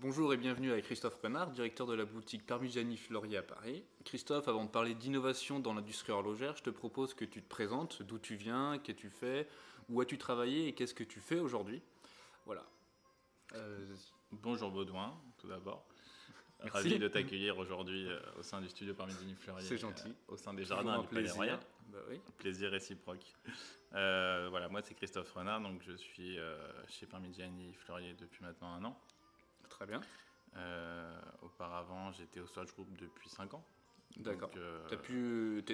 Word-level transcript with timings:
Bonjour 0.00 0.34
et 0.34 0.36
bienvenue 0.36 0.72
avec 0.72 0.86
Christophe 0.86 1.20
Renard, 1.22 1.50
directeur 1.50 1.86
de 1.86 1.94
la 1.94 2.04
boutique 2.04 2.44
Parmigiani 2.44 2.96
Fleurier 2.96 3.36
à 3.36 3.42
Paris. 3.42 3.84
Christophe, 4.04 4.48
avant 4.48 4.64
de 4.64 4.70
parler 4.70 4.94
d'innovation 4.94 5.60
dans 5.60 5.74
l'industrie 5.74 6.12
horlogère, 6.12 6.56
je 6.56 6.62
te 6.62 6.70
propose 6.70 7.14
que 7.14 7.24
tu 7.24 7.42
te 7.42 7.48
présentes, 7.48 8.02
d'où 8.02 8.18
tu 8.18 8.34
viens, 8.34 8.78
qu'as-tu 8.78 9.10
fait, 9.10 9.48
où 9.88 10.00
as-tu 10.00 10.18
travaillé 10.18 10.66
et 10.66 10.74
qu'est-ce 10.74 10.94
que 10.94 11.04
tu 11.04 11.20
fais 11.20 11.38
aujourd'hui? 11.38 11.82
Voilà. 12.46 12.64
Euh, 13.54 13.94
bonjour 14.32 14.70
Baudouin, 14.70 15.14
tout 15.38 15.46
d'abord. 15.46 15.86
Ravi 16.60 16.98
de 16.98 17.08
t'accueillir 17.08 17.58
aujourd'hui 17.58 18.08
euh, 18.08 18.18
au 18.38 18.42
sein 18.42 18.60
du 18.60 18.68
studio 18.68 18.94
Parmigiani 18.94 19.34
Fleurier. 19.34 19.66
C'est 19.66 19.78
gentil. 19.78 20.08
Euh, 20.08 20.32
au 20.32 20.36
sein 20.36 20.54
des 20.54 20.64
jardins 20.64 21.00
du 21.00 21.08
Palais 21.08 21.30
Royal. 21.30 21.60
Bah 21.88 21.98
oui. 22.08 22.20
Plaisir 22.38 22.70
réciproque. 22.70 23.24
voilà, 23.90 24.68
moi 24.68 24.80
c'est 24.82 24.94
Christophe 24.94 25.32
Renard, 25.32 25.60
donc 25.60 25.82
je 25.82 25.92
suis 25.92 26.38
chez 26.88 27.06
Parmigiani 27.06 27.72
Fleurier 27.74 28.14
depuis 28.14 28.42
maintenant 28.42 28.74
un 28.74 28.84
an. 28.84 29.00
Très 29.72 29.86
bien. 29.86 30.00
auparavant, 31.42 32.12
j'étais 32.12 32.40
au 32.40 32.46
Swatch 32.46 32.72
Group 32.74 32.88
depuis 32.98 33.28
5 33.28 33.54
ans. 33.54 33.64
D'accord. 34.18 34.50
As 34.90 34.96
pu, 34.96 35.64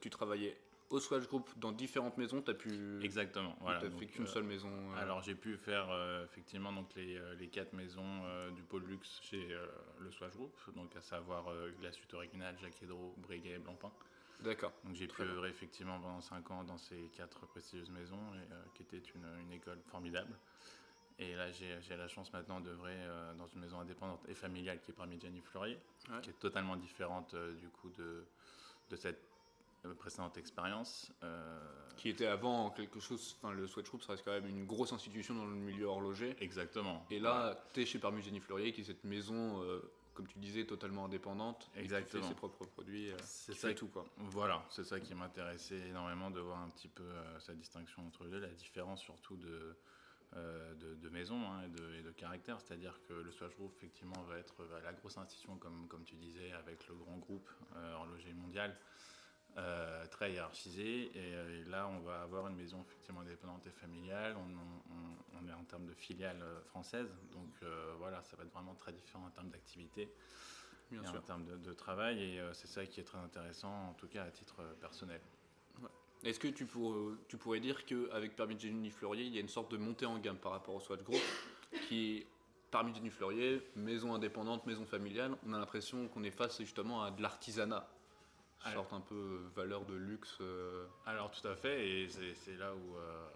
tu 0.00 0.10
travaillais 0.10 0.56
au 0.90 0.98
Swatch 0.98 1.26
Group 1.28 1.48
dans 1.56 1.72
différentes 1.72 2.18
maisons, 2.18 2.42
tu 2.42 2.50
as 2.50 2.54
pu. 2.54 3.00
Exactement. 3.02 3.56
Voilà. 3.60 3.80
Tu 3.80 3.90
fait 3.90 4.06
qu'une 4.06 4.26
seule 4.26 4.42
maison. 4.42 4.68
Euh. 4.68 5.00
Alors 5.00 5.22
j'ai 5.22 5.36
pu 5.36 5.56
faire 5.56 5.88
euh, 5.90 6.24
effectivement 6.24 6.72
donc 6.72 6.88
les, 6.96 7.16
euh, 7.16 7.34
les 7.36 7.48
quatre 7.48 7.72
maisons 7.72 8.22
du 8.54 8.62
pôle 8.62 8.84
luxe 8.84 9.20
chez 9.22 9.56
le 10.00 10.10
Swatch 10.10 10.34
Group, 10.34 10.52
donc 10.74 10.94
à 10.96 11.00
savoir 11.00 11.46
la 11.82 11.92
suite 11.92 12.12
originale, 12.14 12.56
Jacques 12.60 12.82
Hédro, 12.82 13.14
Breguet 13.18 13.54
et 13.54 13.58
Blancpain. 13.58 13.92
D'accord. 14.40 14.72
Donc 14.84 14.94
j'ai 14.94 15.06
pu 15.06 15.22
œuvrer 15.22 15.50
effectivement 15.50 16.00
pendant 16.00 16.20
5 16.20 16.50
ans 16.50 16.64
dans 16.64 16.78
ces 16.78 17.10
quatre 17.14 17.46
prestigieuses 17.46 17.90
maisons, 17.90 18.34
et, 18.34 18.70
qui 18.74 18.82
était 18.82 19.02
une, 19.14 19.26
une, 19.42 19.52
école 19.52 19.78
formidable. 19.90 20.34
Et 21.20 21.36
là, 21.36 21.52
j'ai 21.52 21.96
la 21.96 22.08
chance 22.08 22.32
maintenant 22.32 22.60
d'œuvrer 22.60 22.96
dans 23.36 23.46
une 23.46 23.60
maison 23.60 23.78
indépendante 23.78 24.20
et 24.28 24.34
familiale 24.34 24.80
qui 24.80 24.90
est 24.90 24.94
Parmigiani 24.94 25.40
Fleurier, 25.42 25.78
qui 26.22 26.30
est 26.30 26.38
totalement 26.40 26.76
différente 26.76 27.36
du 27.60 27.68
coup 27.68 27.90
de, 27.90 28.24
de 28.88 28.96
cette 28.96 29.20
précédente 29.98 30.36
expérience. 30.36 31.12
Euh, 31.22 31.58
qui 31.96 32.08
était 32.08 32.26
avant 32.26 32.70
quelque 32.70 33.00
chose, 33.00 33.36
enfin 33.38 33.52
le 33.52 33.66
Sweat 33.66 33.86
Group, 33.86 34.02
ça 34.02 34.12
reste 34.12 34.24
quand 34.24 34.32
même 34.32 34.46
une 34.46 34.64
grosse 34.64 34.92
institution 34.92 35.34
dans 35.34 35.44
le 35.44 35.54
milieu 35.54 35.86
horloger. 35.86 36.36
Exactement. 36.40 37.04
Et 37.10 37.18
là, 37.18 37.62
tu 37.74 37.82
es 37.82 37.86
chez 37.86 37.98
Parmigiani 37.98 38.40
Fleurier, 38.40 38.72
qui 38.72 38.80
est 38.80 38.84
cette 38.84 39.04
maison, 39.04 39.62
euh, 39.62 39.80
comme 40.14 40.26
tu 40.26 40.38
disais, 40.38 40.64
totalement 40.64 41.04
indépendante. 41.04 41.70
Exactement. 41.76 42.20
Et 42.20 42.22
qui 42.22 42.28
fait 42.28 42.28
ses 42.28 42.38
propres 42.38 42.64
produits. 42.64 43.10
Euh, 43.10 43.16
c'est 43.22 43.54
ça 43.54 43.74
tout 43.74 43.88
quoi. 43.88 44.06
Voilà, 44.16 44.64
c'est 44.70 44.84
ça 44.84 45.00
qui 45.00 45.14
m'intéressait 45.14 45.88
énormément 45.88 46.30
de 46.30 46.40
voir 46.40 46.60
un 46.60 46.68
petit 46.70 46.88
peu 46.88 47.04
cette 47.38 47.58
distinction 47.58 48.06
entre 48.06 48.24
les 48.24 48.30
deux, 48.30 48.40
la 48.40 48.48
différence 48.48 49.02
surtout 49.02 49.36
de. 49.36 49.76
De, 50.34 51.08
maison 51.08 51.40
hein, 51.50 51.62
et, 51.64 52.02
de, 52.02 52.10
caractère, 52.12 52.60
c'est-à-dire 52.60 53.00
que 53.08 53.12
le 53.12 53.30
Swatch 53.32 53.56
Group 53.56 53.72
effectivement 53.76 54.22
va 54.28 54.38
être 54.38 54.64
la 54.84 54.92
grosse 54.92 55.18
institution 55.18 55.56
comme, 55.56 55.88
comme 55.88 56.04
tu 56.04 56.14
disais 56.16 56.52
avec 56.52 56.86
le 56.88 56.94
grand 56.94 57.16
groupe 57.18 57.50
horloger 57.96 58.32
mondial 58.32 58.76
euh, 59.58 60.06
très 60.06 60.32
hiérarchisé. 60.32 61.10
Euh, 61.16 61.60
et, 61.60 61.68
là, 61.68 61.88
on 61.88 61.98
va 62.00 62.22
avoir 62.22 62.46
une 62.46 62.56
maison 62.56 62.80
effectivement 62.86 63.20
indépendante 63.20 63.66
et 63.66 63.70
familiale. 63.70 64.36
On, 64.36 65.48
est 65.48 65.52
en 65.52 65.64
termes 65.64 65.86
de 65.86 65.94
filiale 65.94 66.40
euh, 66.42 66.60
française. 66.64 67.08
Donc 67.32 67.48
voilà, 67.98 68.22
ça 68.22 68.36
va 68.36 68.44
être 68.44 68.52
vraiment 68.52 68.74
très 68.74 68.92
différent 68.92 69.26
en 69.26 69.30
termes 69.30 69.50
d'activité 69.50 70.12
et 70.92 70.98
en 70.98 71.20
termes 71.22 71.46
de, 71.46 71.72
travail. 71.72 72.22
Et 72.22 72.42
c'est 72.52 72.66
ça 72.66 72.86
qui 72.86 73.00
est 73.00 73.04
très 73.04 73.18
intéressant, 73.18 73.90
en 73.90 73.94
tout 73.94 74.08
cas 74.08 74.24
à 74.24 74.30
titre 74.30 74.62
personnel. 74.80 75.20
Est-ce 76.24 76.38
que 76.38 76.48
tu, 76.48 76.66
tu, 77.28 77.36
pourrais 77.36 77.60
dire 77.60 77.86
qu'avec 77.86 78.36
Parmigiani 78.36 78.90
Fleurier, 78.90 79.24
il 79.24 79.34
y 79.34 79.38
a 79.38 79.40
une 79.40 79.48
sorte 79.48 79.72
de 79.72 79.78
montée 79.78 80.06
en 80.06 80.18
gamme 80.18 80.36
par 80.36 80.52
rapport 80.52 80.74
au 80.74 80.80
Swatch 80.80 81.02
Group 81.02 81.20
qui 81.88 82.18
est 82.18 82.26
Parmigiani 82.70 83.10
Fleurier, 83.10 83.62
maison 83.74 84.14
indépendante, 84.14 84.66
maison 84.66 84.84
familiale, 84.84 85.36
on 85.46 85.52
a 85.54 85.58
l'impression 85.58 86.08
qu'on 86.08 86.22
est 86.22 86.30
face 86.30 86.58
justement 86.60 87.02
à 87.02 87.10
de 87.10 87.22
l'artisanat 87.22 87.88
sorte 88.72 88.92
un 88.92 89.00
peu 89.00 89.14
euh, 89.14 89.48
valeur 89.54 89.84
de 89.84 89.94
luxe. 89.94 90.38
Euh. 90.40 90.86
Alors 91.06 91.30
tout 91.30 91.46
à 91.46 91.56
fait, 91.56 91.88
et 91.88 92.08
c'est 92.08 92.56
là 92.56 92.74
où, 92.74 92.96
euh, 92.96 93.26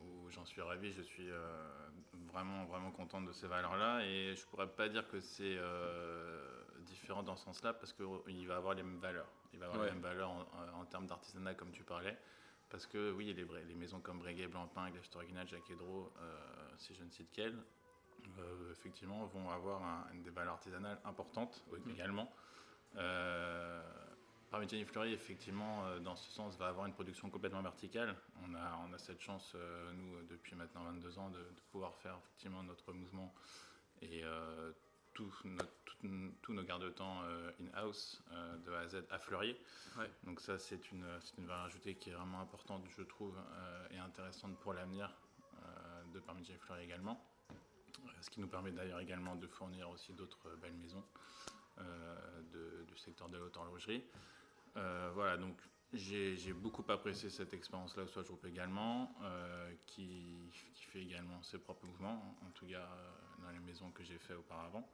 où 0.00 0.30
j'en 0.30 0.44
suis 0.44 0.60
ravi, 0.60 0.92
je 0.92 1.02
suis 1.02 1.28
vraiment, 2.32 2.64
vraiment 2.66 2.90
contente 2.90 3.26
de 3.26 3.32
ces 3.32 3.46
valeurs-là, 3.46 4.04
et 4.04 4.34
je 4.34 4.44
pourrais 4.46 4.68
pas 4.68 4.88
dire 4.88 5.08
que 5.08 5.20
c'est 5.20 5.56
différent 6.86 7.22
dans 7.22 7.36
ce 7.36 7.44
sens-là, 7.44 7.74
parce 7.74 7.92
qu'il 7.92 8.46
va 8.46 8.56
avoir 8.56 8.74
les 8.74 8.82
mêmes 8.82 8.98
valeurs. 8.98 9.28
Il 9.52 9.58
va 9.58 9.66
avoir 9.66 9.84
les 9.84 9.90
mêmes 9.90 10.00
valeurs 10.00 10.30
en, 10.74 10.84
termes 10.86 11.06
d'artisanat, 11.06 11.54
comme 11.54 11.70
tu 11.70 11.84
parlais. 11.84 12.16
Parce 12.68 12.86
que 12.86 13.12
oui, 13.12 13.32
les, 13.32 13.46
les 13.64 13.74
maisons 13.74 14.00
comme 14.00 14.18
Breguet, 14.18 14.48
Blancpain, 14.48 14.90
Glace 14.90 15.14
Original, 15.14 15.46
Jacques 15.46 15.70
Hédro, 15.70 16.12
si 16.78 16.94
je 16.94 17.04
ne 17.04 17.10
cite 17.10 17.30
qu'elles, 17.32 17.56
effectivement, 18.72 19.24
vont 19.26 19.50
avoir 19.50 20.06
des 20.14 20.30
valeurs 20.30 20.54
artisanales 20.54 20.98
importantes 21.04 21.64
mm. 21.70 21.90
également. 21.90 22.32
Parmigiani 24.50 24.84
Fleury, 24.84 25.12
effectivement, 25.12 25.86
euh, 25.86 25.98
dans 25.98 26.14
ce 26.14 26.30
sens, 26.30 26.56
va 26.56 26.68
avoir 26.68 26.86
une 26.86 26.92
production 26.92 27.28
complètement 27.30 27.62
verticale. 27.62 28.14
On 28.44 28.54
a, 28.54 28.78
on 28.88 28.92
a 28.92 28.98
cette 28.98 29.20
chance, 29.20 29.52
euh, 29.56 29.92
nous, 29.92 30.22
depuis 30.28 30.54
maintenant 30.54 30.84
22 30.84 31.18
ans, 31.18 31.30
de, 31.30 31.44
pouvoir 31.72 31.94
faire 31.96 32.16
effectivement 32.24 32.62
notre 32.62 32.92
mouvement 32.92 33.34
et 34.02 34.22
euh, 34.24 34.72
tous 35.16 36.52
nos 36.52 36.62
garde-temps 36.62 37.22
in-house, 37.60 38.22
de 38.64 38.72
A 38.72 38.80
à 38.80 38.88
Z, 38.88 39.04
à 39.10 39.18
Fleurier. 39.18 39.58
Donc 40.24 40.40
ça, 40.40 40.58
c'est 40.58 40.92
une, 40.92 41.06
une 41.38 41.46
valeur 41.46 41.64
ajoutée 41.64 41.94
qui 41.94 42.10
est 42.10 42.12
vraiment 42.12 42.40
importante, 42.40 42.84
je 42.96 43.02
trouve, 43.02 43.36
et 43.90 43.98
intéressante 43.98 44.58
pour 44.60 44.74
l'avenir 44.74 45.10
de 46.12 46.20
Parmigiani 46.20 46.58
Fleury 46.60 46.84
également. 46.84 47.20
Ce 48.20 48.30
qui 48.30 48.40
nous 48.40 48.48
permet 48.48 48.72
d'ailleurs 48.72 49.00
également 49.00 49.36
de 49.36 49.46
fournir 49.46 49.88
aussi 49.90 50.12
d'autres 50.12 50.54
belles 50.60 50.76
maisons. 50.76 51.04
du 52.88 52.96
secteur 52.96 53.28
de 53.28 53.38
l'haute 53.38 53.56
horlogerie. 53.56 54.04
Euh, 54.76 55.10
voilà, 55.14 55.36
donc 55.36 55.56
j'ai 55.92 56.52
beaucoup 56.52 56.84
apprécié 56.88 57.30
cette 57.30 57.54
expérience-là 57.54 58.02
au 58.02 58.06
Swatch 58.06 58.26
Group 58.26 58.44
également, 58.46 59.14
euh, 59.22 59.72
qui, 59.86 60.50
fait 60.92 61.02
également 61.02 61.42
ses 61.42 61.58
propres 61.58 61.86
mouvements, 61.86 62.36
en 62.46 62.50
tout 62.50 62.66
cas 62.66 62.78
euh, 62.78 63.10
dans 63.42 63.50
les 63.50 63.58
maisons 63.60 63.90
que 63.90 64.02
j'ai 64.02 64.18
fait 64.18 64.34
auparavant. 64.34 64.88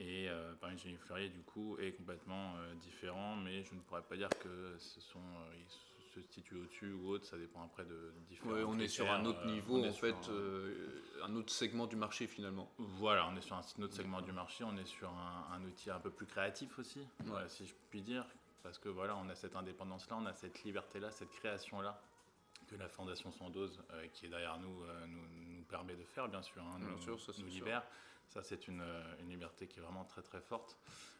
Et 0.00 0.28
Paris 0.60 0.76
Génie 0.76 0.96
Fleurier, 0.96 1.28
du 1.28 1.42
coup, 1.42 1.78
est 1.78 1.92
complètement 1.92 2.54
différent, 2.80 3.36
mais 3.36 3.62
je 3.62 3.74
ne 3.74 3.80
pourrais 3.80 4.02
pas 4.02 4.16
dire 4.16 4.28
que 4.40 4.76
ce 4.76 5.00
sont, 5.00 5.20
se 6.12 6.20
situe 6.20 6.56
au-dessus 6.56 6.92
ou 6.92 7.10
autre, 7.10 7.24
ça 7.24 7.38
dépend 7.38 7.62
après 7.62 7.84
de, 7.84 8.12
différents. 8.28 8.72
on 8.72 8.78
est 8.80 8.88
sur 8.88 9.08
un 9.08 9.24
autre 9.24 9.46
niveau, 9.46 9.84
en 9.84 9.92
fait, 9.92 10.16
un 11.22 11.36
autre 11.36 11.52
segment 11.52 11.86
du 11.86 11.94
marché 11.94 12.26
finalement. 12.26 12.68
Voilà, 12.78 13.28
on 13.28 13.36
est 13.36 13.40
sur 13.40 13.56
un 13.56 13.82
autre 13.82 13.94
segment 13.94 14.20
du 14.20 14.32
marché, 14.32 14.64
on 14.64 14.76
est 14.76 14.86
sur 14.86 15.10
un, 15.10 15.62
outil 15.64 15.90
un 15.90 16.00
peu 16.00 16.10
plus 16.10 16.26
créatif 16.26 16.76
aussi, 16.78 17.06
si 17.46 17.64
je 17.64 17.74
puis 17.90 18.02
dire, 18.02 18.26
parce 18.64 18.78
que 18.78 18.88
voilà, 18.88 19.16
on 19.16 19.28
a 19.28 19.34
cette 19.34 19.56
indépendance-là, 19.56 20.16
on 20.20 20.26
a 20.26 20.32
cette 20.32 20.64
liberté-là, 20.64 21.10
cette 21.10 21.30
création-là 21.30 22.00
que 22.66 22.76
la 22.76 22.88
Fondation 22.88 23.30
Sandoz, 23.30 23.82
euh, 23.92 24.06
qui 24.08 24.24
est 24.24 24.28
derrière 24.30 24.58
nous, 24.58 24.84
euh, 24.84 25.06
nous, 25.70 25.84
nous, 25.84 25.96
de 25.96 26.04
faire, 26.04 26.28
bien 26.28 26.42
sûr, 26.42 26.62
hein, 26.62 26.78
nous, 26.78 26.98
sûr, 26.98 27.20
ça, 27.20 27.32
nous 27.38 27.46
libère. 27.46 27.84
Ça, 28.28 28.42
c'est 28.42 28.68
une, 28.68 28.80
euh, 28.80 29.20
une, 29.20 29.28
liberté 29.28 29.66
qui 29.66 29.78
est 29.78 29.82
vraiment 29.82 30.04
très 30.04 30.22
très 30.22 30.40
forte. 30.40 30.78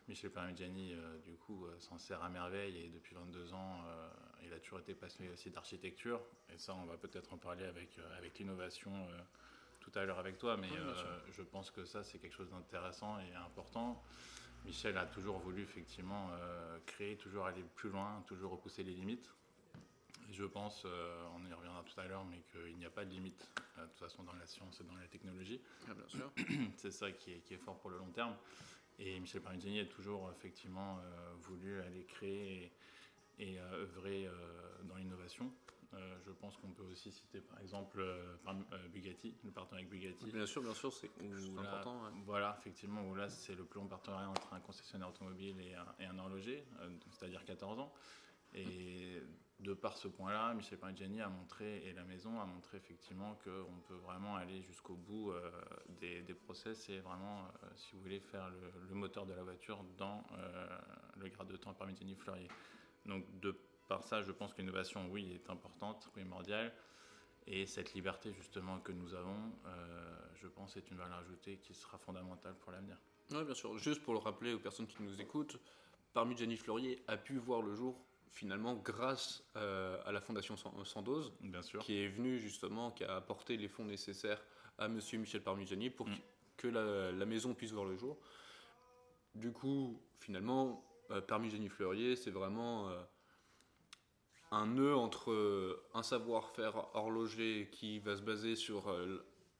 Michel 0.08 0.30
Parmigiani, 0.30 0.94
du 1.24 1.34
coup, 1.36 1.66
s'en 1.78 1.96
sert 1.96 2.22
à 2.22 2.28
merveille 2.28 2.76
et 2.76 2.88
depuis 2.88 3.14
22 3.14 3.54
ans, 3.54 3.82
il 4.42 4.52
a 4.52 4.58
toujours 4.58 4.80
été 4.80 4.94
passionné 4.94 5.30
aussi 5.30 5.48
d'architecture. 5.48 6.20
Et 6.52 6.58
ça, 6.58 6.74
on 6.74 6.84
va 6.84 6.98
peut-être 6.98 7.32
en 7.32 7.38
parler 7.38 7.64
avec, 7.64 7.98
avec 8.18 8.38
l'innovation 8.38 8.92
tout 9.80 9.90
à 9.94 10.04
l'heure 10.04 10.18
avec 10.18 10.36
toi, 10.36 10.58
mais 10.58 10.68
je 11.32 11.40
pense 11.40 11.70
que 11.70 11.86
ça, 11.86 12.04
c'est 12.04 12.18
quelque 12.18 12.34
chose 12.34 12.50
d'intéressant 12.50 13.18
et 13.18 13.34
important. 13.34 14.02
Michel 14.64 14.96
a 14.96 15.04
toujours 15.04 15.38
voulu 15.38 15.62
effectivement 15.62 16.30
euh, 16.32 16.78
créer, 16.86 17.16
toujours 17.16 17.46
aller 17.46 17.62
plus 17.74 17.90
loin, 17.90 18.24
toujours 18.26 18.52
repousser 18.52 18.82
les 18.82 18.94
limites. 18.94 19.30
Je 20.34 20.44
pense, 20.44 20.82
euh, 20.84 21.26
on 21.36 21.46
y 21.46 21.52
reviendra 21.52 21.82
tout 21.84 22.00
à 22.00 22.06
l'heure, 22.06 22.24
mais 22.24 22.42
qu'il 22.52 22.76
n'y 22.76 22.84
a 22.84 22.90
pas 22.90 23.04
de 23.04 23.10
limite 23.10 23.48
euh, 23.78 23.82
de 23.82 23.88
toute 23.90 23.98
façon 23.98 24.22
dans 24.24 24.32
la 24.34 24.46
science 24.46 24.80
et 24.80 24.84
dans 24.84 24.96
la 24.96 25.06
technologie. 25.06 25.60
Ah, 25.88 25.94
bien 25.94 26.08
sûr. 26.08 26.30
C'est 26.76 26.90
ça 26.90 27.12
qui 27.12 27.32
est, 27.32 27.38
qui 27.40 27.54
est, 27.54 27.58
fort 27.58 27.78
pour 27.78 27.90
le 27.90 27.98
long 27.98 28.10
terme. 28.10 28.34
Et 28.98 29.18
Michel 29.20 29.40
Parmigiani 29.42 29.80
a 29.80 29.86
toujours 29.86 30.30
effectivement 30.30 31.00
voulu 31.40 31.80
aller 31.80 32.04
créer 32.04 32.72
et, 33.40 33.58
œuvrer 33.58 34.28
dans 34.84 34.94
l'innovation. 34.94 35.52
Euh, 35.96 36.16
je 36.26 36.32
pense 36.32 36.56
qu'on 36.56 36.70
peut 36.70 36.82
aussi 36.90 37.12
citer 37.12 37.40
par 37.40 37.60
exemple 37.60 38.00
euh, 38.00 38.36
euh, 38.48 38.88
Bugatti, 38.88 39.34
le 39.44 39.50
partenariat 39.50 39.86
avec 39.86 39.90
Bugatti. 39.90 40.30
Bien 40.30 40.46
sûr, 40.46 40.62
bien 40.62 40.74
sûr, 40.74 40.92
c'est 40.92 41.10
important. 41.58 42.00
Voilà, 42.24 42.56
effectivement, 42.60 43.02
où 43.08 43.14
là 43.14 43.28
c'est 43.28 43.54
le 43.54 43.64
plus 43.64 43.80
long 43.80 43.86
partenariat 43.86 44.28
entre 44.28 44.52
un 44.52 44.60
concessionnaire 44.60 45.08
automobile 45.08 45.56
et 45.60 46.04
un, 46.04 46.18
horloger, 46.18 46.64
c'est-à-dire 47.10 47.44
14 47.44 47.78
ans. 47.78 47.92
Et 48.54 49.20
de 49.60 49.72
par 49.72 49.96
ce 49.96 50.08
point-là, 50.08 50.52
Michel 50.54 50.78
Parmigiani 50.78 51.20
a 51.20 51.28
montré, 51.28 51.86
et 51.86 51.92
la 51.92 52.04
maison 52.04 52.40
a 52.40 52.44
montré 52.44 52.76
effectivement 52.76 53.38
qu'on 53.44 53.80
peut 53.86 53.94
vraiment 53.94 54.36
aller 54.36 54.62
jusqu'au 54.62 54.94
bout 54.94 55.32
des, 56.00 56.22
process 56.34 56.88
et 56.88 56.98
vraiment, 56.98 57.48
si 57.76 57.92
vous 57.92 58.00
voulez, 58.00 58.20
faire 58.20 58.50
le, 58.50 58.94
moteur 58.94 59.26
de 59.26 59.32
la 59.32 59.42
voiture 59.42 59.84
dans 59.96 60.24
le 61.16 61.28
grade 61.28 61.48
de 61.48 61.56
temps 61.56 61.72
Parmigiani 61.72 62.14
Fleurier. 62.14 62.48
Donc 63.06 63.24
de 63.40 63.56
par 63.88 64.02
ça, 64.02 64.22
je 64.22 64.32
pense 64.32 64.52
que 64.52 64.60
l'innovation, 64.60 65.08
oui, 65.10 65.32
est 65.32 65.50
importante, 65.50 66.08
primordiale. 66.12 66.72
Et 67.46 67.66
cette 67.66 67.92
liberté 67.92 68.32
justement 68.32 68.80
que 68.80 68.92
nous 68.92 69.14
avons, 69.14 69.52
je 70.36 70.48
pense, 70.48 70.76
est 70.76 70.90
une 70.90 70.96
valeur 70.96 71.18
ajoutée 71.18 71.58
qui 71.58 71.74
sera 71.74 71.98
fondamentale 71.98 72.54
pour 72.56 72.72
l'avenir. 72.72 72.98
Oui, 73.30 73.44
bien 73.44 73.54
sûr. 73.54 73.76
Juste 73.78 74.02
pour 74.02 74.14
le 74.14 74.20
rappeler 74.20 74.54
aux 74.54 74.58
personnes 74.58 74.86
qui 74.86 75.02
nous 75.02 75.20
écoutent, 75.20 75.58
parmi 76.12 76.36
Jenny 76.36 76.56
Fleurier 76.56 77.02
a 77.06 77.16
pu 77.16 77.36
voir 77.36 77.62
le 77.62 77.74
jour 77.74 78.00
finalement 78.30 78.74
grâce 78.74 79.44
à 79.54 80.10
la 80.12 80.20
Fondation 80.20 80.56
Sandoz, 80.56 81.32
bien 81.40 81.62
sûr. 81.62 81.80
qui 81.80 82.00
est 82.02 82.08
venue 82.08 82.38
justement, 82.38 82.90
qui 82.90 83.04
a 83.04 83.16
apporté 83.16 83.56
les 83.56 83.68
fonds 83.68 83.84
nécessaires 83.84 84.42
à 84.78 84.88
Monsieur 84.88 85.18
Michel 85.18 85.42
Parmigiani 85.42 85.90
pour 85.90 86.08
mm. 86.08 86.16
que 86.56 86.68
la, 86.68 87.26
maison 87.26 87.54
puisse 87.54 87.72
voir 87.72 87.84
le 87.84 87.96
jour. 87.96 88.18
Du 89.34 89.52
coup, 89.52 90.00
finalement, 90.18 90.84
euh, 91.10 91.20
Parmigiani 91.20 91.68
Fleurier, 91.68 92.16
c'est 92.16 92.30
vraiment 92.30 92.88
euh, 92.88 93.02
un 94.50 94.66
nœud 94.66 94.94
entre 94.94 95.32
euh, 95.32 95.82
un 95.94 96.02
savoir-faire 96.02 96.94
horloger 96.94 97.68
qui 97.72 97.98
va 97.98 98.16
se 98.16 98.22
baser 98.22 98.56
sur 98.56 98.94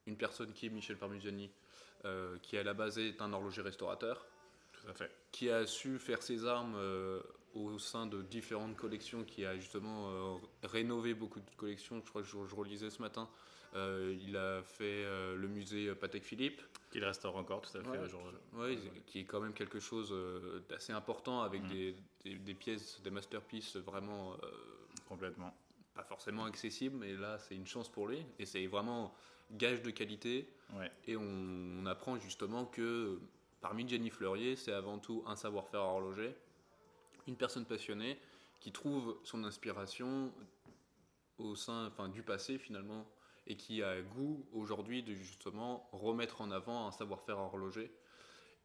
une 0.06 0.16
personne 0.16 0.52
qui 0.52 0.66
est 0.66 0.70
Michel 0.70 0.99
Parmigiani, 0.99 1.50
qui 2.43 2.58
à 2.58 2.62
la 2.62 2.75
base 2.75 2.99
est 2.99 3.20
un 3.22 3.32
horloger 3.32 3.62
restaurateur, 3.62 4.26
Tout 4.72 4.88
à 4.88 4.93
fait. 4.93 5.11
qui 5.32 5.50
a 5.50 5.66
su 5.66 5.99
faire 5.99 6.22
ses 6.22 6.44
armes 6.44 6.76
au 7.55 7.79
sein 7.79 8.06
de 8.06 8.23
différentes 8.23 8.77
collections, 8.77 9.25
qui 9.25 9.45
a 9.45 9.56
justement 9.56 10.41
rénové 10.62 11.15
beaucoup 11.15 11.41
de 11.41 11.51
collections. 11.56 12.01
Je 12.05 12.11
crois 12.11 12.23
que 12.23 12.29
je, 12.29 12.37
je 12.47 12.55
relisais 12.55 12.91
ce 12.91 13.01
matin 13.01 13.29
euh, 13.77 14.17
il 14.23 14.37
a 14.37 14.62
fait 14.62 15.05
euh, 15.05 15.37
le 15.37 15.49
musée 15.49 15.93
Patek 15.95 16.23
Philippe. 16.23 16.62
Qu'il 16.91 17.05
restaure 17.05 17.37
encore 17.37 17.61
tout 17.61 17.77
à 17.77 17.83
fait 17.83 17.99
aujourd'hui. 17.99 18.39
Oui, 18.53 18.79
qui 19.06 19.21
est 19.21 19.25
quand 19.25 19.41
même 19.41 19.53
quelque 19.53 19.81
chose 19.81 20.11
euh, 20.12 20.61
d'assez 20.69 20.93
important 20.93 21.43
avec 21.43 21.62
mm. 21.65 21.69
des, 21.69 21.97
des, 22.37 22.55
pièces, 22.55 23.01
des 23.03 23.11
masterpieces 23.11 23.77
vraiment. 23.77 24.37
Complètement. 25.09 25.53
Pas 25.95 26.05
forcément 26.05 26.45
accessibles, 26.45 26.97
mais 26.97 27.15
là 27.15 27.39
c'est 27.39 27.55
une 27.55 27.67
chance 27.67 27.89
pour 27.89 28.07
lui. 28.07 28.25
Et 28.39 28.47
c'est 28.47 28.67
vraiment 28.67 29.12
gage 29.50 29.83
de 29.83 29.91
qualité. 29.91 30.49
Et 31.07 31.17
on, 31.17 31.85
apprend 31.87 32.19
justement 32.19 32.65
que 32.65 33.19
parmi 33.61 33.89
Jenny 33.89 34.11
Fleurier, 34.11 34.57
c'est 34.57 34.73
avant 34.73 34.99
tout 34.99 35.23
un 35.27 35.37
savoir-faire 35.37 35.81
horloger, 35.81 36.35
une 37.26 37.37
personne 37.37 37.65
passionnée 37.65 38.19
qui 38.61 38.73
trouve 38.73 39.19
son 39.25 39.44
inspiration 39.44 40.32
au 41.38 41.55
sein 41.56 41.87
enfin, 41.87 42.09
du 42.09 42.23
passé 42.23 42.59
finalement 42.59 43.06
et 43.47 43.56
qui 43.56 43.82
a 43.82 44.00
goût 44.00 44.47
aujourd'hui 44.53 45.03
de 45.03 45.15
justement 45.15 45.88
remettre 45.93 46.41
en 46.41 46.50
avant 46.50 46.87
un 46.87 46.93
savoir-faire 46.93 47.38
horloger 47.38 47.93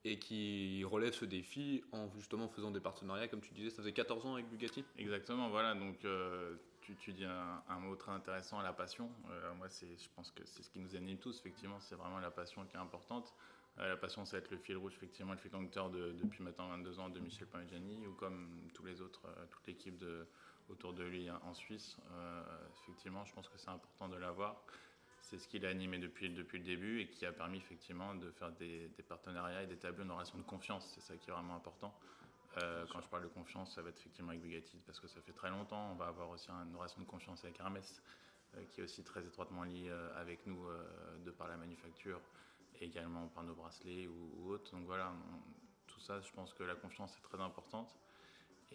et 0.06 0.18
qui 0.18 0.84
relève 0.86 1.14
ce 1.14 1.26
défi 1.26 1.84
en 1.92 2.10
justement 2.12 2.48
faisant 2.48 2.72
des 2.72 2.80
partenariats, 2.80 3.28
comme 3.28 3.42
tu 3.42 3.54
disais, 3.54 3.70
ça 3.70 3.78
faisait 3.78 3.92
14 3.92 4.26
ans 4.26 4.34
avec 4.36 4.50
Bugatti 4.50 4.86
Exactement, 4.98 5.50
voilà, 5.50 5.76
donc 5.76 6.06
euh, 6.06 6.56
tu, 6.82 7.14
dis 7.14 7.26
un, 7.26 7.80
mot 7.80 7.96
très 7.96 8.12
intéressant, 8.12 8.62
la 8.62 8.74
passion. 8.74 9.12
Euh, 9.30 9.54
moi, 9.56 9.68
je 9.70 10.08
pense 10.16 10.32
que 10.32 10.44
c'est 10.46 10.64
ce 10.64 10.70
qui 10.70 10.80
nous 10.80 10.96
anime 10.96 11.18
tous, 11.18 11.38
effectivement, 11.40 11.80
c'est 11.80 11.96
vraiment 11.96 12.20
la 12.20 12.32
passion 12.32 12.66
qui 12.66 12.78
est 12.78 12.80
importante. 12.80 13.34
Euh, 13.80 13.90
la 13.90 13.98
passion, 13.98 14.26
ça 14.26 14.38
va 14.38 14.44
être 14.44 14.52
le 14.52 14.58
fil 14.58 14.78
rouge, 14.78 14.94
effectivement, 14.96 15.32
le 15.32 15.38
fil 15.38 15.52
conducteur 15.52 15.90
de, 15.90 16.12
depuis 16.12 16.44
maintenant 16.44 16.70
22 16.70 17.00
ans 17.00 17.10
de 17.10 17.20
Michel 17.20 17.48
Parmigiani, 17.48 18.08
ou 18.08 18.14
comme 18.14 18.70
tous 18.74 18.86
les 18.86 19.02
autres, 19.02 19.22
toute 19.50 19.68
l'équipe 19.68 19.98
de 19.98 20.28
autour 20.70 20.94
de 20.94 21.04
lui 21.04 21.30
en 21.30 21.54
Suisse. 21.54 21.98
Euh, 22.12 22.44
effectivement, 22.84 23.26
je 23.26 23.34
pense 23.34 23.48
que 23.50 23.58
c'est 23.58 23.70
important 23.70 24.08
de 24.08 24.18
l'avoir. 24.18 24.62
C'est 25.22 25.38
ce 25.38 25.48
qui 25.48 25.60
l'a 25.60 25.70
animé 25.70 26.00
depuis, 26.00 26.30
depuis 26.30 26.60
le 26.60 26.66
début 26.66 27.02
et 27.02 27.08
qui 27.08 27.26
a 27.26 27.32
permis 27.32 27.58
effectivement 27.58 28.16
de 28.16 28.32
faire 28.32 28.52
des, 28.54 28.90
partenariats 29.08 29.64
et 29.64 29.68
d'établir 29.68 30.06
une 30.06 30.12
relation 30.12 30.38
de 30.38 30.44
confiance. 30.44 30.90
C'est 30.96 31.02
ça 31.02 31.16
qui 31.18 31.30
est 31.30 31.34
vraiment 31.34 31.56
important. 31.56 31.94
Euh, 32.64 32.86
quand 32.92 33.02
je 33.02 33.08
parle 33.08 33.24
de 33.24 33.28
confiance, 33.28 33.76
ça 33.76 33.82
va 33.82 33.90
être 33.90 34.00
effectivement 34.00 34.30
avec 34.30 34.42
Bugatti 34.42 34.82
parce 34.86 35.00
que 35.00 35.08
ça 35.08 35.22
fait 35.22 35.34
très 35.34 35.50
longtemps. 35.50 35.92
On 35.92 35.96
va 35.96 36.08
avoir 36.08 36.30
aussi 36.30 36.50
une 36.50 36.76
relation 36.76 37.02
de 37.02 37.06
confiance 37.06 37.44
avec 37.44 37.60
Hermès, 37.60 38.02
euh, 38.56 38.64
qui 38.72 38.82
est 38.82 38.84
aussi 38.84 39.04
très 39.04 39.26
étroitement 39.26 39.64
lié 39.64 39.92
avec 40.16 40.46
nous 40.48 40.66
de 41.24 41.32
par 41.32 41.48
la 41.48 41.58
manufacture 41.58 42.22
également 42.80 43.28
par 43.28 43.44
nos 43.44 43.56
bracelets 43.56 44.08
ou, 44.08 44.52
autres. 44.52 44.72
Donc 44.72 44.86
voilà, 44.86 45.14
tout 45.88 46.00
ça, 46.00 46.20
je 46.22 46.32
pense 46.32 46.54
que 46.54 46.64
la 46.64 46.76
confiance 46.76 47.16
est 47.18 47.22
très 47.22 47.40
importante. 47.40 47.98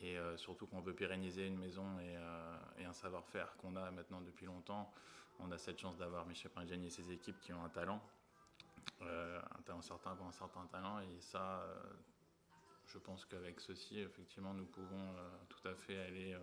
Et 0.01 0.19
euh, 0.19 0.37
surtout 0.37 0.67
qu'on 0.67 0.81
veut 0.81 0.95
pérenniser 0.95 1.47
une 1.47 1.59
maison 1.59 1.87
euh, 2.01 2.57
et, 2.79 2.85
un 2.85 2.93
savoir-faire 2.93 3.57
qu'on 3.57 3.77
a 3.77 3.91
maintenant 3.91 4.21
depuis 4.21 4.47
longtemps. 4.47 4.93
On 5.39 5.51
a 5.53 5.59
cette 5.59 5.79
chance 5.79 5.97
d'avoir 5.97 6.27
Michel 6.27 6.51
Pingiani 6.51 6.87
et 6.87 6.91
ses 6.91 7.13
équipes 7.13 7.39
qui 7.41 7.53
ont 7.53 7.65
un 7.65 7.69
talent, 7.69 8.01
euh, 9.03 9.41
un 9.59 9.63
talent 9.63 9.83
certain 9.83 10.15
pour 10.17 10.27
un 10.27 10.33
certain 10.33 10.67
talent. 10.67 11.01
Et 11.01 11.21
ça, 11.21 11.65
je 12.87 12.99
pense 12.99 13.25
qu'avec 13.25 13.61
ceci, 13.61 14.01
effectivement, 14.01 14.53
nous 14.53 14.67
pouvons 14.67 15.15
tout 15.49 15.69
à 15.69 15.75
fait 15.75 15.99
aller 15.99 16.37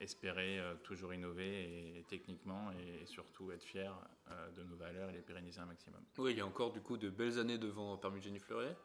espérer 0.00 0.58
euh, 0.58 0.74
toujours 0.82 1.14
innover 1.14 1.98
et, 1.98 2.04
techniquement 2.08 2.70
et, 2.72 3.06
surtout 3.06 3.50
être 3.52 3.62
fier 3.62 3.92
euh, 4.30 4.50
de 4.56 4.62
nos 4.64 4.76
valeurs 4.76 5.10
et 5.10 5.12
les 5.12 5.20
pérenniser 5.20 5.60
un 5.60 5.66
maximum. 5.66 6.00
Oui, 6.18 6.32
il 6.32 6.38
y 6.38 6.40
a 6.40 6.46
encore 6.46 6.72
du 6.72 6.80
coup 6.80 6.96
de 6.96 7.08
belles 7.08 7.38
années 7.38 7.58
devant 7.58 8.00
Jenny 8.20 8.38
Fleuret. 8.38 8.76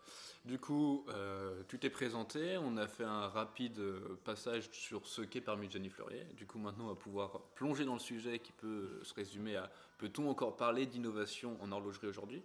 Du 0.46 0.60
coup, 0.60 1.06
euh, 1.10 1.64
tu 1.68 1.80
t'es 1.80 1.90
présenté, 1.90 2.58
on 2.58 2.78
a 2.78 2.88
fait 2.88 3.04
un 3.04 3.28
rapide 3.28 3.82
passage 4.24 4.70
sur 4.72 5.06
ce 5.08 5.22
qu'est 5.22 5.46
Jenny 5.70 5.90
Fleuret. 5.90 6.28
Du 6.36 6.46
coup, 6.46 6.60
maintenant, 6.60 6.86
on 6.86 6.90
va 6.90 6.96
pouvoir 6.96 7.42
plonger 7.56 7.86
dans 7.86 7.94
le 7.94 8.00
sujet 8.00 8.40
qui 8.40 8.52
peut 8.52 9.00
se 9.04 9.14
résumer 9.14 9.56
à 9.56 9.72
peut-on 9.98 10.30
encore 10.30 10.56
parler 10.56 10.86
d'innovation 10.86 11.58
en 11.62 11.72
horlogerie 11.72 12.08
aujourd'hui? 12.08 12.42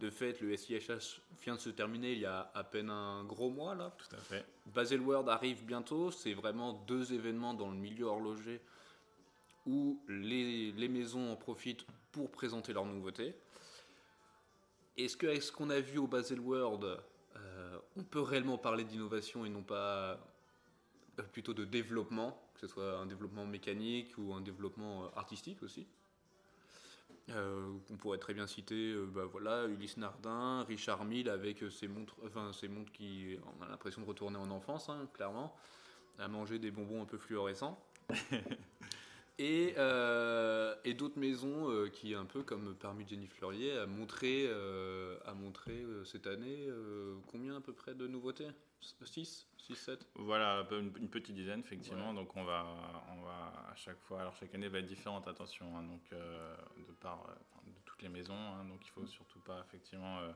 De 0.00 0.10
fait, 0.10 0.40
le 0.40 0.56
SIHH 0.56 1.20
vient 1.42 1.56
de 1.56 1.60
se 1.60 1.70
terminer 1.70 2.12
il 2.12 2.20
y 2.20 2.26
a 2.26 2.50
à 2.54 2.64
peine 2.64 2.90
un 2.90 3.24
gros 3.24 3.50
mois 3.50 3.74
là. 3.74 3.94
Tout 3.98 4.16
à 4.16 4.18
fait. 4.18 4.46
Basel 4.66 5.00
World 5.00 5.28
arrive 5.28 5.64
bientôt. 5.64 6.10
C'est 6.10 6.34
vraiment 6.34 6.72
deux 6.72 7.12
événements 7.12 7.54
dans 7.54 7.68
le 7.68 7.76
milieu 7.76 8.04
horloger 8.04 8.60
où 9.66 10.00
les, 10.08 10.72
les 10.72 10.88
maisons 10.88 11.32
en 11.32 11.36
profitent 11.36 11.84
pour 12.12 12.30
présenter 12.30 12.72
leurs 12.72 12.86
nouveautés. 12.86 13.34
Est-ce 14.96 15.16
que 15.16 15.40
ce 15.40 15.52
qu'on 15.52 15.70
a 15.70 15.78
vu 15.78 15.98
au 15.98 16.06
Basel 16.06 16.40
World, 16.40 16.98
euh, 17.36 17.78
on 17.96 18.02
peut 18.02 18.20
réellement 18.20 18.58
parler 18.58 18.84
d'innovation 18.84 19.44
et 19.44 19.48
non 19.48 19.62
pas 19.62 20.18
euh, 21.18 21.22
plutôt 21.32 21.54
de 21.54 21.64
développement, 21.64 22.50
que 22.54 22.60
ce 22.60 22.66
soit 22.66 22.98
un 22.98 23.06
développement 23.06 23.46
mécanique 23.46 24.16
ou 24.18 24.32
un 24.32 24.40
développement 24.40 25.04
euh, 25.04 25.08
artistique 25.16 25.62
aussi? 25.62 25.86
Euh, 27.30 27.72
on 27.90 27.96
pourrait 27.96 28.18
très 28.18 28.32
bien 28.32 28.46
citer 28.46 28.92
euh, 28.92 29.06
bah 29.06 29.24
voilà, 29.30 29.66
Ulysse 29.66 29.96
Nardin, 29.98 30.64
Richard 30.64 31.04
Mille 31.04 31.28
avec 31.28 31.62
euh, 31.62 31.70
ses 31.70 31.88
montres, 31.88 32.16
enfin 32.24 32.52
ses 32.52 32.68
montres 32.68 32.92
qui, 32.92 33.36
on 33.58 33.62
a 33.62 33.68
l'impression 33.68 34.00
de 34.00 34.06
retourner 34.06 34.38
en 34.38 34.50
enfance, 34.50 34.88
hein, 34.88 35.08
clairement, 35.12 35.54
à 36.18 36.28
manger 36.28 36.58
des 36.58 36.70
bonbons 36.70 37.02
un 37.02 37.06
peu 37.06 37.18
fluorescents. 37.18 37.78
et, 39.38 39.74
et 40.84 40.94
d'autres 40.94 41.18
maisons 41.18 41.88
qui, 41.92 42.14
un 42.14 42.24
peu 42.24 42.42
comme 42.42 42.74
parmi 42.74 43.06
Jenny 43.06 43.26
Fleurier, 43.26 43.76
a 43.76 43.86
montré, 43.86 44.50
a 45.26 45.34
montré 45.34 45.84
cette 46.04 46.26
année 46.26 46.66
combien 47.26 47.56
à 47.56 47.60
peu 47.60 47.74
près 47.74 47.94
de 47.94 48.06
nouveautés? 48.06 48.48
6 48.80 49.47
6, 49.68 49.76
7 49.76 50.06
Voilà, 50.14 50.66
une, 50.70 51.10
petite 51.10 51.34
dizaine, 51.34 51.60
effectivement. 51.60 52.14
Donc, 52.14 52.34
on 52.36 52.44
va, 52.44 52.64
on 53.12 53.20
va 53.22 53.52
à 53.70 53.74
chaque 53.76 54.00
fois, 54.00 54.22
alors 54.22 54.34
chaque 54.36 54.54
année 54.54 54.68
va 54.68 54.78
être 54.78 54.86
différente, 54.86 55.28
attention, 55.28 55.76
hein, 55.76 55.82
donc, 55.82 56.00
euh, 56.12 56.56
de 56.78 56.92
part 56.92 57.26
euh, 57.28 57.70
de 57.70 57.76
toutes 57.84 58.00
les 58.00 58.08
maisons. 58.08 58.34
Hein, 58.34 58.64
donc, 58.64 58.80
il 58.82 58.90
faut 58.90 59.04
surtout 59.04 59.40
pas, 59.40 59.62
effectivement, 59.66 60.20
euh, 60.20 60.32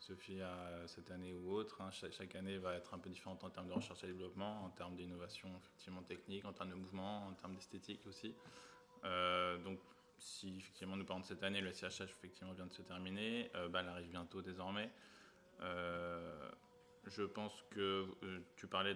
se 0.00 0.14
fier 0.14 0.42
à 0.42 0.88
cette 0.88 1.12
année 1.12 1.32
ou 1.32 1.52
autre. 1.52 1.80
Hein. 1.80 1.90
Chaque, 1.92 2.34
année 2.34 2.58
va 2.58 2.74
être 2.74 2.92
un 2.92 2.98
peu 2.98 3.08
différente 3.08 3.44
en 3.44 3.50
termes 3.50 3.68
de 3.68 3.72
recherche 3.72 4.02
et 4.02 4.08
développement, 4.08 4.64
en 4.64 4.70
termes 4.70 4.96
d'innovation, 4.96 5.48
effectivement, 5.58 6.02
technique, 6.02 6.44
en 6.44 6.52
termes 6.52 6.70
de 6.70 6.74
mouvement, 6.74 7.28
en 7.28 7.34
termes 7.34 7.54
d'esthétique 7.54 8.04
aussi. 8.06 8.34
donc, 9.64 9.78
si 10.18 10.56
effectivement 10.56 10.96
nous 10.96 11.04
parlons 11.04 11.20
de 11.20 11.26
cette 11.26 11.42
année, 11.42 11.60
le 11.60 11.72
CHH 11.72 12.00
effectivement 12.04 12.54
vient 12.54 12.66
de 12.66 12.72
se 12.72 12.80
terminer, 12.80 13.50
bah, 13.70 13.80
elle 13.80 13.88
arrive 13.88 14.08
bientôt 14.08 14.40
désormais. 14.40 14.90
Je 17.08 17.22
pense 17.22 17.64
que 17.70 18.06
euh, 18.22 18.38
tu 18.56 18.66
parlais 18.66 18.94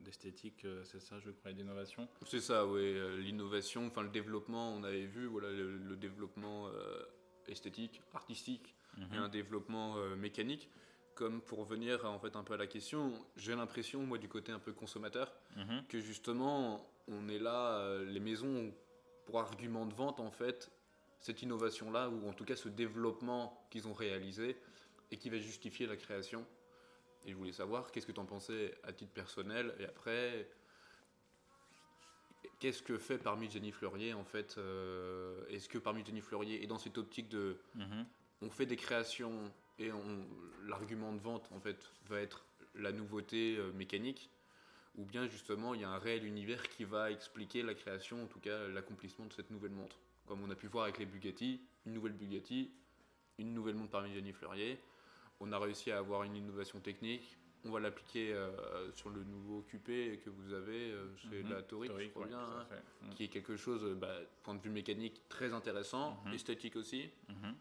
d'esthétique, 0.00 0.64
de, 0.64 0.68
euh, 0.68 0.84
c'est 0.84 1.00
ça, 1.00 1.18
je 1.18 1.30
crois, 1.30 1.52
d'innovation 1.52 2.08
C'est 2.26 2.40
ça, 2.40 2.66
oui. 2.66 2.80
Euh, 2.82 3.18
l'innovation, 3.18 3.86
enfin 3.86 4.02
le 4.02 4.10
développement, 4.10 4.74
on 4.74 4.84
avait 4.84 5.06
vu, 5.06 5.26
voilà, 5.26 5.50
le, 5.50 5.96
développement 5.96 6.68
esthétique, 7.46 8.02
artistique, 8.12 8.74
et 8.98 9.16
mhm. 9.16 9.22
un 9.22 9.28
développement 9.28 9.96
mécanique. 10.16 10.70
Comme 11.14 11.40
pour 11.40 11.58
revenir 11.58 12.04
en 12.04 12.20
fait 12.20 12.36
un 12.36 12.44
peu 12.44 12.54
à 12.54 12.56
la 12.56 12.68
question, 12.68 13.12
j'ai 13.36 13.56
l'impression, 13.56 14.02
moi, 14.02 14.18
du 14.18 14.28
côté 14.28 14.52
un 14.52 14.60
peu 14.60 14.72
consommateur, 14.72 15.32
mhm. 15.56 15.84
que 15.88 15.98
justement, 15.98 16.88
on 17.08 17.28
est 17.28 17.40
là, 17.40 17.98
les 18.04 18.20
maisons, 18.20 18.72
pour 19.24 19.40
argument 19.40 19.86
de 19.86 19.94
vente, 19.94 20.20
en 20.20 20.30
fait, 20.30 20.70
cette 21.20 21.42
innovation-là, 21.42 22.08
ou 22.08 22.28
en 22.28 22.32
tout 22.32 22.44
cas 22.44 22.54
ce 22.54 22.68
développement 22.68 23.66
qu'ils 23.70 23.88
ont 23.88 23.94
réalisé, 23.94 24.56
et 25.10 25.16
qui 25.16 25.30
va 25.30 25.38
justifier 25.38 25.86
la 25.86 25.96
création 25.96 26.46
et 27.24 27.32
je 27.32 27.36
voulais 27.36 27.52
savoir 27.52 27.90
qu'est-ce 27.90 28.06
que 28.06 28.12
tu 28.12 28.20
en 28.20 28.26
pensais 28.26 28.74
à 28.84 28.92
titre 28.92 29.12
personnel 29.12 29.74
et 29.78 29.84
après, 29.84 30.48
qu'est-ce 32.60 32.82
que 32.82 32.98
fait 32.98 33.18
parmi 33.18 33.50
Jenny 33.50 33.72
Fleurier 33.72 34.14
en 34.14 34.24
fait 34.24 34.56
euh, 34.58 35.44
Est-ce 35.48 35.68
que 35.68 35.78
parmi 35.78 36.04
Jenny 36.04 36.20
Fleurier 36.20 36.62
est 36.62 36.66
dans 36.66 36.78
cette 36.78 36.98
optique 36.98 37.28
de. 37.28 37.58
Mhm. 37.74 38.06
On 38.40 38.50
fait 38.50 38.66
des 38.66 38.76
créations 38.76 39.52
et 39.80 39.90
l'argument 40.66 41.12
de 41.12 41.20
vente 41.20 41.48
en 41.52 41.60
fait 41.60 41.92
va 42.06 42.20
être 42.20 42.44
la 42.74 42.92
nouveauté 42.92 43.56
euh, 43.56 43.72
mécanique 43.72 44.30
ou 44.96 45.04
bien 45.04 45.26
justement 45.28 45.74
il 45.74 45.80
y 45.80 45.84
a 45.84 45.90
un 45.90 45.98
réel 45.98 46.24
univers 46.24 46.68
qui 46.68 46.84
va 46.84 47.10
expliquer 47.10 47.62
la 47.62 47.74
création, 47.74 48.22
en 48.22 48.26
tout 48.26 48.40
cas 48.40 48.68
l'accomplissement 48.68 49.26
de 49.26 49.32
cette 49.32 49.50
nouvelle 49.50 49.70
montre? 49.70 49.96
Comme 50.26 50.42
on 50.42 50.50
a 50.50 50.54
pu 50.54 50.66
voir 50.66 50.84
avec 50.84 50.98
les 50.98 51.06
Bugatti, 51.06 51.60
une 51.86 51.94
nouvelle 51.94 52.12
Bugatti, 52.12 52.70
une 53.38 53.54
nouvelle 53.54 53.76
montre 53.76 53.90
Parmigiani 53.90 54.32
Fleurier. 54.32 54.78
On 55.40 55.52
a 55.52 55.58
réussi 55.58 55.90
à 55.92 55.98
avoir 55.98 56.24
une 56.24 56.36
innovation 56.36 56.80
technique. 56.80 57.36
On 57.64 57.70
va 57.70 57.80
l'appliquer 57.80 58.32
euh, 58.32 58.90
sur 58.92 59.10
le 59.10 59.22
nouveau 59.24 59.62
QP 59.62 60.22
que 60.24 60.30
vous 60.30 60.52
avez 60.52 60.92
euh, 60.92 61.08
chez 61.16 61.42
Mhm. 61.42 61.50
la 61.50 61.62
Toric, 61.62 61.92
je 61.98 62.08
crois 62.08 62.22
ouais, 62.22 62.28
bien, 62.28 62.38
tout 62.38 62.72
à 62.74 62.76
hein. 62.76 62.82
Mm. 63.02 63.10
qui 63.14 63.24
est 63.24 63.28
quelque 63.28 63.56
chose, 63.56 63.84
euh, 63.84 63.94
bah, 63.94 64.14
point 64.42 64.54
de 64.54 64.60
vue 64.60 64.70
mécanique, 64.70 65.22
très 65.28 65.52
intéressant, 65.52 66.20
Mhm. 66.26 66.34
esthétique 66.34 66.76
aussi, 66.76 67.10
Mhm. 67.28 67.54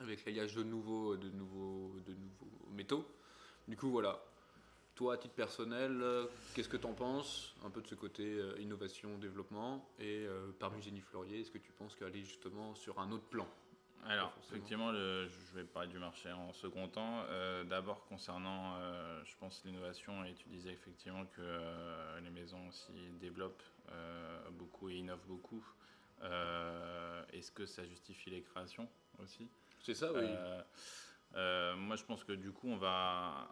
avec 0.00 0.24
l'alliage 0.24 0.54
de 0.56 0.62
nouveaux, 0.64 1.16
de, 1.16 1.28
nouveaux, 1.30 1.98
de 2.04 2.14
nouveaux 2.14 2.68
métaux. 2.72 3.04
Du 3.68 3.76
coup, 3.76 3.90
voilà. 3.90 4.20
Toi, 4.96 5.14
à 5.14 5.16
titre 5.16 5.34
personnel, 5.34 6.00
qu'est-ce 6.54 6.68
que 6.68 6.76
tu 6.76 6.86
en 6.86 6.92
penses 6.94 7.54
Un 7.64 7.70
peu 7.70 7.80
de 7.82 7.86
ce 7.88 7.96
côté 7.96 8.22
euh, 8.24 8.56
innovation, 8.60 9.18
développement. 9.18 9.88
Et 9.98 10.24
euh, 10.26 10.52
Parmigiani 10.58 11.00
Fleurier, 11.00 11.40
est-ce 11.40 11.50
que 11.50 11.58
tu 11.58 11.72
penses 11.72 11.96
qu'aller 11.96 12.22
justement 12.22 12.74
sur 12.76 13.00
un 13.00 13.10
autre 13.10 13.24
plan? 13.24 13.48
Alors, 14.06 14.32
effectivement, 14.38 14.92
le- 14.92 15.26
je 15.28 15.56
vais 15.56 15.64
parler 15.64 15.88
du 15.88 15.98
marché 15.98 16.30
en 16.30 16.52
second 16.52 16.88
temps. 16.88 17.24
Euh, 17.30 17.64
D'abord, 17.64 18.04
concernant, 18.04 18.76
euh, 18.76 19.22
je 19.24 19.34
pense, 19.36 19.64
l'innovation, 19.64 20.24
et 20.24 20.34
tu 20.34 20.48
disais 20.48 20.72
effectivement 20.72 21.24
que 21.26 21.40
euh, 21.40 22.20
les 22.20 22.30
maisons 22.30 22.68
aussi 22.68 22.92
développent 23.20 23.62
beaucoup 24.52 24.88
et 24.90 24.94
innovent 24.96 25.26
beaucoup. 25.26 25.64
Est-ce 27.32 27.50
que 27.50 27.66
ça 27.66 27.84
justifie 27.86 28.30
les 28.30 28.42
créations 28.42 28.88
aussi? 29.22 29.48
C'est 29.80 29.94
ça, 29.94 30.12
oui. 30.12 30.36
Moi, 31.34 31.96
je 31.96 32.04
pense 32.04 32.24
que 32.24 32.32
du 32.32 32.52
coup, 32.52 32.68
on 32.68 32.76
va, 32.76 33.50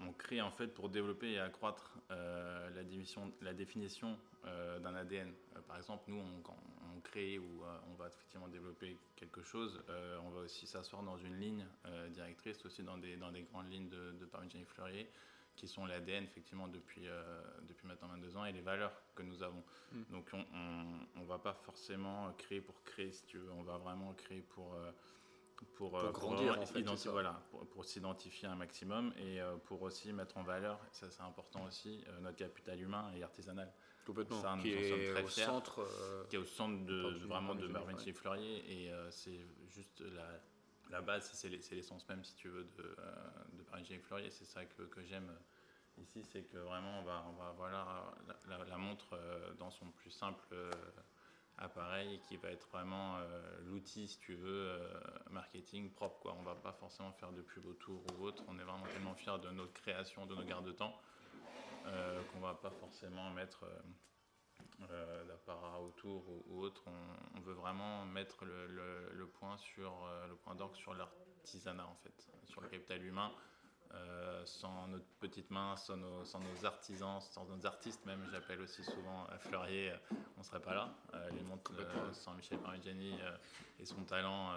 on, 0.00 0.12
crée 0.12 0.40
en 0.40 0.50
fait 0.50 0.68
pour 0.68 0.88
développer 0.88 1.32
et 1.32 1.38
accroître 1.38 1.94
euh, 2.10 2.70
la, 2.70 2.82
définition, 2.82 3.32
la 3.40 3.52
définition 3.52 4.18
euh, 4.46 4.78
d'un 4.78 4.94
ADN. 4.94 5.32
Euh, 5.56 5.60
par 5.66 5.76
exemple, 5.76 6.04
nous, 6.08 6.18
on, 6.18 6.40
quand 6.42 6.56
on 6.96 7.00
crée 7.00 7.38
ou 7.38 7.62
on 7.90 7.94
va 7.94 8.08
effectivement 8.08 8.48
développer 8.48 8.96
quelque 9.16 9.42
chose, 9.42 9.82
on 10.24 10.30
va 10.30 10.40
aussi 10.40 10.66
s'asseoir 10.66 11.02
dans 11.02 11.16
une 11.16 11.38
ligne 11.38 11.66
directrice, 12.10 12.64
aussi 12.64 12.82
dans 12.82 12.98
des, 12.98 13.16
dans 13.16 13.30
des 13.30 13.42
grandes 13.42 13.70
lignes 13.70 13.88
de, 13.88 14.12
de 14.12 14.26
Parmigiani 14.26 14.64
Fleurier, 14.64 15.08
qui 15.56 15.66
sont 15.66 15.86
l'ADN 15.86 16.24
effectivement 16.24 16.68
depuis, 16.68 17.06
depuis 17.62 17.86
maintenant 17.86 18.08
22 18.08 18.36
ans 18.36 18.44
et 18.44 18.52
les 18.52 18.60
valeurs 18.60 18.92
que 19.14 19.22
nous 19.22 19.42
avons. 19.42 19.62
Mm. 19.92 20.02
Donc 20.10 20.30
on 20.34 21.20
ne 21.20 21.26
va 21.26 21.38
pas 21.38 21.54
forcément 21.54 22.32
créer 22.34 22.60
pour 22.60 22.82
créer, 22.82 23.12
si 23.12 23.24
tu 23.24 23.38
veux, 23.38 23.52
on 23.52 23.62
va 23.62 23.78
vraiment 23.78 24.12
créer 24.14 24.42
pour... 24.42 24.76
euh, 25.62 25.66
pour, 25.76 25.98
euh, 25.98 26.10
grandir, 26.10 26.46
vraiment 26.52 26.62
en 26.62 26.66
fait, 26.66 27.08
voilà, 27.10 27.42
pour, 27.50 27.66
pour 27.68 27.84
s'identifier 27.84 28.48
un 28.48 28.54
maximum 28.56 29.12
et 29.16 29.40
euh, 29.40 29.56
pour 29.56 29.82
aussi 29.82 30.12
mettre 30.12 30.36
en 30.38 30.42
valeur, 30.42 30.80
ça 30.92 31.10
c'est 31.10 31.22
important 31.22 31.64
aussi, 31.64 32.04
euh, 32.08 32.20
notre 32.20 32.36
capital 32.36 32.80
humain 32.80 33.12
et 33.14 33.22
artisanal 33.22 33.72
Complètement. 34.06 34.40
ça, 34.40 34.56
qui 34.60 34.72
est 34.72 35.12
très 35.12 35.22
au 35.22 35.28
fiers. 35.28 35.44
centre. 35.44 35.80
euh, 35.80 36.24
qui 36.26 36.36
est 36.36 36.38
au 36.38 36.44
centre 36.44 36.84
de, 36.84 37.02
vraiment 37.26 37.54
de 37.54 37.66
Parmigiani 37.68 37.84
Parmigiani 37.84 38.12
Fleurier 38.12 38.84
et 38.86 38.92
euh, 38.92 39.10
c'est 39.10 39.40
juste 39.68 40.00
la, 40.00 40.40
la 40.90 41.00
base, 41.02 41.30
c'est 41.32 41.48
l'e- 41.48 41.60
c'est 41.60 41.74
l'essence 41.74 42.08
même 42.08 42.24
si 42.24 42.34
tu 42.34 42.48
veux 42.48 42.64
de, 42.64 42.94
euh, 42.98 43.14
de 43.52 43.62
Parmigiani 43.62 44.00
Fleurier, 44.02 44.30
c'est 44.30 44.46
ça 44.46 44.64
que, 44.64 44.82
que 44.82 45.02
j'aime 45.04 45.30
ici, 45.98 46.24
c'est 46.24 46.42
que 46.44 46.56
vraiment 46.56 47.00
on 47.00 47.02
va, 47.04 47.26
on 47.28 47.32
va 47.32 47.48
avoir 47.48 47.70
la, 47.70 48.56
la- 48.58 48.64
la 48.64 48.76
montre 48.78 49.12
euh, 49.12 49.52
dans 49.54 49.70
son 49.70 49.90
plus 49.90 50.10
simple 50.10 50.42
appareil 51.60 52.20
qui 52.20 52.36
va 52.36 52.50
être 52.50 52.66
vraiment 52.68 53.18
euh, 53.18 53.58
l'outil, 53.66 54.08
si 54.08 54.18
tu 54.18 54.34
veux, 54.34 54.70
euh, 54.70 55.00
marketing 55.30 55.90
propre. 55.90 56.18
Quoi. 56.20 56.34
On 56.38 56.42
va 56.42 56.54
pas 56.54 56.72
forcément 56.72 57.12
faire 57.12 57.32
de 57.32 57.42
pub 57.42 57.66
autour 57.66 58.02
ou 58.12 58.24
autre. 58.24 58.42
On 58.48 58.58
est 58.58 58.64
vraiment 58.64 58.86
tellement 58.92 59.14
fiers 59.14 59.38
de 59.42 59.50
notre 59.50 59.74
création, 59.74 60.26
de 60.26 60.34
nos 60.34 60.44
garde-temps, 60.44 60.96
euh, 61.86 62.22
qu'on 62.32 62.40
va 62.40 62.54
pas 62.54 62.70
forcément 62.70 63.30
mettre 63.30 63.64
euh, 64.90 65.24
autour 65.80 66.24
ou, 66.48 66.62
autre. 66.62 66.84
On, 67.36 67.40
veut 67.40 67.54
vraiment 67.54 68.04
mettre 68.06 68.44
le, 68.44 69.26
point 69.26 69.56
sur 69.58 69.92
point 70.42 70.54
d'orgue 70.54 70.76
sur 70.76 70.94
l'artisanat 70.94 71.86
en 71.86 71.94
fait, 71.96 72.28
sur 72.44 72.60
le 72.60 72.68
capital 72.68 73.04
humain. 73.04 73.32
Euh, 73.92 74.46
sans 74.46 74.86
notre 74.86 75.04
petite 75.18 75.50
main, 75.50 75.76
sans 75.76 75.96
nos, 75.96 76.24
sans 76.24 76.38
nos 76.38 76.64
artisans, 76.64 77.20
sans 77.20 77.44
nos 77.46 77.66
artistes 77.66 78.06
même, 78.06 78.24
j'appelle 78.30 78.60
aussi 78.60 78.84
souvent 78.84 79.26
euh, 79.28 79.38
Fleurier, 79.38 79.90
euh, 79.90 79.96
on 80.38 80.44
serait 80.44 80.60
pas 80.60 80.74
là. 80.74 80.94
Euh, 81.14 81.28
les 81.30 81.42
montres 81.42 81.72
euh, 81.76 82.12
sans 82.12 82.34
Michel 82.34 82.58
Parmigiani 82.58 83.18
et 83.80 83.84
son 83.84 84.04
talent 84.04 84.52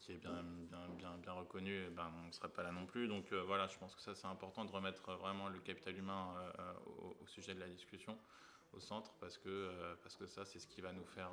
qui 0.00 0.12
est 0.12 0.16
bien, 0.16 0.42
bien, 0.42 0.88
bien, 0.96 1.18
bien 1.18 1.32
reconnu, 1.32 1.84
eh 1.86 1.90
ben, 1.90 2.10
on 2.24 2.26
ne 2.28 2.32
serait 2.32 2.48
pas 2.48 2.62
là 2.62 2.72
non 2.72 2.86
plus. 2.86 3.06
Donc 3.06 3.32
voilà, 3.32 3.66
je 3.66 3.78
pense 3.78 3.94
que 3.94 4.00
ça 4.00 4.14
c'est 4.14 4.26
important 4.26 4.64
de 4.64 4.72
remettre 4.72 5.12
vraiment 5.12 5.48
le 5.48 5.60
capital 5.60 5.94
humain 5.94 6.34
au, 6.86 7.14
au 7.22 7.26
sujet 7.26 7.54
de 7.54 7.60
la 7.60 7.68
discussion, 7.68 8.16
au 8.72 8.80
centre, 8.80 9.12
parce 9.20 9.36
que, 9.36 9.70
parce 10.02 10.16
que 10.16 10.26
ça 10.26 10.46
c'est 10.46 10.58
ce 10.58 10.66
qui 10.66 10.80
va 10.80 10.92
nous 10.92 11.04
faire, 11.04 11.30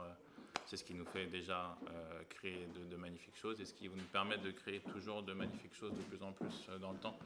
c'est 0.66 0.78
ce 0.78 0.84
qui 0.84 0.94
nous 0.94 1.06
fait 1.06 1.26
déjà 1.26 1.78
euh, 1.90 2.24
créer 2.30 2.68
de, 2.68 2.86
de 2.86 2.96
magnifiques 2.96 3.36
choses 3.38 3.60
et 3.60 3.66
ce 3.66 3.74
qui 3.74 3.90
nous 3.90 4.04
permettre 4.12 4.44
de 4.44 4.52
créer 4.52 4.80
toujours 4.82 5.24
de 5.24 5.34
magnifiques 5.34 5.76
choses 5.76 5.94
de 5.96 6.04
plus 6.04 6.22
en 6.24 6.32
plus 6.32 6.68
euh, 6.70 6.78
dans 6.78 6.92
le 6.92 7.00
temps. 7.00 7.18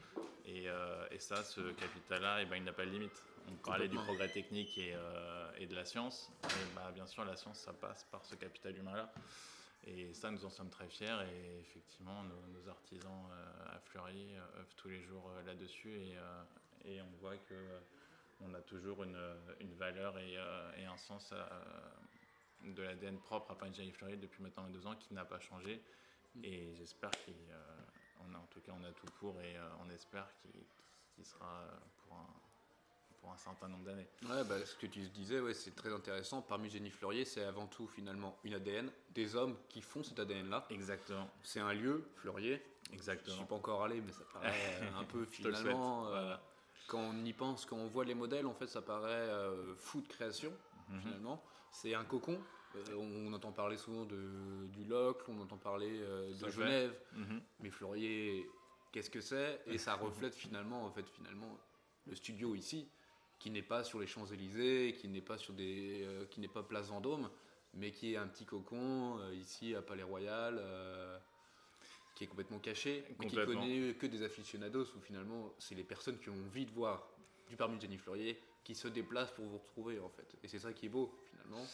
Et, 0.45 0.69
euh, 0.69 1.05
et 1.11 1.19
ça, 1.19 1.43
ce 1.43 1.61
capital-là, 1.71 2.41
eh 2.41 2.45
ben, 2.45 2.57
il 2.57 2.63
n'a 2.63 2.73
pas 2.73 2.85
de 2.85 2.91
limite. 2.91 3.21
On 3.49 3.55
parlait 3.55 3.87
du 3.87 3.97
progrès 3.97 4.29
technique 4.29 4.77
et, 4.77 4.93
euh, 4.93 5.51
et 5.57 5.65
de 5.67 5.75
la 5.75 5.85
science. 5.85 6.31
Et 6.43 6.75
bah, 6.75 6.91
bien 6.93 7.05
sûr, 7.05 7.25
la 7.25 7.35
science, 7.35 7.59
ça 7.59 7.73
passe 7.73 8.03
par 8.05 8.23
ce 8.25 8.35
capital 8.35 8.77
humain-là. 8.77 9.11
Et 9.85 10.13
ça, 10.13 10.31
nous 10.31 10.45
en 10.45 10.49
sommes 10.49 10.69
très 10.69 10.87
fiers. 10.87 11.17
Et 11.33 11.59
effectivement, 11.59 12.23
nos, 12.23 12.59
nos 12.59 12.69
artisans 12.69 13.27
à 13.67 13.79
euh, 13.97 14.59
œuvrent 14.59 14.75
tous 14.77 14.89
les 14.89 15.01
jours 15.01 15.29
là-dessus. 15.45 15.93
Et, 15.95 16.15
et 16.85 17.01
on 17.01 17.17
voit 17.19 17.37
que 17.37 17.55
on 18.41 18.53
a 18.53 18.61
toujours 18.61 19.03
une, 19.03 19.19
une 19.59 19.73
valeur 19.75 20.17
et, 20.19 20.37
euh, 20.37 20.71
et 20.77 20.85
un 20.85 20.97
sens 20.97 21.31
à- 21.31 21.49
de 22.63 22.81
l'ADN 22.81 23.17
propre 23.19 23.51
à 23.51 23.55
Parmigiani 23.57 23.91
Fleurier 23.91 24.17
depuis 24.17 24.41
maintenant 24.43 24.67
deux 24.69 24.85
ans 24.87 24.95
qui 24.95 25.13
n'a 25.13 25.25
pas 25.25 25.39
changé. 25.39 25.81
Et 26.43 26.73
j'espère 26.75 27.11
qu'on 27.11 28.33
a, 28.33 28.37
en 28.37 28.47
tout 28.49 28.59
cas, 28.61 28.71
on 28.79 28.83
a 28.83 28.91
tout 28.91 29.05
pour 29.19 29.39
et 29.41 29.55
euh, 29.57 29.61
on 29.85 29.89
espère 29.91 30.27
qu'il 30.41 31.25
sera 31.25 31.61
euh, 31.61 31.77
pour 32.07 32.17
un, 32.17 32.27
pour 33.21 33.31
un 33.31 33.37
certain 33.37 33.67
nombre 33.67 33.83
d'années. 33.85 34.07
Ouais, 34.27 34.43
bah, 34.45 34.65
ce 34.65 34.75
que 34.75 34.87
tu 34.87 35.01
disais, 35.09 35.39
ouais, 35.39 35.53
c'est 35.53 35.75
très 35.75 35.93
intéressant. 35.93 36.41
Parmigiani 36.41 36.89
Fleurier, 36.89 37.25
c'est 37.25 37.43
avant 37.43 37.67
tout 37.67 37.87
finalement 37.87 38.37
une 38.43 38.55
ADN, 38.55 38.89
des 39.11 39.35
hommes 39.35 39.55
qui 39.69 39.81
font 39.81 40.01
cet 40.03 40.19
ADN-là. 40.19 40.65
Exactement, 40.71 41.29
C'est 41.43 41.59
un 41.59 41.73
lieu, 41.73 42.03
Fleurier. 42.15 42.63
Je 42.89 42.95
exactement. 42.95 43.35
suis 43.37 43.45
pas 43.45 43.55
encore 43.55 43.83
allé, 43.83 44.01
mais 44.01 44.11
ça 44.11 44.23
paraît 44.33 44.49
euh, 44.81 44.99
un 44.99 45.03
peu 45.05 45.25
Je 45.31 45.41
souhaite. 45.41 45.55
finalement. 45.55 46.07
euh. 46.13 46.35
Quand 46.87 46.99
on 46.99 47.23
y 47.23 47.31
pense, 47.31 47.65
quand 47.65 47.77
on 47.77 47.87
voit 47.87 48.03
les 48.03 48.13
modèles, 48.13 48.45
en 48.45 48.53
fait, 48.53 48.67
ça 48.67 48.81
paraît 48.81 49.07
euh, 49.29 49.73
fou 49.75 50.01
de 50.01 50.07
création. 50.07 50.51
Mhm. 50.93 51.01
finalement. 51.01 51.43
C'est 51.71 51.93
un 51.93 52.05
cocon. 52.05 52.45
Euh, 52.75 52.95
on 52.95 53.31
entend 53.33 53.51
parler 53.51 53.77
souvent 53.77 54.05
de, 54.05 54.67
du 54.67 54.83
Locle, 54.85 55.25
on 55.27 55.39
entend 55.39 55.57
parler 55.57 55.99
euh, 56.01 56.33
de. 56.33 56.49
Genève, 56.49 56.95
Mhm. 57.13 57.41
mais 57.59 57.69
Fleurier, 57.69 58.51
qu'est-ce 58.91 59.09
que 59.09 59.21
c'est? 59.21 59.61
Et 59.67 59.77
ça 59.77 59.95
reflète 59.95 60.35
finalement, 60.35 60.85
en 60.85 60.91
fait, 60.91 61.07
finalement, 61.09 61.59
le 62.07 62.15
studio 62.15 62.55
ici, 62.55 62.89
qui 63.37 63.51
n'est 63.51 63.61
pas 63.63 63.83
sur 63.83 63.99
les 63.99 64.07
Champs-Élysées, 64.07 64.95
qui 64.99 65.07
n'est 65.07 65.21
pas 65.21 65.37
sur 65.37 65.53
des, 65.53 66.03
euh, 66.03 66.25
qui 66.25 66.39
n'est 66.39 66.47
pas 66.47 66.63
Place 66.63 66.87
Vendôme, 66.89 67.29
mais 67.75 67.91
qui 67.91 68.13
est 68.13 68.17
un 68.17 68.27
petit 68.27 68.45
cocon 68.45 69.19
ici 69.33 69.75
à 69.75 69.81
Palais 69.81 70.03
Royal, 70.03 70.59
qui 72.15 72.23
est 72.23 72.27
complètement 72.27 72.59
caché, 72.59 73.03
mais 73.19 73.27
qui 73.27 73.35
Complètement. 73.35 73.61
connaît 73.61 73.93
que 73.95 74.05
des 74.07 74.21
aficionados, 74.23 74.95
où 74.95 74.99
finalement, 74.99 75.53
c'est 75.57 75.73
les 75.75 75.83
personnes 75.83 76.19
qui 76.19 76.29
ont 76.29 76.45
envie 76.45 76.65
de 76.65 76.71
voir 76.71 77.07
du 77.47 77.55
Parmigiani 77.55 77.97
Fleurier 77.97 78.39
qui 78.63 78.75
se 78.75 78.87
déplacent 78.87 79.31
pour 79.31 79.45
vous 79.45 79.57
retrouver, 79.57 79.99
en 79.99 80.09
fait. 80.09 80.27
Et 80.43 80.47
c'est 80.47 80.59
ça 80.59 80.73
qui 80.73 80.87
est 80.87 80.89
beau, 80.89 81.13
finalement. 81.29 81.65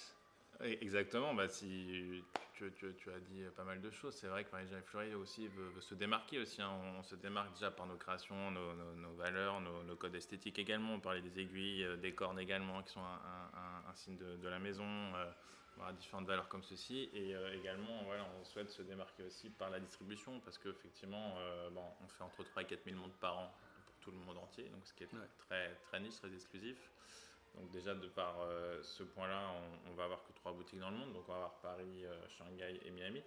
Exactement, 0.62 1.34
bah, 1.34 1.48
si 1.48 2.22
tu, 2.53 2.69
tu- 2.74 3.10
as 3.10 3.19
dit 3.19 3.43
pas 3.55 3.63
mal 3.63 3.79
de 3.79 3.89
choses. 3.89 4.13
C'est 4.15 4.27
vrai 4.27 4.43
que 4.43 4.51
Marie-Jeanne 4.51 4.84
Fleury 4.84 5.13
aussi 5.13 5.48
veut, 5.48 5.72
se 5.79 5.96
démarquer 5.96 6.39
aussi. 6.39 6.62
hein. 6.62 6.72
On, 6.98 7.03
se 7.03 7.15
démarque 7.15 7.53
déjà 7.53 7.72
par 7.72 7.86
nos 7.86 7.96
créations, 7.96 8.51
nos, 8.51 9.13
valeurs, 9.17 9.62
nos, 9.62 9.96
codes 9.96 10.15
esthétiques 10.15 10.60
également. 10.60 10.96
On 10.96 11.00
parlait 11.00 11.22
des 11.22 11.39
aiguilles, 11.39 11.86
euh, 11.86 11.96
des 11.96 12.13
cornes 12.13 12.39
également, 12.39 12.84
qui 12.84 12.91
sont 12.91 13.00
un, 13.00 13.96
signe 13.96 14.17
de, 14.17 14.48
la 14.48 14.60
maison. 14.60 14.84
euh, 15.15 15.31
voilà, 15.77 15.93
différentes 15.93 16.25
valeurs 16.27 16.50
comme 16.50 16.63
ceci. 16.63 17.10
Et 17.13 17.34
euh, 17.34 17.58
également, 17.58 18.03
voilà, 18.03 18.27
on 18.39 18.43
souhaite 18.43 18.69
se 18.69 18.81
démarquer 18.81 19.24
aussi 19.24 19.50
par 19.50 19.69
la 19.69 19.79
distribution 19.79 20.39
parce 20.41 20.58
qu'effectivement, 20.58 21.36
euh, 21.38 21.69
bon, 21.69 21.84
on 22.03 22.08
fait 22.10 22.24
entre 22.24 22.43
3 22.43 22.63
et 22.63 22.65
4 22.65 22.84
000 22.84 22.98
montres 22.98 23.15
par 23.15 23.38
an 23.38 23.53
tout 24.12 24.20
le 24.20 24.25
monde 24.25 24.38
entier, 24.38 24.63
donc 24.70 24.86
ce 24.86 24.94
qui 24.94 25.04
est 25.04 25.13
Ouais. 25.13 25.28
très, 25.38 25.75
très 25.88 26.00
niche, 26.00 26.16
très 26.16 26.34
exclusif. 26.34 26.78
Donc 27.56 27.72
déjà 27.72 27.96
de 27.96 28.08
par 28.08 28.42
euh, 28.42 28.82
ce 28.84 29.04
point-là, 29.04 29.51
on, 29.88 29.92
on 29.92 29.94
va 29.96 30.06
avoir 30.06 30.24
que 30.24 30.32
trois 30.34 30.51
boutiques 30.54 30.80
dans 30.80 30.92
le 30.92 30.98
monde. 30.98 31.13
Donc 31.13 31.24
on 31.28 31.32
va 31.32 31.38
avoir 31.38 31.54
Paris, 31.62 32.06
euh, 32.06 32.28
Shanghai 32.38 32.80
et 32.86 32.92
Miami. 32.92 33.22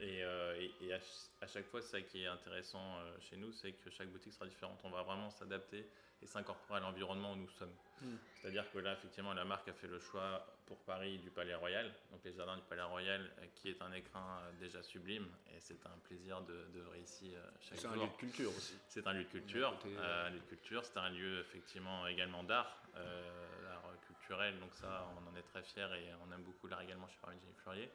Et, 0.00 0.24
à, 0.24 1.46
chaque 1.46 1.66
fois, 1.66 1.80
ça 1.80 2.00
qui 2.00 2.24
est 2.24 2.26
intéressant 2.26 2.98
chez 3.20 3.36
nous, 3.36 3.52
c'est 3.52 3.72
que 3.72 3.88
chaque 3.88 4.08
boutique 4.08 4.32
sera 4.32 4.46
différente. 4.46 4.80
On 4.82 4.90
va 4.90 5.04
vraiment 5.04 5.30
s'adapter 5.30 5.86
et 6.20 6.26
s'incorporer 6.26 6.78
à 6.78 6.82
l'environnement 6.82 7.32
où 7.32 7.36
nous 7.36 7.48
sommes. 7.50 7.74
Hmm. 8.00 8.16
C'est-à-dire 8.34 8.68
que 8.72 8.78
là, 8.78 8.94
effectivement, 8.94 9.32
la 9.32 9.44
marque 9.44 9.68
a 9.68 9.72
fait 9.72 9.86
le 9.86 10.00
choix 10.00 10.44
pour 10.72 10.78
Paris 10.84 11.18
du 11.18 11.30
Palais 11.30 11.54
Royal, 11.54 11.92
donc 12.10 12.24
les 12.24 12.32
jardins 12.32 12.56
du 12.56 12.62
Palais 12.62 12.82
Royal, 12.82 13.20
euh, 13.20 13.46
qui 13.54 13.68
est 13.68 13.82
un 13.82 13.92
écrin 13.92 14.40
euh, 14.40 14.52
déjà 14.58 14.82
sublime, 14.82 15.26
et 15.54 15.60
c'est 15.60 15.84
un 15.84 15.98
plaisir 16.08 16.40
de, 16.40 16.54
de 16.72 16.82
ici 17.02 17.34
euh, 17.34 17.40
chaque 17.60 17.78
jour. 17.78 17.90
C'est 17.90 17.98
un 17.98 18.02
lieu 18.02 18.08
de 18.08 18.16
culture 18.16 18.56
aussi. 18.56 18.74
C'est 18.88 19.06
un 19.06 19.12
lieu 19.12 19.24
de 19.24 19.28
culture, 19.28 19.78
lieu 19.84 20.38
de 20.38 20.44
culture. 20.48 20.82
C'est 20.82 20.96
un 20.96 21.10
lieu 21.10 21.40
effectivement 21.40 22.06
également 22.06 22.42
d'art, 22.42 22.82
l'art 22.94 23.84
culturel. 24.06 24.58
Donc 24.60 24.72
ça, 24.72 25.06
on 25.14 25.30
en 25.30 25.36
est 25.36 25.42
très 25.42 25.62
fiers 25.62 25.92
et 25.94 26.14
on 26.26 26.32
aime 26.32 26.42
beaucoup 26.42 26.68
l'art 26.68 26.80
également 26.80 27.08
chez 27.08 27.18
Paris 27.20 27.36
Fleurier. 27.62 27.90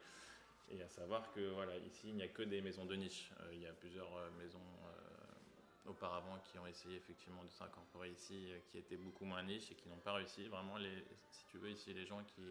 Et 0.70 0.80
à 0.80 0.88
savoir 0.88 1.32
que 1.32 1.40
voilà, 1.50 1.76
ici, 1.78 2.10
il 2.10 2.14
n'y 2.14 2.22
a 2.22 2.28
que 2.28 2.42
des 2.42 2.60
maisons 2.60 2.84
de 2.84 2.94
niche. 2.94 3.30
il 3.52 3.60
y 3.60 3.66
a 3.66 3.72
plusieurs 3.72 4.10
maisons 4.38 4.62
auparavant 5.88 6.38
qui 6.44 6.58
ont 6.58 6.66
essayé 6.66 6.96
effectivement 6.96 7.42
de 7.44 7.50
s'incorporer 7.50 8.10
ici, 8.10 8.52
euh, 8.52 8.58
qui 8.68 8.78
étaient 8.78 8.96
beaucoup 8.96 9.24
moins 9.24 9.42
niches 9.42 9.70
et 9.70 9.74
qui 9.74 9.88
n'ont 9.88 9.98
pas 9.98 10.12
réussi. 10.12 10.46
Vraiment, 10.48 10.76
les, 10.76 11.04
si 11.30 11.46
tu 11.46 11.58
veux, 11.58 11.70
ici, 11.70 11.92
les 11.94 12.06
gens 12.06 12.22
qui, 12.24 12.42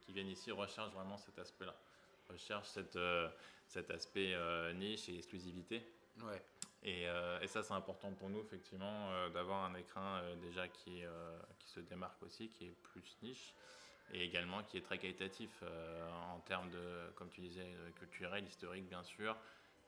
qui 0.00 0.12
viennent 0.12 0.28
ici 0.28 0.50
recherchent 0.50 0.92
vraiment 0.92 1.18
cet 1.18 1.38
aspect-là, 1.38 1.74
recherchent 2.28 2.68
cette, 2.68 2.96
euh, 2.96 3.28
cet 3.66 3.90
aspect 3.90 4.34
euh, 4.34 4.72
niche 4.72 5.08
et 5.08 5.16
exclusivité. 5.16 5.82
Ouais. 6.22 6.42
Et, 6.86 7.04
et 7.40 7.46
ça, 7.46 7.62
c'est 7.62 7.72
important 7.72 8.12
pour 8.12 8.28
nous, 8.28 8.40
effectivement, 8.40 9.30
d'avoir 9.30 9.64
un 9.64 9.74
écrin 9.74 10.22
déjà 10.42 10.68
qui, 10.68 11.02
qui 11.58 11.68
se 11.70 11.80
démarque 11.80 12.22
aussi, 12.22 12.50
qui 12.50 12.66
est 12.66 12.76
plus 12.82 13.16
niche 13.22 13.54
et 14.12 14.22
également 14.22 14.62
qui 14.62 14.76
est 14.76 14.82
très 14.82 14.98
qualitatif 14.98 15.64
en 16.30 16.40
termes 16.40 16.68
de, 16.68 17.10
comme 17.14 17.30
tu 17.30 17.40
disais, 17.40 17.74
culturel, 17.96 18.44
historique, 18.44 18.86
bien 18.86 19.02
sûr, 19.02 19.34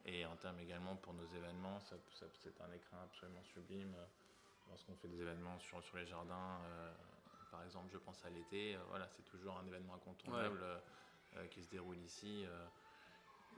et 0.07 0.25
en 0.25 0.37
termes 0.37 0.61
également 0.61 0.95
pour 0.97 1.15
nos 1.15 1.27
événements, 1.27 1.81
c'est 1.81 2.61
un 2.61 2.73
écran 2.73 2.99
absolument 3.05 3.43
sublime. 3.43 3.95
Lorsqu'on 4.69 4.95
fait 4.97 5.09
des 5.09 5.21
événements 5.21 5.59
sur, 5.59 5.83
sur 5.83 5.97
les 5.97 6.07
jardins, 6.07 6.61
euh, 6.65 6.93
par 7.51 7.63
exemple, 7.65 7.89
je 7.93 7.99
pense 7.99 8.25
à 8.25 8.31
l'été, 8.31 8.75
euh, 8.75 8.79
voilà, 8.89 9.09
c'est 9.09 9.25
toujours 9.25 9.59
un 9.59 9.67
événement 9.67 9.95
incontournable 9.95 10.61
euh, 10.63 11.47
qui 11.49 11.63
se 11.63 11.69
déroule 11.69 11.99
ici, 11.99 12.47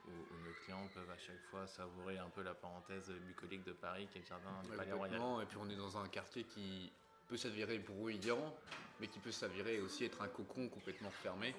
où, 0.07 0.11
nos 0.11 0.55
clients 0.64 0.88
peuvent 0.95 1.11
à 1.11 1.19
chaque 1.19 1.40
fois 1.50 1.67
savourer 1.67 2.19
un 2.19 2.31
peu 2.31 2.43
la 2.43 2.55
parenthèse 2.55 3.11
bucolique 3.11 3.64
de 3.64 3.73
Paris, 3.73 4.09
qui 4.11 4.19
est 4.19 4.23
le 4.23 4.26
jardin 4.26 4.50
du 4.62 4.71
Palais 4.71 4.93
Royal. 4.93 5.21
Et 5.43 5.47
puis 5.47 5.59
on 5.61 5.69
est 5.69 5.76
dans 5.76 5.99
un 5.99 6.09
quartier 6.09 6.45
qui 6.45 6.90
peut 7.26 7.37
s'avérer 7.37 7.78
bruyant, 7.78 8.55
mais 9.00 9.09
qui 9.09 9.19
peut 9.19 9.33
s'avérer 9.33 9.81
aussi 9.81 10.07
être 10.07 10.23
un 10.23 10.28
cocon 10.28 10.69
complètement 10.69 11.11
fermé, 11.11 11.55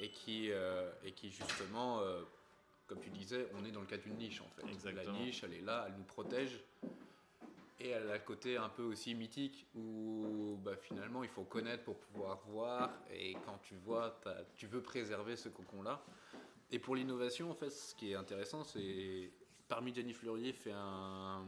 et 0.00 0.10
qui, 0.10 0.50
et 0.50 1.12
qui 1.12 1.30
justement 1.30 2.02
comme 2.86 3.00
tu 3.00 3.10
disais, 3.10 3.48
on 3.54 3.64
est 3.64 3.72
dans 3.72 3.80
le 3.80 3.86
cas 3.86 3.96
d'une 3.96 4.16
niche 4.16 4.40
en 4.40 4.48
fait. 4.48 4.92
La 4.92 5.04
niche, 5.12 5.42
elle 5.44 5.54
est 5.54 5.62
là, 5.62 5.84
elle 5.88 5.94
nous 5.96 6.04
protège. 6.04 6.60
Et 7.78 7.90
elle 7.90 8.08
a 8.10 8.14
le 8.14 8.22
côté 8.24 8.56
un 8.56 8.70
peu 8.70 8.82
aussi 8.82 9.14
mythique 9.14 9.66
où 9.74 10.58
bah, 10.64 10.76
finalement 10.76 11.22
il 11.22 11.28
faut 11.28 11.44
connaître 11.44 11.84
pour 11.84 11.96
pouvoir 11.98 12.40
voir. 12.46 12.90
Et 13.12 13.34
quand 13.44 13.58
tu 13.62 13.76
vois, 13.76 14.18
tu 14.56 14.66
veux 14.66 14.80
préserver 14.80 15.36
ce 15.36 15.48
cocon-là. 15.48 16.02
Et 16.70 16.78
pour 16.78 16.96
l'innovation, 16.96 17.50
en 17.50 17.54
fait, 17.54 17.70
ce 17.70 17.94
qui 17.94 18.12
est 18.12 18.14
intéressant, 18.14 18.64
c'est 18.64 19.30
parmi 19.68 19.94
Jenny 19.94 20.14
Fleurier 20.14 20.52
fait 20.52 20.72
un, 20.72 21.44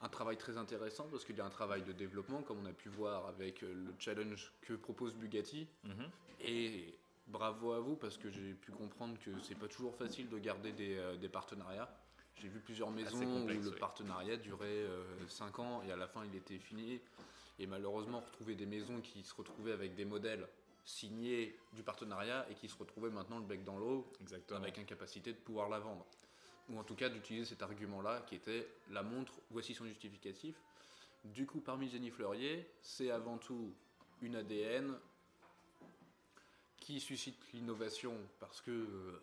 un 0.00 0.08
travail 0.08 0.36
très 0.36 0.56
intéressant 0.56 1.06
parce 1.08 1.24
qu'il 1.24 1.36
y 1.36 1.40
a 1.40 1.46
un 1.46 1.50
travail 1.50 1.82
de 1.82 1.92
développement, 1.92 2.42
comme 2.42 2.58
on 2.58 2.66
a 2.66 2.72
pu 2.72 2.88
voir 2.88 3.26
avec 3.26 3.62
le 3.62 3.94
challenge 3.98 4.52
que 4.60 4.74
propose 4.74 5.14
Bugatti. 5.14 5.68
Mhm. 5.84 6.10
Et 6.40 6.98
bravo 7.32 7.72
à 7.72 7.80
vous 7.80 7.96
parce 7.96 8.18
que 8.18 8.30
j'ai 8.30 8.52
pu 8.54 8.70
comprendre 8.70 9.18
que 9.18 9.30
c'est 9.40 9.58
pas 9.58 9.66
toujours 9.66 9.96
facile 9.96 10.28
de 10.28 10.38
garder 10.38 10.72
des, 10.72 10.96
euh, 10.96 11.16
des 11.16 11.28
partenariats. 11.28 11.88
J'ai 12.36 12.48
vu 12.48 12.60
plusieurs 12.60 12.90
maisons 12.90 13.44
où 13.44 13.48
le 13.48 13.70
partenariat 13.72 14.36
durait 14.36 14.86
5 15.28 15.58
euh, 15.58 15.62
ans 15.62 15.82
et 15.82 15.92
à 15.92 15.96
la 15.96 16.06
fin 16.06 16.24
il 16.24 16.36
était 16.36 16.58
fini. 16.58 17.00
Et 17.58 17.66
malheureusement, 17.66 18.20
retrouver 18.20 18.54
des 18.54 18.66
maisons 18.66 19.00
qui 19.00 19.22
se 19.22 19.34
retrouvaient 19.34 19.72
avec 19.72 19.94
des 19.94 20.04
modèles 20.04 20.46
signés 20.84 21.56
du 21.74 21.82
partenariat 21.82 22.46
et 22.50 22.54
qui 22.54 22.68
se 22.68 22.76
retrouvaient 22.76 23.10
maintenant 23.10 23.38
le 23.38 23.44
bec 23.44 23.64
dans 23.64 23.78
l'eau 23.78 24.10
avec 24.50 24.78
incapacité 24.78 25.32
de 25.32 25.38
pouvoir 25.38 25.68
la 25.68 25.78
vendre. 25.78 26.04
Ou 26.70 26.78
en 26.78 26.84
tout 26.84 26.94
cas 26.94 27.08
d'utiliser 27.08 27.44
cet 27.44 27.62
argument-là 27.62 28.22
qui 28.26 28.34
était 28.34 28.66
la 28.90 29.02
montre, 29.02 29.34
voici 29.50 29.74
son 29.74 29.84
justificatif. 29.84 30.56
Du 31.24 31.46
coup, 31.46 31.60
parmi 31.60 31.88
Jenny 31.88 32.10
Fleurier, 32.10 32.68
c'est 32.80 33.10
avant 33.10 33.38
tout 33.38 33.74
une 34.22 34.36
ADN, 34.36 34.96
qui 36.82 36.98
suscite 36.98 37.38
l'innovation 37.52 38.14
parce 38.40 38.60
que 38.60 38.70
euh, 38.70 39.20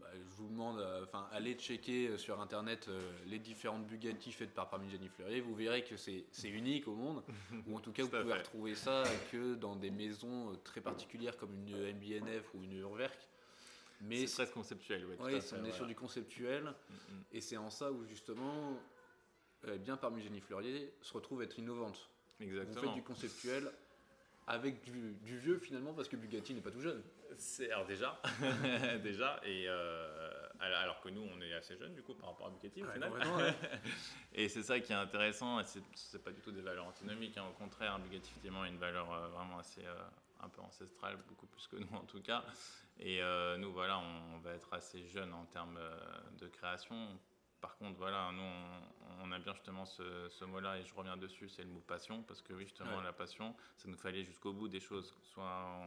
bah, 0.00 0.08
je 0.14 0.34
vous 0.36 0.48
demande, 0.48 0.80
euh, 0.80 1.04
enfin, 1.04 1.28
allez 1.30 1.54
checker 1.54 2.08
euh, 2.08 2.18
sur 2.18 2.40
internet 2.40 2.90
les 3.26 3.38
différentes 3.38 3.86
Bugatti 3.86 4.32
faites 4.32 4.52
par 4.52 4.68
Parmigiani 4.68 5.08
Fleurier, 5.08 5.40
vous 5.40 5.54
verrez 5.54 5.84
que 5.84 5.96
c'est 5.96 6.26
unique 6.44 6.88
au 6.88 6.94
monde, 6.94 7.22
ou 7.68 7.76
en 7.76 7.80
tout 7.80 7.92
cas 7.92 8.02
vous 8.02 8.08
pouvez 8.08 8.34
retrouver 8.34 8.74
ça 8.74 9.04
que 9.30 9.54
dans 9.54 9.76
des 9.76 9.90
maisons 9.90 10.58
très 10.64 10.80
particulières 10.80 11.36
comme 11.36 11.54
une 11.54 11.94
MBNF 11.94 12.54
ou 12.54 12.64
une 12.64 12.72
Urwerk. 12.78 13.28
Mais 14.02 14.26
c'est 14.26 14.44
très 14.44 14.52
conceptuel, 14.52 15.04
ouais, 15.04 15.16
oui, 15.20 15.40
on 15.60 15.64
est 15.64 15.72
sur 15.72 15.86
du 15.86 15.94
conceptuel, 15.94 16.64
mm, 16.64 16.94
mm. 16.94 17.22
et 17.32 17.40
c'est 17.42 17.58
en 17.58 17.68
ça 17.68 17.92
où 17.92 18.02
justement, 18.06 18.78
eh 19.68 19.78
bien 19.78 19.98
Parmigiani 19.98 20.40
Fleurier 20.40 20.94
se 21.02 21.12
retrouve 21.12 21.42
être 21.42 21.58
innovante. 21.58 22.08
Exactement. 22.40 22.80
Vous 22.80 22.86
faites 22.86 22.94
du 22.94 23.02
conceptuel 23.02 23.70
avec 24.50 24.82
du, 24.82 25.38
vieux 25.38 25.58
finalement 25.58 25.92
parce 25.94 26.08
que 26.08 26.16
Bugatti 26.16 26.54
n'est 26.54 26.60
pas 26.60 26.70
tout 26.70 26.80
jeune. 26.80 27.02
C'est 27.36 27.70
alors 27.70 27.86
déjà, 27.86 28.20
déjà 29.02 29.40
et 29.44 29.66
euh, 29.68 30.46
alors 30.58 31.00
que 31.00 31.08
nous 31.08 31.22
on 31.22 31.40
est 31.40 31.54
assez 31.54 31.76
jeune 31.76 31.94
du 31.94 32.02
coup 32.02 32.14
par 32.14 32.30
rapport 32.30 32.48
à 32.48 32.50
Bugatti 32.50 32.82
au 32.82 32.90
final. 32.90 33.12
et 34.34 34.48
c'est 34.48 34.62
ça 34.62 34.80
qui 34.80 34.92
est 34.92 34.96
intéressant. 34.96 35.62
C'est 35.64 36.22
pas 36.22 36.32
du 36.32 36.40
tout 36.40 36.50
des 36.50 36.62
valeurs 36.62 36.86
antinomiques. 36.86 37.38
Hein. 37.38 37.44
Au 37.48 37.52
contraire, 37.52 37.98
Bugatti 38.00 38.28
effectivement 38.30 38.62
a 38.62 38.68
une 38.68 38.78
valeur 38.78 39.12
euh, 39.12 39.28
vraiment 39.28 39.58
assez 39.58 39.84
euh, 39.84 39.94
un 40.42 40.48
peu 40.48 40.60
ancestrale, 40.62 41.16
beaucoup 41.28 41.46
plus 41.46 41.66
que 41.68 41.76
nous 41.76 41.96
en 41.96 42.04
tout 42.04 42.20
cas. 42.20 42.44
Et 42.98 43.20
nous 43.56 43.72
voilà, 43.72 43.98
on, 43.98 44.38
va 44.40 44.52
être 44.52 44.74
assez 44.74 45.06
jeune 45.06 45.32
en 45.32 45.46
termes 45.46 45.78
de 46.38 46.46
création 46.48 47.18
par 47.60 47.76
contre, 47.76 47.98
voilà, 47.98 48.30
nous, 48.32 48.42
on, 49.22 49.32
a 49.32 49.38
bien 49.38 49.52
justement 49.52 49.84
ce, 49.84 50.44
mot-là, 50.44 50.78
et 50.78 50.84
je 50.84 50.94
reviens 50.94 51.16
dessus, 51.16 51.48
c'est 51.48 51.62
le 51.62 51.68
mot 51.68 51.80
passion, 51.80 52.22
parce 52.22 52.40
que 52.40 52.54
oui, 52.54 52.64
justement, 52.64 53.00
la 53.02 53.12
passion, 53.12 53.54
ça 53.76 53.88
nous 53.88 53.96
fallait 53.96 54.24
jusqu'au 54.24 54.52
bout 54.52 54.68
des 54.68 54.80
choses. 54.80 55.14
Soit, 55.22 55.82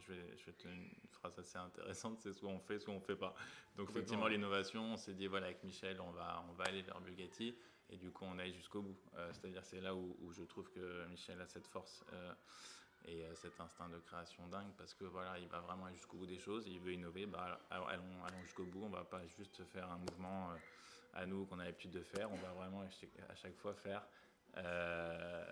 je, 0.00 0.12
vais, 0.12 0.36
je 0.36 0.46
vais 0.46 0.52
te 0.52 0.68
une 0.68 0.90
phrase 1.12 1.38
assez 1.38 1.56
intéressante, 1.56 2.18
c'est 2.20 2.32
soit 2.32 2.50
on 2.50 2.60
fait, 2.60 2.78
soit 2.78 2.92
on 2.92 3.00
fait 3.00 3.16
pas. 3.16 3.34
Donc, 3.76 3.90
effectivement, 3.90 4.26
l'innovation, 4.26 4.92
on 4.92 4.96
s'est 4.96 5.14
dit, 5.14 5.26
voilà, 5.26 5.46
avec 5.46 5.64
Michel, 5.64 6.00
on 6.00 6.10
va, 6.10 6.44
on 6.50 6.52
va 6.52 6.64
aller 6.64 6.82
vers 6.82 7.00
Bugatti, 7.00 7.56
et 7.90 7.96
du 7.96 8.10
coup, 8.10 8.24
on 8.24 8.38
aille 8.38 8.52
jusqu'au 8.52 8.82
bout. 8.82 8.98
Euh, 9.16 9.30
c'est-à-dire, 9.32 9.64
c'est 9.64 9.80
là 9.80 9.94
où, 9.94 10.32
je 10.32 10.42
trouve 10.42 10.70
que 10.70 11.06
Michel 11.06 11.40
a 11.40 11.46
cette 11.46 11.66
force. 11.66 12.04
Euh, 12.12 12.32
et 13.08 13.24
euh, 13.24 13.34
cet 13.34 13.60
instinct 13.60 13.88
de 13.88 13.98
création 13.98 14.48
dingue 14.48 14.72
parce 14.78 14.94
que 14.94 15.04
voilà 15.04 15.38
il 15.38 15.46
va 15.48 15.60
vraiment 15.60 15.88
jusqu'au 15.92 16.16
bout 16.16 16.26
des 16.26 16.38
choses 16.38 16.66
il 16.66 16.80
veut 16.80 16.92
innover 16.92 17.26
bah, 17.26 17.60
allons, 17.70 17.86
allons 17.86 18.42
jusqu'au 18.42 18.64
bout 18.64 18.82
on 18.84 18.88
va 18.88 19.04
pas 19.04 19.20
juste 19.36 19.62
faire 19.66 19.88
un 19.92 19.98
mouvement 19.98 20.48
à 21.16 21.26
nous 21.26 21.46
qu'on 21.46 21.58
a 21.58 21.64
l'habitude 21.64 21.90
de 21.90 22.02
faire. 22.02 22.30
On 22.30 22.36
va 22.36 22.52
vraiment 22.52 22.82
à 22.82 23.34
chaque 23.34 23.56
fois 23.56 23.74
faire, 23.74 24.06
euh, 24.56 25.44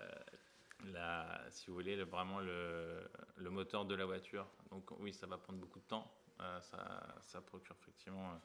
la, 0.85 1.41
si 1.49 1.67
vous 1.67 1.73
voulez, 1.73 1.95
le, 1.95 2.03
vraiment 2.03 2.39
le, 2.39 3.09
moteur 3.49 3.85
de 3.85 3.95
la 3.95 4.05
voiture. 4.05 4.47
Donc 4.69 4.91
oui, 4.99 5.13
ça 5.13 5.27
va 5.27 5.37
prendre 5.37 5.59
beaucoup 5.59 5.79
de 5.79 5.85
temps. 5.85 6.11
Euh, 6.41 6.61
ça, 6.61 7.15
ça, 7.21 7.41
procure 7.41 7.75
effectivement 7.81 8.39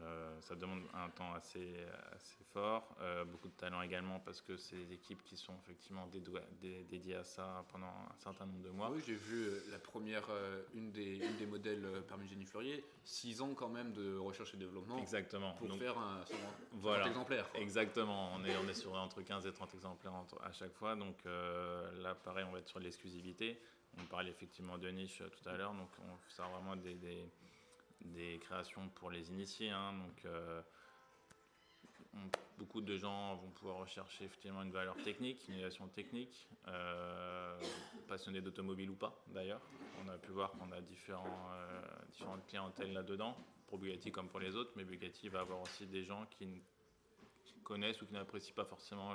euh, 0.00 0.40
ça 0.40 0.54
demande 0.54 0.84
un 0.94 1.10
temps 1.10 1.34
assez, 1.34 1.76
assez 2.14 2.42
fort, 2.52 2.96
euh, 3.02 3.24
beaucoup 3.24 3.48
de 3.48 3.54
talent 3.54 3.82
également 3.82 4.20
parce 4.20 4.40
que 4.40 4.56
c'est 4.56 4.76
des 4.76 4.94
équipes 4.94 5.22
qui 5.22 5.36
sont 5.36 5.52
effectivement 5.62 6.08
dédiées 6.08 7.16
à 7.16 7.24
ça 7.24 7.64
pendant 7.70 7.88
un 7.88 8.18
certain 8.18 8.46
nombre 8.46 8.62
de 8.62 8.70
mois. 8.70 8.90
Oui, 8.90 9.02
j'ai 9.06 9.14
vu 9.14 9.44
euh, 9.44 9.62
la 9.70 9.78
première, 9.78 10.24
une, 10.74 10.90
des, 10.92 11.16
une 11.16 11.36
des 11.36 11.46
modèles 11.46 11.86
parmi 12.08 12.26
Jenny 12.26 12.46
Fleurier, 12.46 12.82
6 13.04 13.42
ans 13.42 13.54
quand 13.54 13.68
même 13.68 13.92
de 13.92 14.16
recherche 14.16 14.54
et 14.54 14.56
développement. 14.56 14.96
Exactement. 14.98 15.52
Pour 15.54 15.76
faire 15.76 15.98
un, 15.98 16.24
voilà. 16.72 17.06
exemplaire. 17.08 17.48
Exactement, 17.54 18.32
on 18.34 18.44
est, 18.44 18.56
on 18.56 18.68
est 18.68 18.74
sur 18.74 18.94
entre 18.94 19.20
15 19.20 19.46
et 19.46 19.52
30 19.52 19.74
exemplaires 19.74 20.14
à 20.42 20.52
chaque 20.52 20.72
fois. 20.72 20.96
Donc 20.96 21.18
là, 21.24 22.14
pareil, 22.14 22.46
on 22.48 22.52
va 22.52 22.60
être 22.60 22.68
sur 22.68 22.80
l'exclusivité. 22.80 23.60
On 24.00 24.04
parlait 24.06 24.30
effectivement 24.30 24.78
de 24.78 24.88
niche 24.88 25.18
tout 25.18 25.48
à 25.48 25.54
l'heure, 25.54 25.74
donc 25.74 25.90
on 26.00 26.16
fait 26.16 26.42
vraiment 26.42 26.76
des 26.76 27.28
des 28.04 28.38
créations 28.38 28.88
pour 28.90 29.10
les 29.10 29.30
initiés. 29.30 29.70
Hein, 29.70 29.94
donc, 29.94 30.24
euh, 30.24 30.60
beaucoup 32.58 32.80
de 32.80 32.96
gens 32.96 33.36
vont 33.36 33.50
pouvoir 33.50 33.78
rechercher 33.78 34.24
effectivement 34.24 34.62
une 34.62 34.70
valeur 34.70 34.96
technique, 34.96 35.46
une 35.48 35.54
innovation 35.54 35.88
technique, 35.88 36.48
euh, 36.68 37.58
passionnés 38.08 38.40
d'automobile 38.40 38.90
ou 38.90 38.94
pas 38.94 39.22
d'ailleurs. 39.28 39.62
On 40.04 40.08
a 40.08 40.18
pu 40.18 40.32
voir 40.32 40.52
qu'on 40.52 40.70
a 40.72 40.80
différents, 40.80 41.50
euh, 41.54 41.82
différentes 42.10 42.46
clientèles 42.46 42.92
là-dedans, 42.92 43.36
pour 43.66 43.78
Bugatti 43.78 44.12
comme 44.12 44.28
pour 44.28 44.40
les 44.40 44.56
autres, 44.56 44.72
mais 44.76 44.84
Bugatti 44.84 45.28
va 45.28 45.40
avoir 45.40 45.62
aussi 45.62 45.86
des 45.86 46.04
gens 46.04 46.26
qui 46.26 46.62
connaissent 47.64 48.02
ou 48.02 48.06
qui 48.06 48.12
n'apprécient 48.12 48.54
pas 48.54 48.64
forcément 48.64 49.14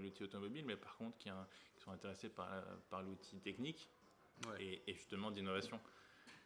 l'outil 0.00 0.24
automobile, 0.24 0.64
mais 0.66 0.76
par 0.76 0.96
contre 0.96 1.16
qui, 1.18 1.30
sont 1.78 1.90
intéressés 1.90 2.28
par, 2.28 2.48
par 2.90 3.02
l'outil 3.02 3.38
technique 3.40 3.88
et, 4.58 4.82
et, 4.86 4.94
justement 4.94 5.30
d'innovation. 5.30 5.80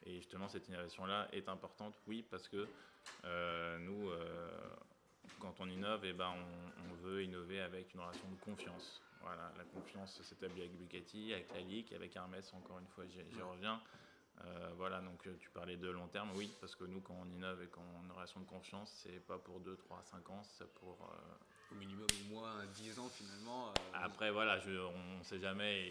Et 0.09 0.17
justement, 0.17 0.49
cette 0.49 0.67
innovation-là 0.69 1.29
est 1.33 1.49
importante, 1.49 1.95
oui, 2.07 2.25
parce 2.31 2.49
que 2.49 2.67
euh, 3.25 3.79
nous, 3.79 4.11
euh, 4.11 4.51
quand 5.39 5.55
on 5.61 5.69
innove, 5.69 6.05
eh 6.05 6.15
ben, 6.15 6.33
on, 6.91 6.95
veut 7.03 7.23
innover 7.23 7.61
avec 7.61 7.95
une 7.95 8.01
relation 8.01 8.29
de 8.29 8.41
confiance. 8.41 9.01
Voilà, 9.21 9.53
la 9.57 9.65
confiance 9.65 10.21
s'établit 10.23 10.63
avec 10.63 10.77
Bugatti, 10.77 11.33
avec 11.33 11.53
la 11.53 11.61
LIC, 11.61 11.93
avec 11.93 12.17
Hermès, 12.17 12.53
encore 12.55 12.79
une 12.79 12.87
fois, 12.89 13.05
j'y 13.07 13.41
reviens. 13.41 13.81
Euh, 14.45 14.71
voilà, 14.77 15.01
donc 15.01 15.29
tu 15.39 15.51
parlais 15.51 15.77
de 15.77 15.89
long 15.89 16.09
terme, 16.09 16.31
oui, 16.35 16.51
parce 16.61 16.75
que 16.75 16.85
nous, 16.85 17.01
quand 17.01 17.17
on 17.21 17.29
innove 17.31 17.63
et 17.63 17.69
quand 17.69 17.83
on 17.95 18.01
a 18.01 18.05
une 18.05 18.13
relation 18.13 18.41
de 18.41 18.47
confiance, 18.47 18.91
c'est 19.03 19.25
pas 19.27 19.39
pour 19.39 19.61
2, 19.61 19.77
3, 19.77 20.03
5 20.03 20.31
ans, 20.31 20.43
c'est 20.43 20.73
pour 20.75 21.09
au 21.71 21.75
minimum 21.75 22.07
au 22.23 22.35
moins 22.35 22.65
10 22.75 22.99
ans 22.99 23.09
finalement. 23.09 23.69
Euh, 23.69 23.73
Après 23.95 24.31
voilà, 24.31 24.59
je, 24.61 24.71
on 24.71 25.19
ne 25.19 25.23
sait 25.23 25.39
jamais, 25.41 25.91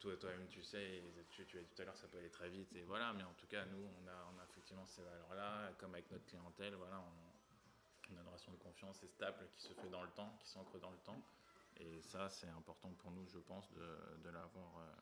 toi-même 0.00 0.46
tu 0.50 0.62
sais, 0.62 1.02
tu, 1.30 1.44
tu 1.46 1.58
as 1.58 1.62
dit 1.62 1.68
tout 1.74 1.82
à 1.82 1.84
l'heure 1.86 1.96
ça 1.96 2.06
peut 2.08 2.18
aller 2.18 2.30
très 2.30 2.48
vite, 2.48 2.74
et 2.76 2.82
voilà, 2.82 3.12
mais 3.14 3.22
en 3.22 3.32
tout 3.34 3.46
cas 3.46 3.64
nous 3.66 3.82
on 4.02 4.08
a, 4.08 4.30
on 4.34 4.40
a 4.40 4.44
effectivement 4.50 4.86
ces 4.86 5.02
valeurs-là, 5.02 5.72
comme 5.78 5.94
avec 5.94 6.10
notre 6.10 6.26
clientèle, 6.26 6.74
voilà, 6.74 7.00
on, 7.00 8.14
a 8.16 8.20
une 8.20 8.26
relation 8.28 8.52
de 8.52 8.58
confiance 8.58 9.02
et 9.02 9.08
stable 9.08 9.48
qui 9.56 9.62
se 9.62 9.72
fait 9.72 9.88
dans 9.88 10.02
le 10.02 10.10
temps, 10.10 10.36
qui 10.42 10.48
s'ancre 10.48 10.78
dans 10.78 10.90
le 10.90 10.98
temps, 10.98 11.20
et 11.78 12.00
ça 12.02 12.28
c'est 12.28 12.48
important 12.48 12.90
pour 12.98 13.10
nous 13.12 13.26
je 13.28 13.38
pense 13.38 13.70
de, 13.72 14.22
de 14.22 14.30
l'avoir 14.30 14.78
euh, 14.78 14.92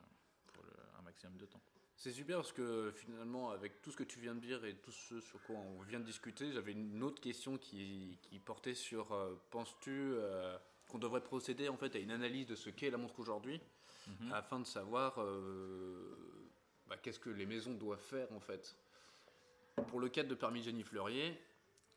pour 0.53 0.65
un 0.99 1.03
maximum 1.03 1.37
de 1.37 1.47
temps. 1.47 1.61
C'est 1.97 2.11
super 2.11 2.39
parce 2.39 2.53
que 2.53 2.93
finalement, 2.97 3.51
avec 3.51 3.81
tout 3.83 3.91
ce 3.91 3.97
que 3.97 4.05
tu 4.05 4.19
viens 4.19 4.35
de 4.35 4.41
dire 4.41 4.65
et 4.65 4.75
tout 4.75 4.91
ce 4.91 5.21
sur 5.21 5.41
quoi 5.43 5.57
on 5.57 5.83
vient 5.83 6.01
de 6.01 6.05
discuter, 6.05 6.51
j'avais 6.53 6.73
une 6.73 7.03
autre 7.03 7.21
question 7.21 7.59
qui, 7.59 8.19
portait 8.45 8.75
sur 8.75 9.13
euh, 9.13 9.35
penses-tu 9.51 9.91
euh, 9.91 10.57
qu'on 10.89 10.99
devrait 10.99 11.23
procéder 11.23 11.69
en 11.69 11.77
fait 11.77 11.95
à 11.95 11.99
une 11.99 12.11
analyse 12.11 12.47
de 12.47 12.57
ce 12.57 12.71
qu'est 12.71 12.91
la 12.91 12.99
montre 12.99 13.21
aujourd'hui 13.21 13.61
mhm. 14.09 14.33
afin 14.33 14.59
de 14.59 14.67
savoir 14.67 15.21
euh, 15.21 16.17
bah, 16.89 16.97
qu'est-ce 16.97 17.21
que 17.21 17.31
les 17.31 17.47
maisons 17.47 17.75
doivent 17.75 18.03
faire 18.03 18.33
en 18.33 18.41
fait 18.41 18.77
Pour 19.89 20.01
le 20.01 20.09
cadre 20.09 20.29
de 20.29 20.35
Parmigiani 20.35 20.83
Fleurier, 20.83 21.41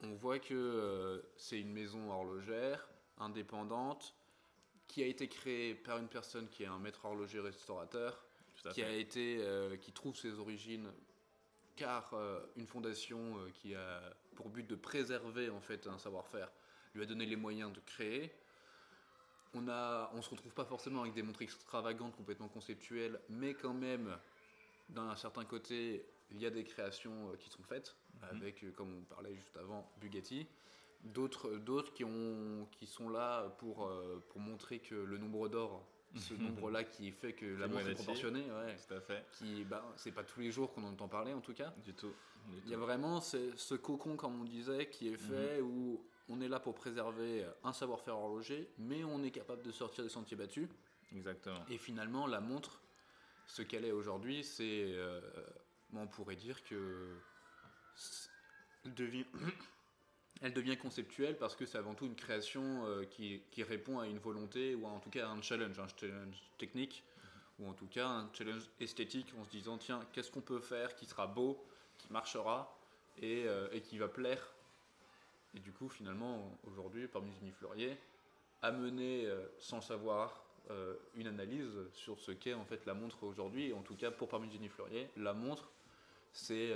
on 0.03 0.13
voit 0.13 0.39
que 0.39 1.23
c'est 1.37 1.59
une 1.59 1.73
maison 1.73 2.11
horlogère, 2.11 2.87
indépendante, 3.17 4.13
qui 4.87 5.01
a 5.01 5.07
été 5.07 5.27
créée 5.27 5.73
par 5.73 5.97
une 5.97 6.07
personne 6.09 6.47
qui 6.49 6.63
est 6.63 6.67
un 6.67 6.79
maître 6.79 7.05
horloger 7.05 7.39
restaurateur 7.39 8.25
qui 8.73 8.83
a 8.83 8.91
été, 8.91 9.37
euh, 9.39 9.77
qui 9.77 9.91
trouve 9.91 10.15
ses 10.15 10.39
origines 10.39 10.91
car 11.75 12.13
euh, 12.13 12.39
une 12.55 12.67
fondation 12.67 13.37
euh, 13.37 13.49
qui 13.53 13.75
a 13.75 14.01
pour 14.35 14.49
but 14.49 14.65
de 14.67 14.75
préserver 14.75 15.49
en 15.49 15.61
fait 15.61 15.87
un 15.87 15.97
savoir-faire 15.97 16.51
lui 16.93 17.03
a 17.03 17.05
donné 17.05 17.25
les 17.25 17.35
moyens 17.35 17.73
de 17.73 17.79
créer. 17.81 18.31
On 19.53 19.67
a, 19.67 20.09
on 20.13 20.21
se 20.21 20.29
retrouve 20.29 20.53
pas 20.53 20.63
forcément 20.63 21.01
avec 21.01 21.13
des 21.13 21.23
montres 21.23 21.41
extravagantes, 21.41 22.15
complètement 22.15 22.47
conceptuelles, 22.47 23.19
mais 23.27 23.53
quand 23.53 23.73
même, 23.73 24.17
d'un 24.87 25.13
certain 25.17 25.43
côté, 25.43 26.05
il 26.31 26.41
y 26.41 26.45
a 26.45 26.49
des 26.49 26.63
créations 26.63 27.35
qui 27.37 27.49
sont 27.49 27.63
faites, 27.63 27.97
mhm. 28.15 28.23
avec, 28.29 28.75
comme 28.75 28.97
on 28.97 29.03
parlait 29.03 29.35
juste 29.35 29.57
avant, 29.57 29.91
Bugatti. 29.99 30.47
D'autres, 31.03 31.57
d'autres 31.57 31.93
qui, 31.93 32.05
ont, 32.05 32.65
qui 32.71 32.87
sont 32.87 33.09
là 33.09 33.49
pour, 33.59 33.91
pour 34.29 34.39
montrer 34.39 34.79
que 34.79 34.95
le 34.95 35.17
nombre 35.17 35.49
d'or 35.49 35.85
ce 36.15 36.33
nombre-là 36.33 36.83
qui 36.83 37.11
fait 37.11 37.33
que 37.33 37.45
la 37.45 37.67
montre 37.67 37.87
est 37.87 37.95
proportionnée. 37.95 38.43
Ouais, 38.43 38.75
tout 38.87 38.93
à 38.93 38.99
fait. 38.99 39.25
Qui, 39.33 39.63
bah, 39.63 39.85
c'est 39.97 40.11
pas 40.11 40.23
tous 40.23 40.39
les 40.39 40.51
jours 40.51 40.73
qu'on 40.73 40.83
entend 40.83 41.07
parler 41.07 41.33
en 41.33 41.41
tout 41.41 41.53
cas. 41.53 41.73
Du 41.83 41.93
tout. 41.93 42.13
Il 42.65 42.71
y 42.71 42.73
a 42.73 42.77
vraiment 42.77 43.21
ce, 43.21 43.75
cocon, 43.75 44.15
comme 44.15 44.41
on 44.41 44.43
disait, 44.43 44.89
qui 44.89 45.09
est 45.09 45.17
fait 45.17 45.61
mhm. 45.61 45.67
où 45.67 46.05
on 46.29 46.41
est 46.41 46.47
là 46.47 46.59
pour 46.59 46.75
préserver 46.75 47.45
un 47.63 47.73
savoir-faire 47.73 48.17
horloger, 48.17 48.69
mais 48.77 49.03
on 49.03 49.23
est 49.23 49.31
capable 49.31 49.63
de 49.63 49.71
sortir 49.71 50.03
des 50.03 50.09
sentiers 50.09 50.37
battus. 50.37 50.69
Exactement. 51.15 51.63
Et 51.69 51.77
finalement, 51.77 52.27
la 52.27 52.39
montre, 52.39 52.81
ce 53.47 53.61
qu'elle 53.61 53.85
est 53.85 53.91
aujourd'hui, 53.91 54.43
c'est. 54.43 54.85
Euh, 54.85 55.21
on 55.93 56.07
pourrait 56.07 56.35
dire 56.35 56.63
que. 56.63 57.17
Devient 58.85 59.25
elle 60.41 60.53
devient 60.53 60.77
conceptuelle 60.77 61.37
parce 61.37 61.55
que 61.55 61.65
c'est 61.65 61.77
avant 61.77 61.93
tout 61.93 62.05
une 62.05 62.15
création 62.15 62.85
euh, 62.85 63.05
qui, 63.05 63.41
qui, 63.51 63.63
répond 63.63 63.99
à 63.99 64.07
une 64.07 64.19
volonté 64.19 64.75
ou 64.75 64.85
en 64.85 64.99
tout 64.99 65.09
cas 65.09 65.27
à 65.27 65.31
un 65.31 65.41
challenge, 65.41 65.79
un 65.79 65.87
challenge 65.97 66.35
technique 66.57 67.03
ou 67.59 67.67
en 67.69 67.73
tout 67.73 67.87
cas 67.87 68.07
un 68.07 68.29
challenge 68.33 68.63
esthétique 68.79 69.33
en 69.39 69.45
se 69.45 69.49
disant 69.49 69.77
tiens, 69.77 70.05
qu'est-ce 70.11 70.31
qu'on 70.31 70.41
peut 70.41 70.59
faire 70.59 70.95
qui 70.95 71.05
sera 71.05 71.27
beau, 71.27 71.63
qui 71.97 72.11
marchera 72.11 72.77
et, 73.21 73.45
euh, 73.47 73.69
et 73.71 73.81
qui 73.81 73.97
va 73.97 74.07
plaire. 74.07 74.53
Et 75.55 75.59
du 75.59 75.71
coup, 75.71 75.87
finalement, 75.87 76.57
aujourd'hui, 76.65 77.07
parmi 77.07 77.31
les 77.41 77.51
Fleurier, 77.51 77.97
amener 78.61 79.25
euh, 79.25 79.45
sans 79.57 79.81
savoir 79.81 80.41
une 81.13 81.27
analyse 81.27 81.69
sur 81.93 82.19
ce 82.19 82.31
qu'est 82.31 82.55
en 82.55 82.65
fait 82.65 82.87
la 82.87 82.95
montre 82.95 83.23
aujourd'hui, 83.23 83.71
en 83.71 83.83
tout 83.83 83.93
cas 83.95 84.09
pour 84.09 84.27
Parmigiani 84.27 84.67
Fleurier, 84.67 85.07
la 85.15 85.35
montre, 85.35 85.69
c'est 86.33 86.73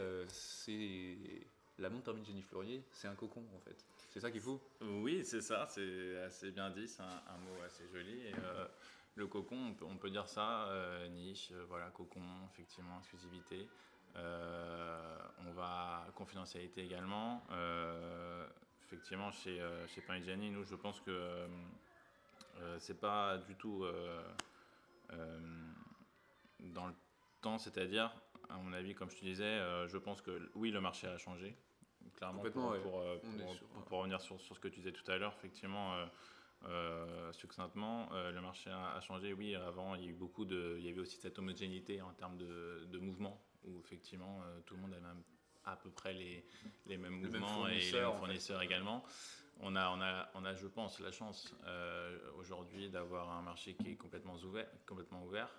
la 1.79 1.89
montre 1.89 2.13
de 2.13 2.23
Jenny 2.23 2.41
Fleurier, 2.41 2.83
c'est 2.91 3.07
un 3.07 3.15
cocon 3.15 3.43
en 3.55 3.59
fait. 3.59 3.85
C'est 4.09 4.19
ça 4.19 4.31
qu'il 4.31 4.41
faut 4.41 4.59
Oui, 4.81 5.23
c'est 5.23 5.41
ça, 5.41 5.67
c'est 5.69 6.17
assez 6.23 6.51
bien 6.51 6.69
dit, 6.71 6.87
c'est 6.87 7.01
un, 7.01 7.37
mot 7.37 7.61
assez 7.65 7.87
joli. 7.87 8.31
Euh, 8.39 8.67
le 9.15 9.27
cocon, 9.27 9.75
on 9.81 9.97
peut, 9.97 10.09
dire 10.09 10.27
ça, 10.27 10.67
euh, 10.69 11.07
niche, 11.09 11.49
euh, 11.51 11.65
voilà, 11.67 11.89
cocon, 11.91 12.21
effectivement, 12.51 12.97
exclusivité. 12.99 13.67
on 14.15 15.51
va 15.55 16.05
confidentialité 16.15 16.83
également. 16.83 17.43
effectivement, 18.85 19.31
chez, 19.31 19.61
chez 19.87 20.01
Jenny, 20.23 20.49
nous, 20.49 20.63
je 20.63 20.75
pense 20.75 20.99
que 21.01 21.47
c'est 22.79 22.99
pas 22.99 23.37
du 23.37 23.55
tout 23.55 23.85
dans 26.59 26.87
le 26.87 26.93
temps, 27.41 27.57
c'est-à-dire, 27.57 28.11
à 28.49 28.57
mon 28.57 28.73
avis, 28.73 28.95
comme 28.95 29.09
je 29.11 29.17
te 29.17 29.25
disais, 29.25 29.59
je 29.87 29.97
pense 29.97 30.21
que 30.21 30.49
oui, 30.55 30.71
le 30.71 30.81
marché 30.81 31.07
a 31.07 31.17
changé 31.17 31.55
clairement, 32.19 32.43
pour, 32.51 32.71
euh, 32.73 33.17
pour, 33.87 33.97
revenir 33.99 34.21
sur, 34.21 34.39
sur, 34.41 34.55
ce 34.55 34.59
que 34.59 34.67
tu 34.67 34.79
disais 34.79 34.91
tout 34.91 35.09
à 35.09 35.17
l'heure, 35.17 35.33
effectivement, 35.37 35.95
euh, 35.95 36.05
euh, 36.65 37.33
succinctement, 37.33 38.09
le 38.11 38.41
marché 38.41 38.69
a, 38.69 38.99
changé. 39.01 39.33
Oui, 39.33 39.55
avant, 39.55 39.95
il 39.95 40.03
y, 40.03 40.07
a 40.07 40.09
eu 40.09 40.13
beaucoup 40.13 40.45
de, 40.45 40.75
il 40.77 40.85
y 40.85 40.89
avait 40.89 40.99
aussi 40.99 41.17
cette 41.17 41.39
homogénéité 41.39 42.01
en 42.01 42.11
termes 42.13 42.37
de, 42.37 42.85
de 42.91 42.99
mouvement, 42.99 43.41
où 43.63 43.79
effectivement, 43.79 44.41
tout 44.65 44.75
le 44.75 44.81
monde 44.81 44.93
avait 44.93 45.01
même 45.01 45.23
à 45.65 45.75
peu 45.75 45.89
près 45.89 46.13
les, 46.13 46.45
les 46.85 46.97
mêmes 46.97 47.21
mouvements 47.21 47.67
et 47.67 47.79
les 47.79 47.91
mêmes 47.91 48.17
fournisseurs 48.17 48.61
également. 48.61 49.03
On 49.61 49.75
a, 49.75 49.89
on, 49.89 50.01
a, 50.01 50.29
on 50.35 50.45
a, 50.45 50.55
je 50.55 50.67
pense, 50.67 50.99
la 50.99 51.11
chance 51.11 51.53
aujourd'hui 52.37 52.89
d'avoir 52.89 53.29
un 53.31 53.41
marché 53.41 53.73
qui 53.75 53.91
est 53.91 53.95
complètement 53.95 54.35
ouvert, 54.35 54.67
complètement 54.85 55.23
ouvert 55.23 55.49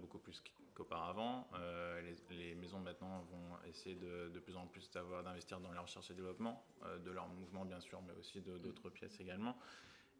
beaucoup 0.00 0.18
plus 0.18 0.40
qu'auparavant. 0.76 1.48
Euh, 1.54 2.00
les, 2.30 2.54
maisons 2.54 2.80
maintenant 2.80 3.22
vont 3.30 3.58
essayer 3.68 3.96
de, 3.96 4.28
de 4.28 4.38
plus 4.38 4.56
en 4.56 4.66
plus 4.66 4.90
d'investir 4.90 5.60
dans 5.60 5.72
la 5.72 5.80
recherche 5.80 6.10
et 6.10 6.14
développement, 6.14 6.64
euh, 6.84 6.98
de 6.98 7.10
leur 7.10 7.26
mouvement 7.28 7.64
bien 7.64 7.80
sûr, 7.80 8.00
mais 8.02 8.12
aussi 8.14 8.40
d'autres 8.40 8.90
pièces 8.90 9.18
également. 9.20 9.56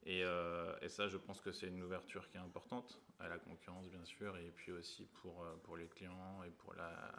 Et, 0.05 0.23
euh, 0.25 0.75
et, 0.83 0.89
ça, 0.89 1.09
je 1.09 1.17
pense 1.17 1.41
que 1.41 1.53
c'est 1.53 1.67
une 1.67 1.83
ouverture 1.83 2.29
qui 2.29 2.37
est 2.37 2.41
importante 2.41 3.01
à 3.19 3.29
la 3.29 3.39
concurrence, 3.39 3.89
bien 3.89 4.05
sûr, 4.05 4.37
et 4.37 4.53
puis 4.55 4.73
aussi 4.73 5.05
pour, 5.21 5.45
pour 5.65 5.77
les 5.77 5.89
clients 5.89 6.43
et 6.45 6.51
pour, 6.51 6.75
la, 6.75 7.13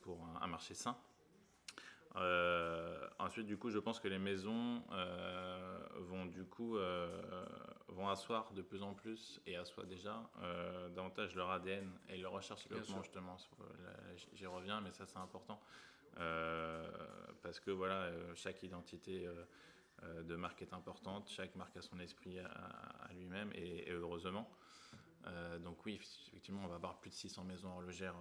pour 0.00 0.26
un 0.40 0.46
marché 0.46 0.74
sain. 0.74 0.96
Euh, 2.16 3.08
ensuite, 3.18 3.46
du 3.46 3.56
coup, 3.56 3.70
je 3.70 3.78
pense 3.78 4.00
que 4.00 4.08
les 4.08 4.18
maisons 4.18 4.82
euh, 4.90 5.78
vont 6.00 6.26
du 6.26 6.44
coup 6.44 6.76
euh, 6.76 7.44
vont 7.88 8.08
asseoir 8.08 8.52
de 8.52 8.62
plus 8.62 8.82
en 8.82 8.94
plus 8.94 9.40
et 9.46 9.56
assoient 9.56 9.86
déjà 9.86 10.28
davantage 10.94 11.34
leur 11.34 11.50
ADN 11.50 11.90
et 12.08 12.16
leur 12.16 12.32
recherche 12.32 12.66
développement 12.68 13.02
justement. 13.02 13.36
J'y 14.32 14.46
reviens, 14.46 14.80
mais 14.80 14.90
ça 14.92 15.06
c'est 15.06 15.18
important 15.18 15.60
parce 17.42 17.60
que 17.60 17.70
voilà, 17.70 18.10
chaque 18.34 18.62
identité 18.62 19.28
de 20.02 20.36
marque 20.36 20.62
est 20.62 20.72
importante, 20.72 21.28
chaque 21.28 21.54
marque 21.54 21.76
a 21.76 21.82
son 21.82 21.98
esprit 22.00 22.40
à, 22.40 23.12
lui-même 23.12 23.50
et, 23.54 23.90
heureusement. 23.92 24.50
donc 25.60 25.84
oui, 25.86 26.00
effectivement, 26.30 26.62
on 26.64 26.68
va 26.68 26.76
avoir 26.76 26.98
plus 26.98 27.10
de 27.10 27.14
600 27.14 27.44
maisons 27.44 27.70
horlogères 27.70 28.16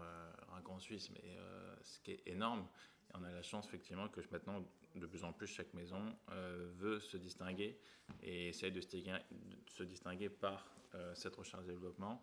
un 0.56 0.62
grand 0.62 0.80
Suisse, 0.80 1.10
mais 1.12 1.38
ce 1.84 1.99
qui 2.02 2.12
est 2.12 2.28
énorme 2.28 2.67
on 3.13 3.24
a 3.24 3.32
la 3.32 3.41
chance 3.41 3.67
effectivement 3.67 4.08
que 4.08 4.22
maintenant, 4.32 4.63
de 4.95 5.06
plus 5.06 5.24
en 5.24 5.34
plus, 5.34 5.48
chaque 5.48 5.74
maison 5.74 6.02
euh, 6.32 6.72
veut 6.78 7.00
se 7.00 7.17
distinguer 7.17 7.80
et 8.22 8.50
essaie 8.50 8.72
de 8.72 8.82
se 8.82 9.84
distinguer 9.84 10.30
par 10.30 10.65
euh, 10.95 11.13
cette 11.15 11.36
recherche 11.36 11.63
et 11.65 11.67
développement. 11.67 12.22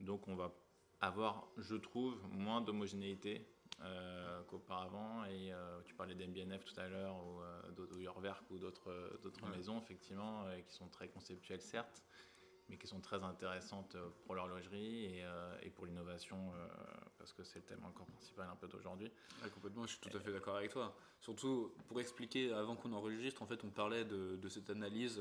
Donc 0.00 0.28
on 0.28 0.34
va 0.34 0.52
avoir, 1.00 1.48
je 1.58 1.76
trouve, 1.76 2.20
moins 2.30 2.60
d'homogénéité 2.60 3.46
euh, 3.82 4.42
qu'auparavant. 4.44 5.24
Et 5.26 5.52
tu 5.84 5.94
parlais 5.94 6.14
d'MBNF 6.14 6.64
tout 6.64 6.80
à 6.80 6.88
l'heure, 6.88 7.16
ou 7.26 7.86
d'Oyerwerk 7.86 8.50
ou 8.50 8.58
d'autres 8.58 9.48
maisons, 9.54 9.78
effectivement, 9.78 10.44
qui 10.66 10.74
sont 10.74 10.88
très 10.88 11.08
conceptuelles, 11.08 11.60
certes, 11.62 12.02
mais 12.68 12.76
qui 12.76 12.86
sont 12.86 13.00
très 13.00 13.22
intéressantes 13.22 13.94
euh, 13.94 14.08
pour 14.24 14.34
l'horlogerie 14.34 15.04
et, 15.04 15.24
euh, 15.24 15.56
et, 15.62 15.70
pour 15.70 15.86
l'innovation, 15.86 16.52
euh, 16.54 16.68
parce 17.18 17.32
que 17.32 17.42
c'est 17.44 17.58
le 17.58 17.64
thème 17.64 17.84
encore 17.84 18.06
principal 18.06 18.48
un 18.50 18.56
peu 18.56 18.68
d'aujourd'hui. 18.68 19.10
complètement, 19.52 19.86
je 19.86 19.92
suis 19.92 20.00
tout 20.00 20.16
à 20.16 20.20
fait 20.20 20.32
d'accord 20.32 20.56
avec 20.56 20.70
toi. 20.70 20.96
Surtout 21.20 21.72
pour 21.88 22.00
expliquer, 22.00 22.52
avant 22.52 22.76
qu'on 22.76 22.92
enregistre, 22.92 23.42
en 23.42 23.46
fait, 23.46 23.62
on 23.64 23.70
parlait 23.70 24.04
de, 24.04 24.36
de 24.36 24.48
cette 24.48 24.70
analyse 24.70 25.20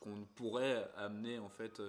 qu'on 0.00 0.24
pourrait 0.36 0.90
amener 0.96 1.38
en 1.38 1.50
fait 1.50 1.82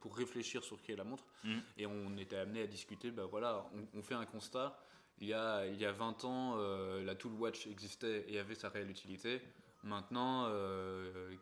pour 0.00 0.16
réfléchir 0.16 0.64
sur 0.64 0.78
ce 0.78 0.82
qu'est 0.82 0.96
la 0.96 1.04
montre, 1.04 1.24
mmh. 1.44 1.58
et 1.76 1.86
on 1.86 2.16
était 2.16 2.36
amené 2.36 2.62
à 2.62 2.66
discuter. 2.66 3.10
Ben 3.10 3.26
voilà, 3.26 3.66
on, 3.94 4.02
fait 4.02 4.14
un 4.14 4.24
constat. 4.24 4.78
il 5.18 5.28
y 5.28 5.34
a, 5.34 5.66
il 5.66 5.78
y 5.78 5.84
a 5.84 5.92
20 5.92 6.24
ans, 6.24 6.56
la 6.56 7.14
Tool 7.14 7.32
Watch 7.32 7.66
existait 7.66 8.24
et 8.28 8.38
avait 8.38 8.54
sa 8.54 8.70
réelle 8.70 8.90
utilité. 8.90 9.42
Maintenant, 9.82 10.52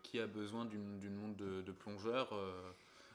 qui 0.03 0.19
a 0.19 0.27
besoin 0.27 0.65
d'une 0.65 1.15
montre 1.15 1.37
de, 1.37 1.61
de 1.61 1.71
plongeur 1.71 2.33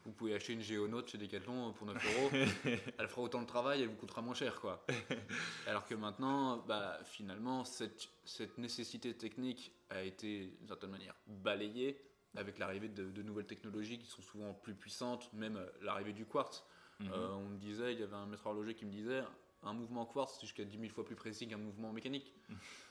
vous 0.04 0.12
pouvez 0.12 0.34
acheter 0.34 0.52
une 0.52 0.60
Géonote 0.60 1.08
chez 1.08 1.18
Decathlon 1.18 1.72
pour 1.72 1.86
9 1.86 1.96
euros. 1.96 2.30
elle 2.98 3.08
fera 3.08 3.22
autant 3.22 3.40
de 3.40 3.46
travail, 3.46 3.82
elle 3.82 3.88
vous 3.88 3.96
coûtera 3.96 4.20
moins 4.20 4.34
cher. 4.34 4.60
quoi. 4.60 4.84
Alors 5.66 5.86
que 5.86 5.94
maintenant, 5.94 6.58
bah, 6.58 6.98
finalement, 7.04 7.64
cette, 7.64 8.08
cette 8.24 8.58
nécessité 8.58 9.14
technique 9.14 9.72
a 9.88 10.02
été 10.02 10.46
d'une 10.58 10.68
certaine 10.68 10.90
manière 10.90 11.14
balayée 11.26 11.98
avec 12.36 12.58
l'arrivée 12.58 12.88
de, 12.88 13.22
nouvelles 13.22 13.46
technologies 13.46 13.98
qui 13.98 14.06
sont 14.06 14.22
souvent 14.22 14.52
plus 14.52 14.74
puissantes, 14.74 15.32
même 15.32 15.58
l'arrivée 15.80 16.12
du 16.12 16.26
quartz. 16.26 16.64
Mhm. 17.00 17.10
Euh, 17.12 17.28
on 17.34 17.48
me 17.48 17.56
disait, 17.56 17.94
il 17.94 18.00
y 18.00 18.02
avait 18.02 18.16
un 18.16 18.26
maître 18.26 18.46
horloger 18.46 18.74
qui 18.74 18.84
me 18.84 18.90
disait, 18.90 19.22
un 19.62 19.72
mouvement 19.72 20.04
quartz 20.04 20.34
c'est 20.34 20.42
jusqu'à 20.42 20.64
10 20.64 20.78
000 20.78 20.92
fois 20.92 21.04
plus 21.04 21.16
précis 21.16 21.48
qu'un 21.48 21.56
mouvement 21.56 21.92
mécanique. 21.92 22.34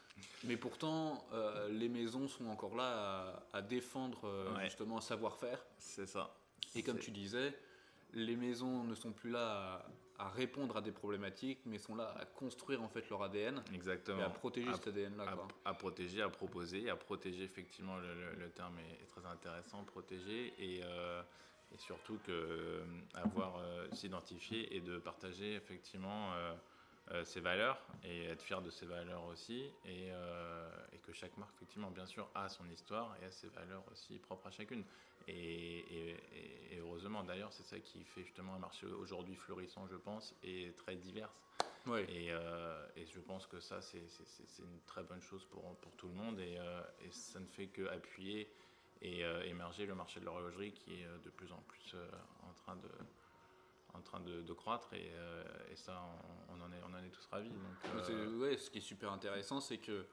Mais 0.44 0.58
pourtant, 0.58 1.26
euh, 1.34 1.70
les 1.70 1.90
maisons 1.90 2.28
sont 2.28 2.48
encore 2.48 2.76
là 2.76 3.44
à, 3.54 3.62
défendre 3.62 4.28
euh, 4.28 4.60
justement 4.64 4.98
un 4.98 5.02
savoir-faire. 5.02 5.64
C'est 5.80 6.06
ça. 6.06 6.36
Et 6.76 6.84
comme 6.84 7.00
tu 7.00 7.12
disais, 7.12 7.58
les 8.14 8.36
maisons 8.36 8.84
ne 8.84 8.96
sont 8.96 9.12
plus 9.12 9.32
là 9.32 9.86
à, 10.20 10.30
répondre 10.30 10.78
à 10.78 10.82
des 10.82 10.92
problématiques, 10.92 11.60
mais 11.66 11.78
sont 11.78 11.96
là 11.96 12.14
à 12.20 12.26
construire 12.26 12.82
en 12.82 12.90
fait 12.90 13.10
leur 13.10 13.24
ADN. 13.24 13.64
Exactement. 13.74 14.20
Et 14.20 14.24
à 14.24 14.30
protéger 14.30 14.74
cet 14.74 14.88
ADN-là. 14.88 15.36
À, 15.66 15.74
protéger, 15.74 16.22
à 16.22 16.30
proposer, 16.30 16.90
à 16.90 16.96
protéger, 16.96 17.44
effectivement, 17.44 17.98
le, 17.98 18.50
terme 18.50 18.78
est, 18.80 19.06
très 19.06 19.26
intéressant, 19.26 19.84
protéger, 19.84 20.54
et, 20.60 20.82
euh, 20.84 21.22
et 21.74 21.78
surtout 21.78 22.20
que 22.26 22.84
avoir 23.14 23.62
s'identifier 23.94 24.76
et 24.76 24.82
de 24.82 24.98
partager 24.98 25.56
effectivement 25.56 26.32
ses 27.24 27.40
valeurs 27.40 27.80
et 28.04 28.26
être 28.26 28.42
fier 28.42 28.62
de 28.62 28.70
ses 28.70 28.86
valeurs 28.86 29.24
aussi, 29.26 29.72
et, 29.86 30.08
et, 30.08 30.98
que 31.04 31.14
chaque 31.14 31.38
marque, 31.38 31.54
effectivement, 31.56 31.92
bien 31.92 32.06
sûr, 32.06 32.30
a 32.34 32.50
son 32.50 32.68
histoire 32.70 33.16
et 33.22 33.26
a 33.26 33.32
ses 33.32 33.50
valeurs 33.50 33.84
aussi 33.92 34.18
propres 34.20 34.48
à 34.48 34.52
chacune. 34.52 34.84
Et, 35.28 36.16
heureusement, 36.78 37.24
d'ailleurs, 37.24 37.54
c'est 37.54 37.64
ça 37.64 37.80
qui 37.80 38.04
fait 38.04 38.24
justement 38.24 38.56
un 38.56 38.60
marché 38.60 38.88
aujourd'hui 38.88 39.36
florissant, 39.36 39.88
je 39.88 39.96
pense, 39.96 40.36
et 40.44 40.74
très 40.76 40.96
divers. 40.96 41.30
Euh, 41.88 42.88
et, 42.96 43.06
je 43.06 43.20
pense 43.20 43.48
que 43.48 43.60
ça, 43.60 43.82
c'est 43.82 44.00
une 44.60 44.80
très 44.86 45.04
bonne 45.04 45.22
chose 45.22 45.46
pour, 45.46 45.76
pour 45.78 45.92
tout 45.96 46.08
le 46.08 46.14
monde, 46.14 46.40
et, 46.40 46.58
euh, 46.58 46.82
ça 47.12 47.40
ne 47.40 47.46
fait 47.46 47.68
qu'appuyer 47.68 48.50
et 49.02 49.26
euh, 49.26 49.44
émerger 49.44 49.86
le 49.86 49.96
marché 49.96 50.20
de 50.20 50.26
l'horlogerie 50.26 50.72
qui 50.72 50.94
est 50.94 51.08
de 51.26 51.30
plus 51.30 51.52
en 51.52 51.62
plus 51.68 51.96
en 52.44 52.54
train 52.54 52.78
de 52.78 52.88
en 53.94 54.02
train 54.02 54.20
de, 54.20 54.54
croître 54.54 54.94
et, 54.94 55.12
ça 55.76 56.02
on, 56.50 56.62
en 56.62 56.72
est, 56.72 56.82
on 56.84 56.94
en 56.94 57.04
est 57.04 57.10
tous 57.10 57.26
ravis. 57.28 57.50
Donc, 57.50 58.40
ouais, 58.40 58.58
ce 58.58 58.70
qui 58.70 58.80
est 58.80 58.82
super 58.82 59.12
intéressant, 59.12 59.60
c'est 59.60 59.78
que 59.78 60.06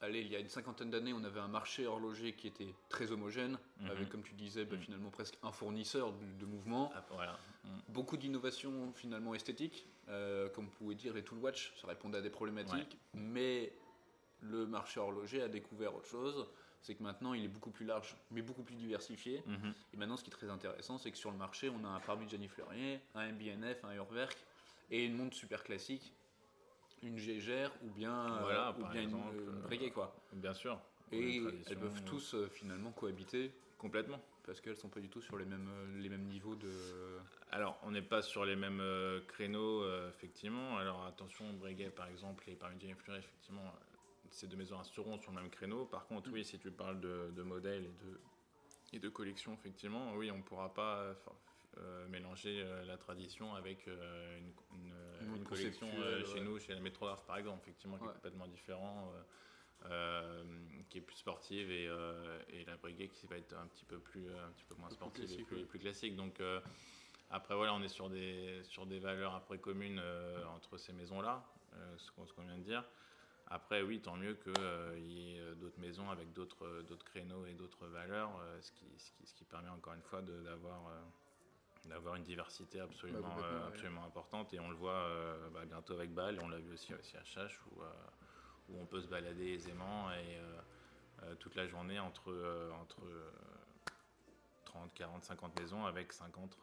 allez, 0.00 0.20
il 0.20 0.28
y 0.28 0.36
a 0.36 0.38
une 0.38 0.48
cinquantaine 0.48 0.90
d'années, 0.90 1.12
on 1.12 1.24
avait 1.24 1.40
un 1.40 1.48
marché 1.48 1.86
horloger 1.86 2.32
qui 2.32 2.46
était 2.46 2.74
très 2.88 3.12
homogène, 3.12 3.58
mhm. 3.80 3.90
avec, 3.90 4.08
comme 4.08 4.22
tu 4.22 4.34
disais, 4.34 4.64
bah, 4.64 4.76
mhm. 4.76 4.82
finalement 4.82 5.10
presque 5.10 5.38
un 5.42 5.52
fournisseur 5.52 6.12
de, 6.12 6.46
mouvements. 6.46 6.92
Ah, 6.94 7.38
mhm. 7.64 7.70
Beaucoup 7.88 8.16
d'innovations 8.16 8.92
finalement 8.94 9.34
esthétiques, 9.34 9.86
euh, 10.08 10.48
comme 10.50 10.66
vous 10.66 10.70
pouvez 10.72 10.94
dire, 10.94 11.14
les 11.14 11.22
tool 11.22 11.38
watch, 11.38 11.74
ça 11.80 11.86
répondait 11.88 12.18
à 12.18 12.22
des 12.22 12.30
problématiques, 12.30 12.98
mais 13.14 13.72
le 14.40 14.66
marché 14.66 15.00
horloger 15.00 15.42
a 15.42 15.48
découvert 15.48 15.94
autre 15.94 16.08
chose. 16.08 16.46
C'est 16.82 16.94
que 16.94 17.02
maintenant 17.02 17.34
il 17.34 17.44
est 17.44 17.48
beaucoup 17.48 17.70
plus 17.70 17.84
large, 17.84 18.16
mais 18.30 18.42
beaucoup 18.42 18.62
plus 18.62 18.76
diversifié. 18.76 19.42
Et 19.92 19.96
maintenant, 19.96 20.16
ce 20.16 20.24
qui 20.24 20.30
est 20.30 20.32
très 20.32 20.48
intéressant, 20.48 20.98
c'est 20.98 21.10
que 21.10 21.18
sur 21.18 21.30
le 21.30 21.36
marché, 21.36 21.68
on 21.68 21.84
a 21.84 21.88
un 21.88 22.00
Parmi 22.00 22.28
Jenny 22.28 22.48
Fleurier, 22.48 23.00
un 23.14 23.32
MBNF, 23.32 23.84
un 23.84 23.94
Urwerk 23.94 24.36
et 24.90 25.04
une 25.04 25.16
montre 25.16 25.36
super 25.36 25.64
classique 25.64 26.14
une 27.02 27.18
gégère 27.18 27.72
ou 27.82 27.90
bien, 27.90 28.38
voilà, 28.40 28.74
ou 28.78 28.86
bien 28.86 29.02
exemple, 29.02 29.36
une, 29.70 29.86
euh, 29.86 29.90
quoi. 29.90 30.14
Bien 30.32 30.54
sûr. 30.54 30.78
Et 31.12 31.42
elles 31.66 31.78
peuvent 31.78 32.04
tous 32.04 32.34
euh, 32.34 32.48
finalement 32.48 32.92
cohabiter. 32.92 33.52
Complètement. 33.78 34.20
Parce 34.44 34.60
qu'elles 34.60 34.76
sont 34.76 34.88
pas 34.88 35.00
du 35.00 35.08
tout 35.08 35.20
sur 35.20 35.36
les 35.36 35.44
mêmes, 35.44 35.68
euh, 35.70 36.00
les 36.00 36.08
mêmes 36.08 36.24
niveaux 36.24 36.54
de. 36.54 36.70
Alors, 37.50 37.78
on 37.82 37.90
n'est 37.90 38.02
pas 38.02 38.22
sur 38.22 38.44
les 38.44 38.56
mêmes 38.56 38.82
créneaux, 39.28 39.84
effectivement. 40.08 40.76
Alors, 40.78 41.04
attention, 41.06 41.52
Breguet, 41.54 41.90
par 41.90 42.08
exemple, 42.08 42.44
et 42.48 42.54
par 42.54 42.70
une 42.70 42.94
Fleury, 42.94 43.20
effectivement, 43.20 43.72
ces 44.30 44.46
deux 44.46 44.56
maisons 44.56 44.78
resteront 44.78 45.18
sur 45.18 45.32
le 45.32 45.40
même 45.40 45.50
créneau. 45.50 45.84
Par 45.84 46.06
contre, 46.06 46.30
oui, 46.32 46.44
si 46.44 46.58
tu 46.58 46.70
parles 46.70 47.00
de, 47.00 47.30
de 47.34 47.42
modèles 47.42 47.84
et 47.84 48.04
de, 48.04 48.20
et 48.92 48.98
de 48.98 49.08
collections, 49.08 49.52
effectivement, 49.54 50.14
oui, 50.14 50.30
on 50.30 50.38
ne 50.38 50.42
pourra 50.42 50.72
pas 50.72 51.14
euh, 51.80 52.08
mélanger 52.08 52.62
euh, 52.64 52.84
la 52.86 52.96
tradition 52.96 53.54
avec 53.54 53.86
euh, 53.86 54.38
une, 54.72 55.36
une, 55.36 55.44
collection 55.44 55.86
chez 56.32 56.40
nous, 56.40 56.58
chez 56.58 56.74
la 56.74 56.80
Métro 56.80 57.06
par 57.26 57.36
exemple, 57.36 57.60
effectivement, 57.62 57.98
qui 57.98 58.04
est 58.04 58.12
complètement 58.14 58.48
différent. 58.48 59.12
qui 60.88 60.98
est 60.98 61.02
plus 61.02 61.16
sportive 61.16 61.70
et, 61.70 61.84
et 62.48 62.64
la 62.64 62.76
Breguet 62.76 63.08
qui 63.08 63.26
va 63.26 63.36
être 63.36 63.54
un 63.54 63.66
petit 63.66 63.84
peu 63.84 63.98
plus 63.98 64.26
un 64.28 64.50
petit 64.52 64.64
peu 64.64 64.74
moins 64.74 64.90
sportive 64.90 65.30
et 65.30 65.42
plus, 65.44 65.66
plus, 65.66 65.78
classique. 65.78 66.16
Donc 66.16 66.40
après 67.30 67.54
voilà 67.54 67.74
on 67.74 67.82
est 67.82 67.88
sur 67.88 68.08
des 68.08 68.60
sur 68.64 68.86
des 68.86 68.98
valeurs 68.98 69.34
après 69.34 69.58
communes 69.58 70.02
entre 70.56 70.78
ces 70.78 70.92
maisons 70.92 71.20
là 71.20 71.44
ce 71.98 72.10
qu'on 72.10 72.42
vient 72.42 72.56
de 72.56 72.62
dire 72.62 72.82
après 73.50 73.82
oui 73.82 74.00
tant 74.00 74.16
mieux 74.16 74.34
qu'il 74.34 75.06
y 75.06 75.36
ait 75.36 75.54
d'autres 75.56 75.80
maisons 75.80 76.10
avec 76.10 76.32
d'autres 76.32 76.82
d'autres 76.88 77.04
créneaux 77.04 77.46
et 77.46 77.54
d'autres 77.54 77.86
valeurs 77.86 78.30
ce 78.60 78.70
qui, 78.72 78.86
ce, 78.98 79.10
qui, 79.12 79.26
ce, 79.26 79.34
qui, 79.34 79.44
permet 79.44 79.70
encore 79.70 79.94
une 79.94 80.02
fois 80.02 80.20
d'avoir 80.22 80.92
d'avoir 81.88 82.14
une 82.16 82.22
diversité 82.22 82.80
absolument, 82.80 83.36
euh, 83.42 83.68
absolument 83.68 84.04
importante. 84.04 84.52
Et 84.54 84.60
on 84.60 84.68
le 84.68 84.76
voit 84.76 84.92
euh, 84.92 85.48
bah, 85.50 85.64
bientôt 85.66 85.94
avec 85.94 86.12
Bâle, 86.12 86.36
et 86.36 86.42
on 86.42 86.48
l'a 86.48 86.58
vu 86.58 86.72
aussi, 86.72 86.94
aussi 86.94 87.16
à 87.16 87.24
Chache, 87.24 87.60
où, 87.70 87.82
euh, 87.82 87.86
où 88.68 88.80
on 88.80 88.86
peut 88.86 89.00
se 89.00 89.08
balader 89.08 89.52
aisément 89.52 90.10
et 90.12 90.38
toute 91.40 91.56
la 91.56 91.66
journée 91.66 91.98
entre, 91.98 92.32
entre 92.80 93.02
30, 94.64 94.94
40, 94.94 95.24
50 95.24 95.60
maisons 95.60 95.84
avec 95.84 96.12
50 96.12 96.56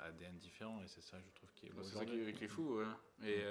ADN 0.00 0.36
différents. 0.36 0.82
Et 0.82 0.88
c'est 0.88 1.00
ça, 1.00 1.16
je 1.18 1.30
trouve, 1.34 1.50
qui 1.54 1.66
est, 1.66 1.72
c'est 1.82 1.96
ça 1.96 2.04
qui, 2.04 2.18
est 2.20 2.48
fou. 2.48 2.78
Et 3.24 3.42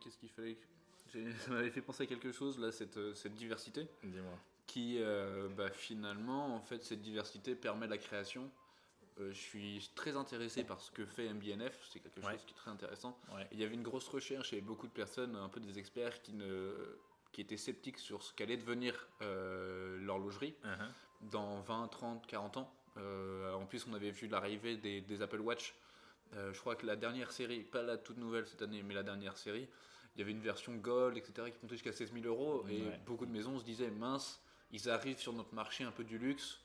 qu'est-ce 0.00 0.18
qu'il 0.18 0.30
fallait 0.30 0.56
ça 1.38 1.50
m'avait 1.50 1.70
fait 1.70 1.80
penser 1.80 2.02
à 2.02 2.06
quelque 2.06 2.32
chose, 2.32 2.58
là, 2.58 2.72
cette, 2.72 3.14
cette 3.14 3.34
diversité. 3.34 3.86
Dis-moi. 4.02 4.38
Qui, 4.66 4.98
bah, 5.56 5.70
finalement, 5.70 6.56
en 6.56 6.60
fait, 6.60 6.82
cette 6.82 7.00
diversité 7.00 7.54
permet 7.54 7.86
la 7.86 7.96
création 7.96 8.50
euh, 9.20 9.32
je 9.32 9.38
suis 9.38 9.90
très 9.94 10.16
intéressé 10.16 10.62
par 10.64 10.80
ce 10.80 10.90
que 10.90 11.06
fait 11.06 11.32
MBNF, 11.32 11.88
c'est 11.90 12.00
quelque 12.00 12.20
chose 12.20 12.44
qui 12.46 12.52
est 12.52 12.56
très 12.56 12.70
intéressant. 12.70 13.18
Il 13.52 13.58
y 13.58 13.64
avait 13.64 13.74
une 13.74 13.82
grosse 13.82 14.08
recherche 14.08 14.52
et 14.52 14.60
beaucoup 14.60 14.86
de 14.86 14.92
personnes, 14.92 15.36
un 15.36 15.48
peu 15.48 15.60
des 15.60 15.78
experts, 15.78 16.20
qui, 16.22 16.34
ne, 16.34 16.74
qui 17.32 17.40
étaient 17.40 17.56
sceptiques 17.56 17.98
sur 17.98 18.22
ce 18.22 18.34
qu'allait 18.34 18.58
devenir 18.58 19.08
euh, 19.22 19.98
l'horlogerie 20.00 20.54
uh-huh. 20.64 21.30
dans 21.30 21.60
20, 21.60 21.88
30, 21.88 22.26
40 22.26 22.56
ans. 22.58 22.72
Euh, 22.98 23.54
en 23.54 23.64
plus, 23.64 23.86
on 23.88 23.94
avait 23.94 24.10
vu 24.10 24.28
l'arrivée 24.28 24.76
des, 24.76 25.00
des, 25.00 25.22
Apple 25.22 25.40
Watch. 25.40 25.74
Je 26.32 26.58
crois 26.60 26.76
que 26.76 26.86
la 26.86 26.96
dernière 26.96 27.32
série, 27.32 27.60
pas 27.60 27.82
la 27.82 27.96
toute 27.96 28.18
nouvelle 28.18 28.46
cette 28.46 28.62
année, 28.62 28.82
mais 28.82 28.94
la 28.94 29.02
dernière 29.02 29.36
série, 29.36 29.68
il 30.14 30.20
y 30.20 30.22
avait 30.22 30.32
une 30.32 30.40
version 30.40 30.74
Gold, 30.74 31.16
etc., 31.16 31.50
qui 31.50 31.58
montait 31.62 31.74
jusqu'à 31.74 31.92
16 31.92 32.12
000 32.12 32.26
euros. 32.26 32.66
Et 32.68 32.82
beaucoup 33.06 33.26
de 33.26 33.30
maisons 33.30 33.58
se 33.58 33.64
disaient, 33.64 33.90
mince, 33.90 34.40
ils 34.72 34.88
arrivent 34.88 35.18
sur 35.18 35.32
notre 35.32 35.54
marché 35.54 35.84
un 35.84 35.92
peu 35.92 36.04
du 36.04 36.18
luxe 36.18 36.60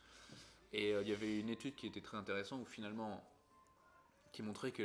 et 0.73 0.93
euh, 0.93 1.01
il 1.01 1.09
y 1.09 1.13
avait 1.13 1.39
une 1.39 1.49
étude 1.49 1.75
qui 1.75 1.87
était 1.87 2.01
très 2.01 2.17
intéressante 2.17 2.61
où 2.61 2.65
finalement, 2.65 3.23
qui 4.31 4.41
montrait 4.41 4.71
que 4.71 4.83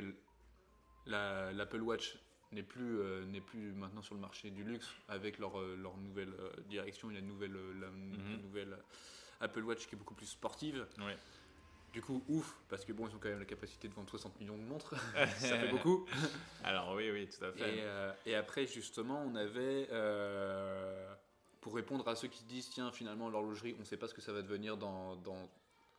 l'Apple 1.07 1.81
Watch 1.81 2.19
n'est 2.53 2.63
plus, 2.63 2.99
euh, 2.99 3.25
n'est 3.27 3.41
plus 3.41 3.73
maintenant 3.73 4.03
sur 4.03 4.15
le 4.15 4.21
marché 4.21 4.51
du 4.51 4.65
luxe 4.65 4.89
avec 5.09 5.39
leur, 5.39 5.61
euh, 5.61 5.77
leur 5.77 5.97
nouvelle 5.99 6.35
direction. 6.69 7.11
Il 7.11 7.15
y 7.15 7.17
a 7.17 7.21
une 7.21 7.29
nouvelle, 7.29 7.53
la, 7.81 7.89
mhm. 7.89 8.43
nouvelle 8.43 8.77
Apple 9.41 9.63
Watch 9.63 9.87
qui 9.87 9.95
est 9.95 9.99
beaucoup 9.99 10.15
plus 10.15 10.27
sportive. 10.27 10.87
Du 11.97 12.03
coup, 12.03 12.23
ouf, 12.29 12.55
parce 12.69 12.85
que 12.85 12.93
bon, 12.93 13.09
ils 13.09 13.17
ont 13.17 13.19
quand 13.19 13.31
même 13.31 13.39
la 13.39 13.47
capacité 13.47 13.89
de 13.89 13.95
vendre 13.95 14.11
60 14.11 14.39
millions 14.39 14.59
de 14.59 14.63
montres, 14.63 14.95
ça 15.39 15.57
fait 15.59 15.71
beaucoup. 15.71 16.05
Alors 16.63 16.93
oui, 16.95 17.11
oui, 17.11 17.27
tout 17.27 17.43
à 17.43 17.53
fait. 17.53 17.79
Et, 17.79 18.31
et 18.31 18.35
après, 18.35 18.67
justement, 18.67 19.23
on 19.27 19.35
avait, 19.35 19.89
pour 21.63 21.75
répondre 21.75 22.07
à 22.07 22.15
ceux 22.15 22.29
qui 22.29 22.41
se 22.41 22.45
disent, 22.45 22.69
tiens, 22.69 22.93
finalement, 22.93 23.31
l'horlogerie, 23.31 23.75
on 23.79 23.81
ne 23.81 23.85
sait 23.87 23.97
pas 23.97 24.09
ce 24.09 24.13
que 24.13 24.21
ça 24.21 24.35
va 24.35 24.43
devenir 24.43 24.77
dans, 24.77 25.17
dans 25.17 25.49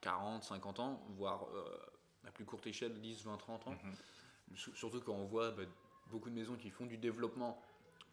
40, 0.01 0.43
50 0.43 0.79
ans, 0.79 1.03
voire 1.17 1.47
euh, 1.55 2.27
à 2.27 2.31
plus 2.31 2.45
courte 2.45 2.67
échelle 2.67 2.93
10, 3.01 3.23
20, 3.23 3.37
30 3.37 3.67
ans. 3.67 3.71
Mhm. 3.71 4.55
Surtout 4.75 5.01
quand 5.01 5.15
on 5.15 5.25
voit 5.25 5.49
bah, 5.49 5.63
beaucoup 6.11 6.29
de 6.29 6.35
maisons 6.35 6.57
qui 6.57 6.69
font 6.69 6.85
du 6.85 6.97
développement 6.97 7.59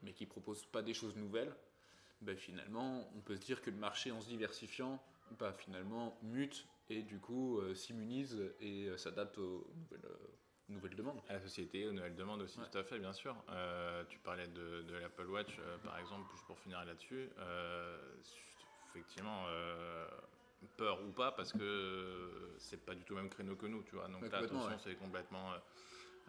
mais 0.02 0.12
qui 0.12 0.24
proposent 0.24 0.64
pas 0.64 0.80
des 0.80 0.94
choses 0.94 1.16
nouvelles, 1.16 1.54
bah, 2.22 2.34
finalement 2.34 3.06
on 3.14 3.20
peut 3.20 3.36
se 3.36 3.42
dire 3.42 3.60
que 3.60 3.68
le 3.68 3.76
marché 3.76 4.10
en 4.10 4.22
se 4.22 4.28
diversifiant 4.28 5.02
bah, 5.38 5.52
finalement 5.52 6.16
mute 6.22 6.66
et 6.88 7.02
du 7.02 7.18
coup 7.18 7.58
euh, 7.58 7.74
s'immunise 7.74 8.38
et 8.60 8.86
euh, 8.86 8.96
s'adapte 8.96 9.38
aux 9.38 9.66
nouvelles, 10.68 10.96
demandes. 10.96 11.20
À 11.28 11.34
la 11.34 11.40
société, 11.40 11.86
aux 11.86 11.92
nouvelles 11.92 12.16
demandes 12.16 12.42
aussi, 12.42 12.58
tout 12.58 12.78
à 12.78 12.84
fait, 12.84 12.98
bien 12.98 13.12
sûr. 13.12 13.36
tu 14.08 14.18
parlais 14.18 14.48
de, 14.48 14.82
de 14.82 14.94
l'Apple 14.96 15.26
Watch, 15.26 15.60
par 15.84 15.98
exemple, 15.98 16.30
juste 16.32 16.46
pour 16.46 16.58
finir 16.58 16.84
là-dessus. 16.84 17.30
effectivement, 18.90 19.46
peur 20.76 21.02
ou 21.04 21.12
pas 21.12 21.32
parce 21.32 21.52
que 21.52 22.54
c'est 22.58 22.84
pas 22.84 22.94
du 22.94 23.04
tout 23.04 23.14
le 23.14 23.22
même 23.22 23.30
créneau 23.30 23.56
que 23.56 23.66
nous, 23.66 23.82
tu 23.82 23.96
vois. 23.96 24.08
Donc 24.08 24.30
là, 24.30 24.38
attention, 24.38 24.78
c'est 24.78 24.96
complètement. 24.96 25.52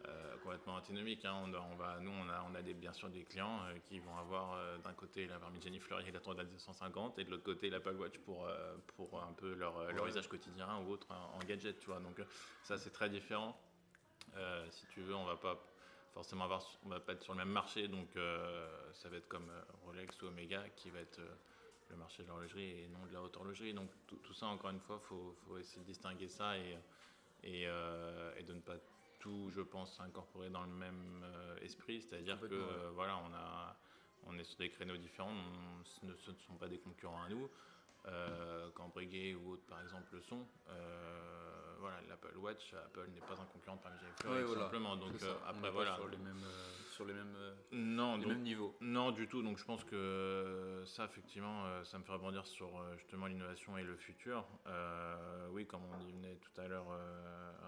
Euh, 0.07 0.37
complètement 0.43 0.75
antinomique. 0.75 1.25
Hein. 1.25 1.33
On, 1.45 1.75
va, 1.75 1.97
nous, 2.01 2.11
on 2.11 2.29
a, 2.29 2.45
on 2.51 2.55
a 2.55 2.61
des, 2.61 2.73
bien 2.73 2.93
sûr 2.93 3.09
des 3.09 3.23
clients 3.23 3.59
euh, 3.63 3.77
qui 3.87 3.99
vont 3.99 4.15
avoir 4.17 4.53
euh, 4.53 4.77
d'un 4.79 4.93
côté 4.93 5.25
la 5.25 5.39
Parmigiani 5.39 5.79
Fleury 5.79 6.07
et 6.07 6.11
la 6.11 6.19
Tondale 6.19 6.49
250 6.49 7.17
et 7.17 7.23
de 7.23 7.31
l'autre 7.31 7.43
côté 7.43 7.69
l'Apple 7.69 7.95
Watch 7.95 8.17
pour, 8.19 8.47
pour 8.95 9.23
un 9.23 9.33
peu 9.33 9.53
leur, 9.53 9.91
leur 9.93 10.07
usage 10.07 10.27
quotidien 10.27 10.67
ou 10.79 10.91
autre 10.91 11.07
en, 11.11 11.39
gadget. 11.45 11.79
Tu 11.79 11.87
vois. 11.87 11.99
Donc 11.99 12.21
ça, 12.63 12.77
c'est 12.77 12.91
très 12.91 13.09
différent. 13.09 13.57
si 14.69 14.85
tu 14.87 15.01
veux, 15.01 15.15
on 15.15 15.25
va 15.25 15.37
pas 15.37 15.59
forcément 16.13 16.43
avoir, 16.43 16.63
on 16.83 16.89
va 16.89 16.99
pas 16.99 17.13
être 17.13 17.23
sur 17.23 17.33
le 17.33 17.39
même 17.39 17.51
marché. 17.51 17.87
Donc 17.87 18.09
ça 18.93 19.09
va 19.09 19.17
être 19.17 19.27
comme 19.27 19.49
Rolex 19.85 20.21
ou 20.21 20.27
Omega 20.27 20.63
qui 20.75 20.89
va 20.89 20.99
être 20.99 21.21
le 21.89 21.95
marché 21.95 22.23
de 22.23 22.27
l'horlogerie 22.27 22.83
et 22.83 22.87
non 22.89 23.05
de 23.07 23.13
la 23.13 23.21
haute 23.21 23.35
horlogerie. 23.37 23.73
Donc 23.73 23.89
tout, 24.07 24.33
ça, 24.33 24.47
encore 24.47 24.69
une 24.69 24.79
fois, 24.79 24.99
il 25.01 25.07
faut, 25.07 25.35
faut, 25.47 25.57
essayer 25.57 25.81
de 25.81 25.87
distinguer 25.87 26.27
ça 26.27 26.57
et, 26.57 26.77
et, 27.43 27.63
et 27.63 28.43
de 28.43 28.53
ne 28.53 28.61
pas 28.61 28.75
je 29.49 29.61
pense, 29.61 29.99
incorporé 29.99 30.49
dans 30.49 30.63
le 30.63 30.71
même 30.71 31.23
euh, 31.23 31.57
esprit, 31.61 32.01
c'est-à-dire 32.01 32.39
que 32.39 32.53
euh, 32.53 32.91
voilà, 32.93 33.17
on 33.17 33.33
a, 33.33 33.77
on 34.23 34.37
est 34.37 34.43
sur 34.43 34.57
des 34.57 34.69
créneaux 34.69 34.97
différents, 34.97 35.33
ce 35.83 36.05
ne 36.05 36.13
sont 36.15 36.55
pas 36.59 36.67
des 36.67 36.79
concurrents 36.79 37.23
à 37.23 37.29
nous. 37.29 37.49
Euh, 38.07 38.69
quand 38.75 38.89
Breguet 38.89 39.33
ou 39.33 39.53
autres, 39.53 39.65
par 39.65 39.81
exemple, 39.81 40.13
le 40.13 40.21
sont. 40.21 40.45
Voilà, 41.85 42.01
l'Apple 42.09 42.35
Watch, 42.37 42.73
Apple 42.73 43.07
n'est 43.13 43.21
pas 43.21 43.39
un 43.39 43.45
concurrent 43.45 43.75
de 43.75 43.81
Parmigiani 43.81 44.55
simplement. 44.59 44.95
Donc 44.97 45.13
après, 45.47 45.69
voilà. 45.69 45.95
Sur 45.95 46.07
les 46.07 46.17
mêmes, 46.17 46.45
sur 46.91 47.05
les 47.05 47.13
mêmes, 47.13 47.37
non, 47.71 48.17
les 48.17 48.25
mêmes 48.25 48.41
niveaux. 48.41 48.75
Non, 48.81 49.11
du 49.11 49.27
tout. 49.27 49.43
Donc 49.43 49.59
je 49.59 49.65
pense 49.65 49.83
que 49.83 50.81
ça, 50.87 51.05
effectivement, 51.05 51.83
ça 51.83 51.99
me 51.99 52.03
fait 52.03 52.11
rebondir 52.11 52.47
sur 52.47 52.69
justement 52.97 53.27
l'innovation 53.27 53.77
et 53.77 53.83
le 53.83 53.95
futur. 53.97 54.47
oui, 55.51 55.67
comme 55.67 55.81
on 55.83 56.07
y 56.07 56.11
venait 56.11 56.37
tout 56.37 56.59
à 56.59 56.67
l'heure 56.67 56.87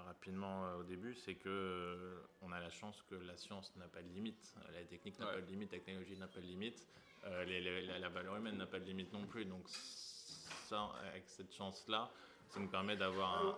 rapidement 0.08 0.74
au 0.80 0.84
début, 0.84 1.14
c'est 1.14 1.36
que 1.36 2.18
on 2.42 2.52
a 2.52 2.60
la 2.60 2.72
chance 2.72 3.04
que 3.10 3.16
la 3.16 3.38
science 3.38 3.72
n'a 3.76 3.88
pas 3.88 4.02
de 4.02 4.10
limite, 4.10 4.56
la 4.74 4.84
technique 4.84 5.20
n'a 5.20 5.28
pas 5.28 5.42
de 5.42 5.46
limite, 5.46 5.72
la 5.72 5.78
technologie 5.78 6.18
n'a 6.18 6.28
pas 6.28 6.40
de 6.40 6.46
limite, 6.46 6.88
la, 7.24 8.10
valeur 8.10 8.36
humaine 8.36 8.58
n'a 8.58 8.66
pas 8.66 8.80
de 8.80 8.86
limite 8.86 9.14
non 9.14 9.28
plus. 9.28 9.46
Donc 9.46 9.68
ça, 9.68 10.92
avec 11.10 11.24
cette 11.28 11.54
chance-là, 11.54 12.10
ça 12.50 12.60
nous 12.60 12.68
permet 12.68 12.96
d'avoir 12.96 13.58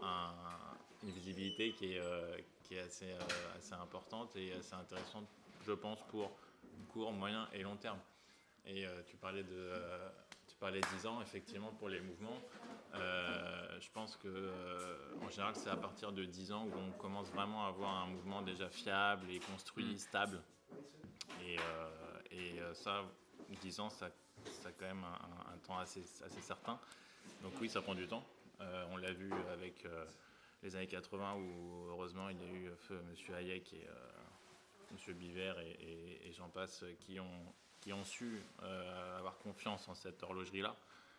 une 1.03 1.11
visibilité 1.11 1.71
qui 1.73 1.93
est, 1.93 2.01
qui 2.63 2.75
est 2.75 2.79
assez, 2.79 3.13
assez 3.57 3.73
importante 3.73 4.35
et 4.35 4.53
assez 4.53 4.73
intéressante, 4.73 5.27
je 5.65 5.71
pense, 5.73 5.99
pour 6.07 6.31
court, 6.89 7.11
moyen 7.13 7.47
et 7.53 7.63
long 7.63 7.75
terme. 7.77 7.99
Et 8.65 8.85
tu 9.07 9.15
parlais 9.17 9.43
de 9.43 9.73
tu 10.49 10.55
parlais 10.55 10.81
10 10.81 11.05
ans, 11.05 11.21
effectivement, 11.21 11.71
pour 11.77 11.89
les 11.89 12.01
mouvements. 12.01 12.37
Euh, 12.95 13.77
je 13.79 13.89
pense 13.91 14.17
que 14.17 14.27
euh, 14.27 14.97
en 15.21 15.29
général, 15.29 15.55
c'est 15.55 15.69
à 15.69 15.77
partir 15.77 16.11
de 16.11 16.25
10 16.25 16.51
ans 16.51 16.65
où 16.65 16.73
on 16.75 16.91
commence 16.97 17.29
vraiment 17.29 17.65
à 17.65 17.69
avoir 17.69 18.03
un 18.03 18.07
mouvement 18.07 18.41
déjà 18.41 18.67
fiable 18.67 19.29
et 19.29 19.39
construit, 19.39 19.93
mm. 19.93 19.97
stable. 19.97 20.41
Et, 21.45 21.57
euh, 21.59 22.19
et 22.31 22.59
ça, 22.73 23.03
10 23.61 23.79
ans, 23.79 23.89
ça, 23.89 24.09
ça 24.45 24.69
a 24.69 24.71
quand 24.71 24.87
même 24.87 25.03
un, 25.03 25.57
temps 25.59 25.77
assez, 25.77 26.03
assez, 26.25 26.41
certain. 26.41 26.79
Donc 27.43 27.53
oui, 27.61 27.69
ça 27.69 27.81
prend 27.81 27.95
du 27.95 28.07
temps. 28.07 28.23
On 28.91 28.97
l'a 28.97 29.11
vu 29.11 29.31
avec 29.51 29.85
les 30.63 30.75
années 30.75 30.87
80 30.87 31.35
où 31.35 31.87
heureusement 31.89 32.29
il 32.29 32.41
y 32.41 32.45
a 32.45 32.47
eu 32.47 32.71
feu 32.77 33.01
Monsieur 33.09 33.35
Hayek 33.35 33.73
et 33.73 33.87
Monsieur 34.91 35.13
Biver 35.13 35.53
et, 35.59 36.27
et 36.27 36.33
j'en 36.33 36.49
passe 36.49 36.83
qui 36.99 37.19
ont, 37.19 37.53
qui 37.79 37.93
ont 37.93 38.03
su 38.03 38.41
avoir 39.17 39.37
confiance 39.37 39.87
en 39.87 39.95
cette 39.95 40.21
horlogerie-là. 40.23 40.75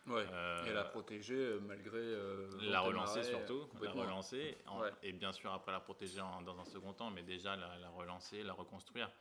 Ouais. 0.07 0.25
Euh, 0.31 0.65
et 0.65 0.73
la 0.73 0.83
protéger 0.83 1.35
euh, 1.35 1.59
malgré. 1.61 1.99
Euh, 1.99 2.49
la 2.61 2.81
relancer 2.81 3.23
surtout, 3.23 3.67
la 3.81 3.91
relancer. 3.91 4.57
Et 5.03 5.13
bien 5.13 5.31
sûr, 5.31 5.53
après 5.53 5.71
la 5.71 5.79
protéger 5.79 6.17
dans 6.17 6.59
un 6.59 6.65
second 6.65 6.93
temps, 6.93 7.11
mais 7.11 7.23
déjà 7.23 7.55
la, 7.55 7.89
relancer, 7.95 8.43
la 8.43 8.53
reconstruire. 8.53 9.11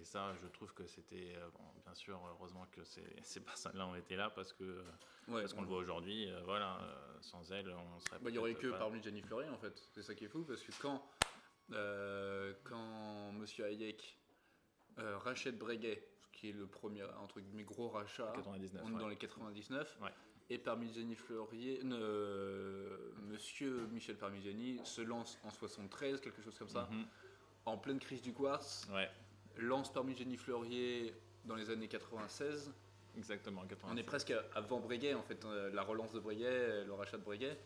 Et 0.00 0.04
ça, 0.04 0.34
je 0.40 0.46
trouve 0.48 0.72
que 0.74 0.86
c'était. 0.86 1.36
bien 1.84 1.94
sûr, 1.94 2.20
heureusement 2.28 2.66
que 2.72 2.84
ces, 2.84 3.04
ces 3.22 3.40
personnes-là 3.40 3.86
ont 3.86 3.94
été 3.94 4.16
là 4.16 4.30
parce 4.30 4.52
que. 4.52 4.84
parce 5.26 5.52
qu'on 5.52 5.62
le 5.62 5.68
voit 5.68 5.78
aujourd'hui, 5.78 6.30
voilà, 6.44 6.78
sans 7.20 7.50
elles, 7.52 7.70
on 7.70 8.00
serait. 8.00 8.18
Bah, 8.18 8.30
il 8.30 8.32
n'y 8.32 8.38
aurait 8.38 8.54
que 8.54 8.68
parmi 8.68 9.02
Jenny 9.02 9.22
Fleury 9.22 9.48
en 9.48 9.58
fait. 9.58 9.76
C'est 9.92 10.02
ça 10.02 10.14
qui 10.14 10.24
est 10.24 10.28
fou 10.28 10.44
parce 10.44 10.62
que 10.62 10.72
quand. 10.80 11.02
quand 12.64 13.32
Monsieur 13.32 13.64
Hayek 13.64 14.18
rachète 14.96 15.58
Breguet 15.58 16.12
qui 16.32 16.48
est 16.48 16.52
le 16.52 16.66
premier 16.66 17.04
entre 17.22 17.40
guillemets 17.40 17.64
gros 17.64 17.88
rachat 17.88 18.32
dans 18.98 19.08
les 19.08 19.16
99. 19.16 19.98
Et 20.50 20.58
Parmigiani 20.58 21.14
Fleurier, 21.14 21.80
euh, 21.84 23.12
Monsieur 23.28 23.86
Michel 23.92 24.16
Parmigiani 24.16 24.80
se 24.84 25.00
lance 25.00 25.38
en 25.44 25.50
73, 25.50 26.20
quelque 26.20 26.42
chose 26.42 26.58
comme 26.58 26.68
ça, 26.68 26.88
mhm. 26.90 27.06
en 27.64 27.78
pleine 27.78 27.98
crise 27.98 28.20
du 28.22 28.34
quartz. 28.34 28.86
Lance 29.58 29.92
Parmigiani 29.92 30.36
Fleurier 30.36 31.14
dans 31.44 31.54
les 31.54 31.70
années 31.70 31.88
96. 31.88 32.72
Exactement, 33.16 33.62
On 33.90 33.96
est 33.96 34.02
presque 34.02 34.32
avant 34.54 34.80
Breguet 34.80 35.12
en 35.14 35.22
fait, 35.22 35.44
euh, 35.44 35.70
la 35.74 35.82
relance 35.82 36.12
de 36.12 36.20
Breguet, 36.20 36.84
le 36.86 36.92
rachat 36.94 37.18
de 37.18 37.22
Breguet. 37.22 37.58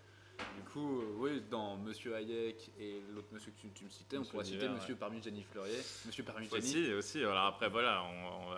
Du 0.57 0.62
coup, 0.72 1.01
euh, 1.01 1.14
oui, 1.18 1.42
dans 1.51 1.77
Monsieur 1.77 2.14
Hayek 2.14 2.72
et 2.79 3.01
l'autre 3.14 3.29
monsieur 3.33 3.53
que 3.53 3.68
tu, 3.68 3.85
me 3.85 3.88
citais, 3.88 4.18
on 4.18 4.25
pourrait 4.25 4.44
citer 4.44 4.68
Monsieur 4.68 4.94
ouais. 4.94 5.01
Parmigiani 5.01 5.42
Fleurier. 5.44 5.79
Monsieur 6.05 6.25
Parmigiani. 6.25 6.59
Aussi, 6.59 6.92
aussi. 6.92 7.18
Alors 7.20 7.46
après, 7.46 7.70
voilà, 7.70 8.03
on, 8.05 8.55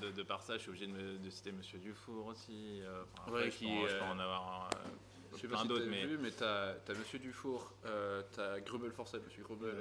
de, 0.00 0.22
par 0.22 0.42
ça, 0.42 0.54
je 0.54 0.62
suis 0.62 0.70
obligé 0.70 0.86
de, 0.86 1.30
citer 1.30 1.52
Monsieur 1.52 1.78
Dufour 1.78 2.26
aussi. 2.26 2.80
Euh, 2.82 3.04
ouais, 3.30 3.50
qui, 3.50 3.66
je, 3.66 3.96
peux, 3.96 4.04
en 4.04 4.18
avoir 4.18 4.70
euh, 4.74 4.88
je 5.32 5.40
sais 5.40 5.48
plein 5.48 5.64
d'autres. 5.64 5.86
mais... 5.86 6.06
vu, 6.06 6.18
mais 6.18 6.30
tu 6.30 6.44
as, 6.44 6.76
Monsieur 6.98 7.18
Dufour, 7.18 7.72
euh, 7.86 8.22
tu 8.32 8.40
as 8.40 8.60
Grubel 8.60 8.92
Forset, 8.92 9.20
Monsieur 9.20 9.42
Grubel, 9.42 9.76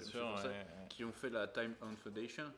qui 0.90 1.04
ont 1.04 1.12
fait 1.12 1.30
la 1.30 1.48
Time 1.48 1.74
On 1.82 1.96
Foundation, 1.96 2.52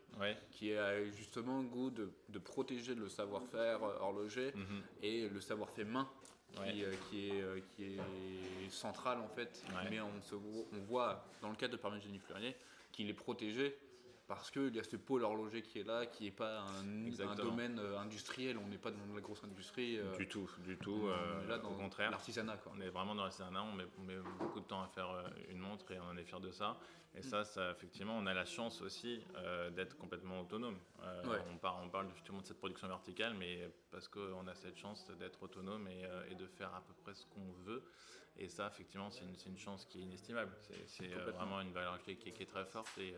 qui 0.51 0.73
a 0.75 1.03
justement 1.05 1.61
le 1.61 1.67
goût 1.67 1.89
de, 1.89 2.11
de 2.29 2.39
protéger 2.39 2.95
le 2.95 3.09
savoir-faire 3.09 3.81
horloger 4.01 4.51
mhm. 4.55 4.81
et 5.01 5.29
le 5.29 5.41
savoir-faire 5.41 5.85
main 5.85 6.09
qui, 6.53 6.83
euh, 6.83 6.93
qui, 7.09 7.29
est, 7.29 7.41
euh, 7.41 7.59
qui 7.75 7.83
est 7.83 8.69
central 8.69 9.19
en 9.19 9.27
fait. 9.27 9.63
Mais 9.89 9.99
on, 9.99 10.21
se, 10.21 10.35
on 10.35 10.79
voit 10.87 11.25
dans 11.41 11.49
le 11.49 11.55
cas 11.55 11.67
de 11.67 11.77
Parmigiani 11.77 12.19
Fleurier 12.19 12.55
qu'il 12.91 13.09
est 13.09 13.13
protégé 13.13 13.75
parce 14.27 14.51
qu'il 14.51 14.75
y 14.75 14.79
a 14.79 14.83
ce 14.83 14.95
pôle 14.95 15.23
horloger 15.23 15.61
qui 15.61 15.79
est 15.79 15.83
là, 15.83 16.05
qui 16.05 16.25
n'est 16.25 16.31
pas 16.31 16.61
un, 16.61 17.35
domaine 17.35 17.79
euh, 17.79 17.99
industriel, 17.99 18.57
on 18.57 18.67
n'est 18.67 18.77
pas 18.77 18.91
dans 18.91 19.13
la 19.13 19.21
grosse 19.21 19.43
industrie. 19.43 19.99
du 20.17 20.27
tout, 20.27 20.49
du 20.59 20.77
tout. 20.77 21.07
là, 21.47 21.57
dans 21.57 21.71
au 21.71 21.75
contraire. 21.75 22.11
L'artisanat. 22.11 22.57
On 22.75 22.81
est 22.81 22.89
vraiment 22.89 23.15
dans 23.15 23.23
l'artisanat, 23.23 23.63
on 23.63 23.73
met, 23.73 23.85
on 23.99 24.03
met, 24.03 24.17
beaucoup 24.39 24.59
de 24.59 24.65
temps 24.65 24.81
à 24.81 24.87
faire 24.87 25.09
une 25.49 25.59
montre 25.59 25.91
et 25.91 25.99
on 25.99 26.05
en 26.05 26.17
est 26.17 26.23
fier 26.23 26.39
de 26.39 26.51
ça. 26.51 26.77
Et 27.15 27.21
ça, 27.21 27.43
ça, 27.45 27.69
effectivement, 27.71 28.17
on 28.17 28.25
a 28.25 28.33
la 28.33 28.45
chance 28.45 28.81
aussi 28.81 29.21
euh, 29.35 29.69
d'être 29.69 29.97
complètement 29.97 30.41
autonome. 30.41 30.77
Euh, 31.03 31.39
on, 31.51 31.57
parle, 31.57 31.83
on 31.85 31.89
parle 31.89 32.07
justement 32.15 32.41
de 32.41 32.47
cette 32.47 32.57
production 32.57 32.87
verticale, 32.87 33.35
mais 33.35 33.69
parce 33.91 34.07
qu'on 34.07 34.47
a 34.47 34.55
cette 34.55 34.77
chance 34.77 35.05
d'être 35.19 35.43
autonome 35.43 35.87
et, 35.87 36.05
euh, 36.05 36.31
et, 36.31 36.35
de 36.35 36.47
faire 36.47 36.73
à 36.73 36.81
peu 36.81 36.93
près 37.03 37.13
ce 37.13 37.25
qu'on 37.27 37.51
veut. 37.65 37.83
Et 38.37 38.49
ça, 38.49 38.67
effectivement, 38.67 39.11
c'est 39.11 39.25
une, 39.25 39.35
une, 39.45 39.59
chance 39.59 39.85
qui 39.85 39.99
est 39.99 40.01
inestimable. 40.01 40.51
C'est 40.87 41.07
vraiment 41.09 41.61
une 41.61 41.71
valeur 41.71 42.01
qui, 42.01 42.15
qui, 42.17 42.29
est 42.29 42.49
très 42.49 42.65
forte. 42.65 42.97
Et, 42.97 43.13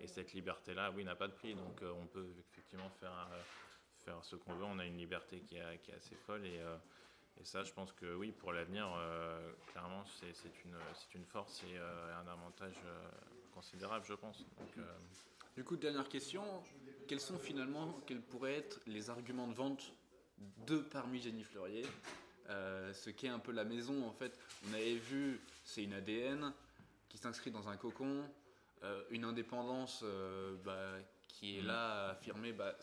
et 0.00 0.06
cette 0.06 0.32
liberté-là, 0.32 0.90
oui, 0.94 1.04
n'a 1.04 1.16
pas 1.16 1.28
de 1.28 1.32
prix. 1.32 1.54
Donc, 1.54 1.82
on 1.82 2.06
peut 2.06 2.26
effectivement 2.50 2.90
faire, 2.90 3.28
faire 4.04 4.24
ce 4.24 4.36
qu'on 4.36 4.54
veut. 4.54 4.64
On 4.64 4.78
a 4.78 4.84
une 4.84 4.98
liberté 4.98 5.40
qui, 5.40 5.56
est, 5.56 5.94
assez 5.94 6.14
folle. 6.14 6.44
Et, 6.46 6.60
et 7.40 7.44
ça, 7.44 7.62
je 7.64 7.72
pense 7.72 7.92
que 7.92 8.14
oui, 8.14 8.32
pour 8.32 8.52
l'avenir, 8.52 8.88
euh, 8.98 9.52
clairement, 9.72 10.04
c'est 10.20 10.32
une, 10.64 10.76
une, 11.14 11.24
force 11.26 11.62
et 11.64 11.76
euh, 11.76 12.20
un 12.20 12.26
avantage 12.28 12.76
euh, 12.86 13.08
considérable, 13.52 14.04
je 14.08 14.14
pense. 14.14 14.44
du 15.54 15.64
coup, 15.64 15.76
dernière 15.76 16.08
question, 16.08 16.42
quels 17.06 17.20
sont 17.20 17.38
finalement, 17.38 18.00
quels 18.06 18.22
pourraient 18.22 18.56
être 18.56 18.80
les 18.86 19.10
arguments 19.10 19.48
de 19.48 19.54
vente 19.54 19.92
de 20.66 20.78
parmi 20.78 21.20
Jenny 21.20 21.44
Fleurier? 21.44 21.84
Ce 22.48 23.10
qu'est 23.10 23.28
un 23.28 23.40
peu 23.40 23.52
la 23.52 23.64
maison, 23.64 24.06
en 24.06 24.12
fait. 24.12 24.38
On 24.68 24.72
avait 24.72 24.94
vu, 24.94 25.40
c'est 25.64 25.82
une 25.82 25.94
ADN 25.94 26.52
qui 27.08 27.18
s'inscrit 27.18 27.50
dans 27.50 27.68
un 27.68 27.76
cocon, 27.76 28.24
une 29.10 29.24
indépendance 29.24 30.04
bah, 30.64 30.92
qui 31.28 31.58
est 31.58 31.62
mmh. 31.62 31.66
là, 31.66 32.08
affirmée. 32.10 32.52
Bah, 32.52 32.76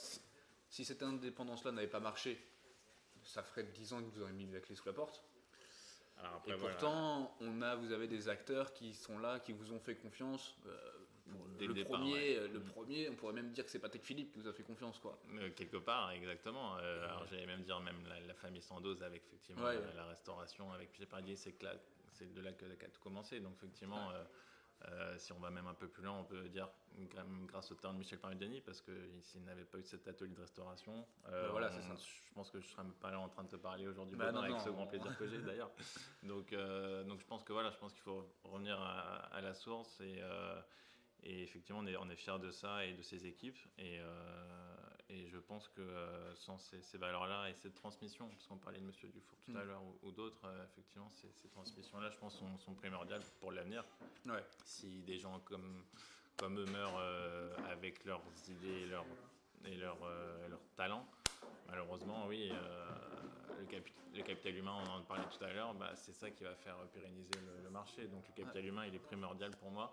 si 0.69 0.85
cette 0.85 1.03
indépendance-là 1.03 1.71
n'avait 1.71 1.87
pas 1.87 1.99
marché, 1.99 2.39
ça 3.23 3.43
ferait 3.43 3.63
10 3.63 3.93
ans 3.93 4.01
que 4.01 4.09
vous 4.09 4.21
aurez 4.21 4.33
mis 4.33 4.45
la 4.47 4.59
clé 4.59 4.75
sous 4.75 4.85
la 4.85 4.93
porte. 4.93 5.23
et 6.47 6.53
pourtant, 6.53 7.35
on 7.41 7.61
a, 7.61 7.75
vous 7.75 7.91
avez 7.91 8.07
des 8.07 8.29
acteurs 8.29 8.73
qui 8.73 8.93
sont 8.93 9.19
là, 9.19 9.39
qui 9.39 9.53
vous 9.53 9.71
ont 9.71 9.79
fait 9.79 9.95
confiance. 9.95 10.55
Euh, 10.65 11.03
le, 11.59 11.83
premier, 11.83 12.47
le 12.47 12.59
premier, 12.59 13.09
on 13.09 13.15
pourrait 13.15 13.33
même 13.33 13.51
dire 13.51 13.63
que 13.63 13.71
c'est 13.71 13.79
Patek 13.79 14.03
Philippe 14.03 14.31
qui 14.31 14.39
vous 14.39 14.47
a 14.47 14.53
fait 14.53 14.63
confiance. 14.63 14.99
Quoi. 14.99 15.17
Euh, 15.35 15.49
quelque 15.55 15.77
part, 15.77 16.11
exactement. 16.11 16.77
Euh, 16.77 17.05
alors 17.05 17.25
j'allais 17.27 17.45
même 17.45 17.63
dire 17.63 17.79
même 17.79 18.03
la, 18.27 18.33
famille 18.33 18.61
Sandoz 18.61 19.01
avec 19.03 19.23
effectivement 19.27 19.63
la, 19.95 20.05
restauration, 20.05 20.71
avec 20.73 20.91
Pierre 20.91 21.07
Pardier, 21.07 21.35
c'est 21.35 21.53
de 21.61 22.41
là 22.41 22.51
que, 22.51 22.65
a 22.65 22.89
tout 22.89 23.01
commencé. 23.01 23.39
Donc 23.39 23.53
effectivement, 23.57 24.11
euh, 24.11 24.23
si 25.17 25.31
on 25.33 25.39
va 25.39 25.49
même 25.49 25.67
un 25.67 25.73
peu 25.73 25.87
plus 25.87 26.03
loin, 26.03 26.17
on 26.19 26.23
peut 26.23 26.49
dire 26.49 26.69
grâce 27.47 27.71
au 27.71 27.75
talent 27.75 27.93
de 27.93 27.99
Michel 27.99 28.19
Parmigiani, 28.19 28.61
parce 28.61 28.81
que 28.81 28.91
s'il 29.21 29.43
n'avait 29.43 29.65
pas 29.65 29.79
eu 29.79 29.83
cet 29.83 30.07
atelier 30.07 30.33
de 30.33 30.41
restauration, 30.41 31.05
euh, 31.29 31.49
voilà, 31.51 31.71
ça. 31.71 31.79
je 31.81 32.33
pense 32.33 32.51
que 32.51 32.59
je 32.59 32.67
serais 32.67 32.83
pas 32.99 33.11
là 33.11 33.19
en 33.19 33.29
train 33.29 33.43
de 33.43 33.49
te 33.49 33.55
parler 33.55 33.87
aujourd'hui 33.87 34.15
bah 34.15 34.31
avec 34.35 34.59
ce 34.59 34.69
grand 34.69 34.87
plaisir 34.87 35.17
que 35.17 35.27
j'ai 35.27 35.41
d'ailleurs. 35.41 35.71
Donc, 36.23 36.53
euh, 36.53 37.03
donc 37.03 37.19
je 37.19 37.25
pense 37.25 37.43
que 37.43 37.51
voilà, 37.51 37.69
je 37.71 37.77
pense 37.77 37.91
qu'il 37.93 38.03
faut 38.03 38.25
revenir 38.43 38.79
à, 38.79 39.41
la 39.41 39.53
source 39.53 39.99
et, 39.99 40.21
Et 41.23 41.43
effectivement, 41.43 41.81
on 41.81 41.87
est, 41.87 41.97
on 41.97 42.09
est 42.09 42.15
fiers 42.15 42.39
de 42.39 42.51
ça 42.51 42.85
et 42.85 42.93
de 42.93 43.01
ces 43.01 43.25
équipes. 43.25 43.57
Et, 43.77 43.99
et 45.13 45.29
je 45.29 45.37
pense 45.37 45.67
que 45.69 45.81
sans 46.35 46.57
ces, 46.57 46.97
valeurs-là 46.97 47.49
et 47.49 47.53
cette 47.53 47.75
transmission, 47.75 48.27
parce 48.29 48.47
qu'on 48.47 48.57
parlait 48.57 48.79
de 48.79 48.85
Monsieur 48.85 49.07
Dufour 49.09 49.37
tout 49.45 49.51
à 49.57 49.63
mm. 49.63 49.67
l'heure 49.67 49.81
ou, 50.01 50.11
d'autres, 50.11 50.45
effectivement, 50.71 51.09
ces, 51.11 51.29
ces 51.41 51.47
transmissions-là, 51.49 52.09
je 52.09 52.17
pense, 52.17 52.37
sont, 52.37 52.57
sont 52.57 52.73
primordiales 52.73 53.21
pour 53.39 53.51
l'avenir. 53.51 53.83
Ouais. 54.25 54.43
Si 54.65 55.03
des 55.03 55.19
gens 55.19 55.39
comme, 55.41 55.83
comme 56.37 56.59
eux 56.59 56.65
meurent 56.65 57.01
avec 57.69 58.03
leurs 58.05 58.21
idées 58.49 58.83
et 58.83 58.87
leurs 58.87 59.05
et 59.65 59.77
leur, 59.77 59.97
leur 60.49 60.59
talent, 60.75 61.07
malheureusement, 61.67 62.25
oui, 62.27 62.51
le, 64.13 64.21
capital 64.21 64.55
humain, 64.55 64.75
on 64.85 64.99
en 64.99 65.01
parlait 65.03 65.25
tout 65.37 65.43
à 65.43 65.51
l'heure, 65.51 65.73
bah, 65.73 65.91
c'est 65.95 66.13
ça 66.13 66.29
qui 66.29 66.43
va 66.43 66.55
faire 66.55 66.75
pérenniser 66.93 67.31
le, 67.63 67.69
marché. 67.69 68.07
Donc 68.07 68.23
le 68.27 68.43
capital 68.43 68.65
humain, 68.65 68.85
il 68.85 68.95
est 68.95 68.99
primordial 68.99 69.51
pour 69.57 69.71
moi. 69.71 69.91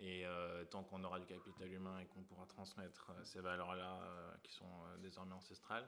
Et 0.00 0.24
euh, 0.26 0.64
tant 0.64 0.84
qu'on 0.84 1.02
aura 1.02 1.18
du 1.18 1.26
capital 1.26 1.72
humain 1.72 1.98
et 1.98 2.06
qu'on 2.06 2.22
pourra 2.22 2.46
transmettre 2.46 3.10
euh, 3.10 3.24
ces 3.24 3.40
valeurs-là 3.40 4.00
euh, 4.02 4.30
qui 4.42 4.52
sont 4.52 4.70
désormais 5.02 5.34
ancestrales, 5.34 5.86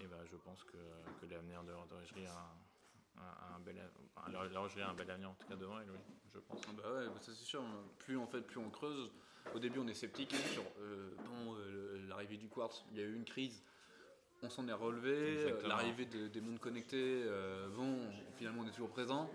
et 0.00 0.06
bah, 0.06 0.18
je 0.30 0.36
pense 0.36 0.62
que, 0.64 0.76
que 1.20 1.26
l'avenir 1.26 1.62
de 1.64 1.70
l'horlogerie 1.70 2.26
a, 2.26 2.54
un 3.54 3.60
bel, 3.60 3.78
a 4.16 4.26
un 4.26 4.94
bel 4.94 5.10
avenir 5.10 5.30
en 5.30 5.34
tout 5.34 5.46
cas 5.46 5.56
devant 5.56 5.80
elle, 5.80 5.90
oui, 5.90 5.98
je 6.34 6.38
pense. 6.38 6.60
Ah 6.68 6.72
bah 6.76 6.92
ouais, 6.92 7.06
ça 7.20 7.32
c'est 7.32 7.44
sûr. 7.44 7.62
Plus 7.98 8.16
en 8.16 8.26
fait, 8.26 8.42
plus 8.42 8.58
on 8.58 8.70
creuse. 8.70 9.10
Au 9.54 9.58
début, 9.58 9.78
on 9.78 9.88
est 9.88 9.94
sceptique 9.94 10.34
sur 10.52 10.64
l'arrivée 12.08 12.38
du 12.38 12.48
quartz. 12.48 12.84
Il 12.90 12.98
y 12.98 13.00
a 13.00 13.04
eu 13.04 13.14
une 13.14 13.26
crise 13.26 13.62
on 14.44 14.50
s'en 14.50 14.68
est 14.68 14.72
relevé. 14.72 15.52
L'arrivée 15.66 16.04
des 16.04 16.40
mondes 16.40 16.58
connectés, 16.58 17.22
euh, 17.24 17.66
vont, 17.70 17.98
finalement, 17.98 18.10
on 18.10 18.10
est 18.10 18.13
toujours 18.74 18.90
présent. 18.90 19.30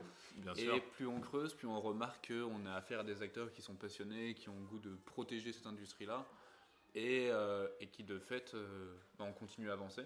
et 0.58 0.82
plus 0.92 1.08
on 1.08 1.20
creuse, 1.20 1.54
plus 1.54 1.68
on 1.68 1.80
remarque 1.80 2.28
qu'on 2.28 2.66
a 2.66 2.74
affaire 2.74 3.00
à 3.00 3.04
des 3.04 3.22
acteurs 3.22 3.52
qui 3.52 3.62
sont 3.62 3.76
passionnés, 3.76 4.34
qui 4.34 4.50
ont 4.50 4.60
le 4.60 4.66
goût 4.66 4.80
de 4.80 4.96
protéger 5.06 5.54
cette 5.54 5.66
industrie-là, 5.66 6.28
et, 6.96 7.30
euh, 7.32 7.68
qui 7.92 8.04
de 8.04 8.20
fait, 8.20 8.54
euh, 8.54 8.94
bah, 9.18 9.26
on 9.28 9.34
continue 9.34 9.70
à 9.70 9.74
avancer. 9.74 10.04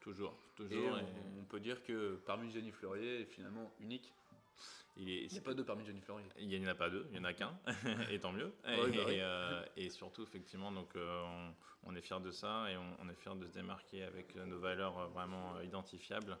Toujours, 0.00 0.34
toujours. 0.54 0.98
on, 1.38 1.44
peut 1.44 1.60
dire 1.60 1.82
que 1.82 2.18
parmi 2.24 2.50
Jenny 2.50 2.70
Fleurier 2.70 3.22
est 3.22 3.24
finalement 3.24 3.72
unique 3.80 4.12
il 4.98 5.28
n'y 5.30 5.38
a 5.38 5.40
pas 5.40 5.54
deux 5.54 5.64
parmi 5.64 5.84
Jenny 5.84 6.00
Fleurier. 6.00 6.26
Il 6.38 6.48
n'y 6.48 6.66
en 6.66 6.70
a 6.70 6.74
pas 6.74 6.90
deux, 6.90 7.06
il 7.10 7.18
n'y 7.18 7.24
en 7.24 7.28
a 7.28 7.32
qu'un, 7.32 7.56
et 8.10 8.18
tant 8.18 8.32
mieux. 8.32 8.52
Bah 8.64 8.70
euh, 8.70 9.64
et, 9.76 9.90
surtout, 9.90 10.24
effectivement, 10.24 10.72
donc, 10.72 10.88
euh, 10.96 11.50
on, 11.84 11.94
est 11.94 12.00
fiers 12.00 12.20
de 12.20 12.32
ça 12.32 12.70
et 12.70 12.76
on, 12.76 13.08
est 13.08 13.14
fiers 13.14 13.36
de 13.36 13.46
se 13.46 13.52
démarquer 13.52 14.02
avec 14.02 14.34
nos 14.34 14.58
valeurs 14.58 15.08
vraiment 15.10 15.60
identifiables 15.60 16.36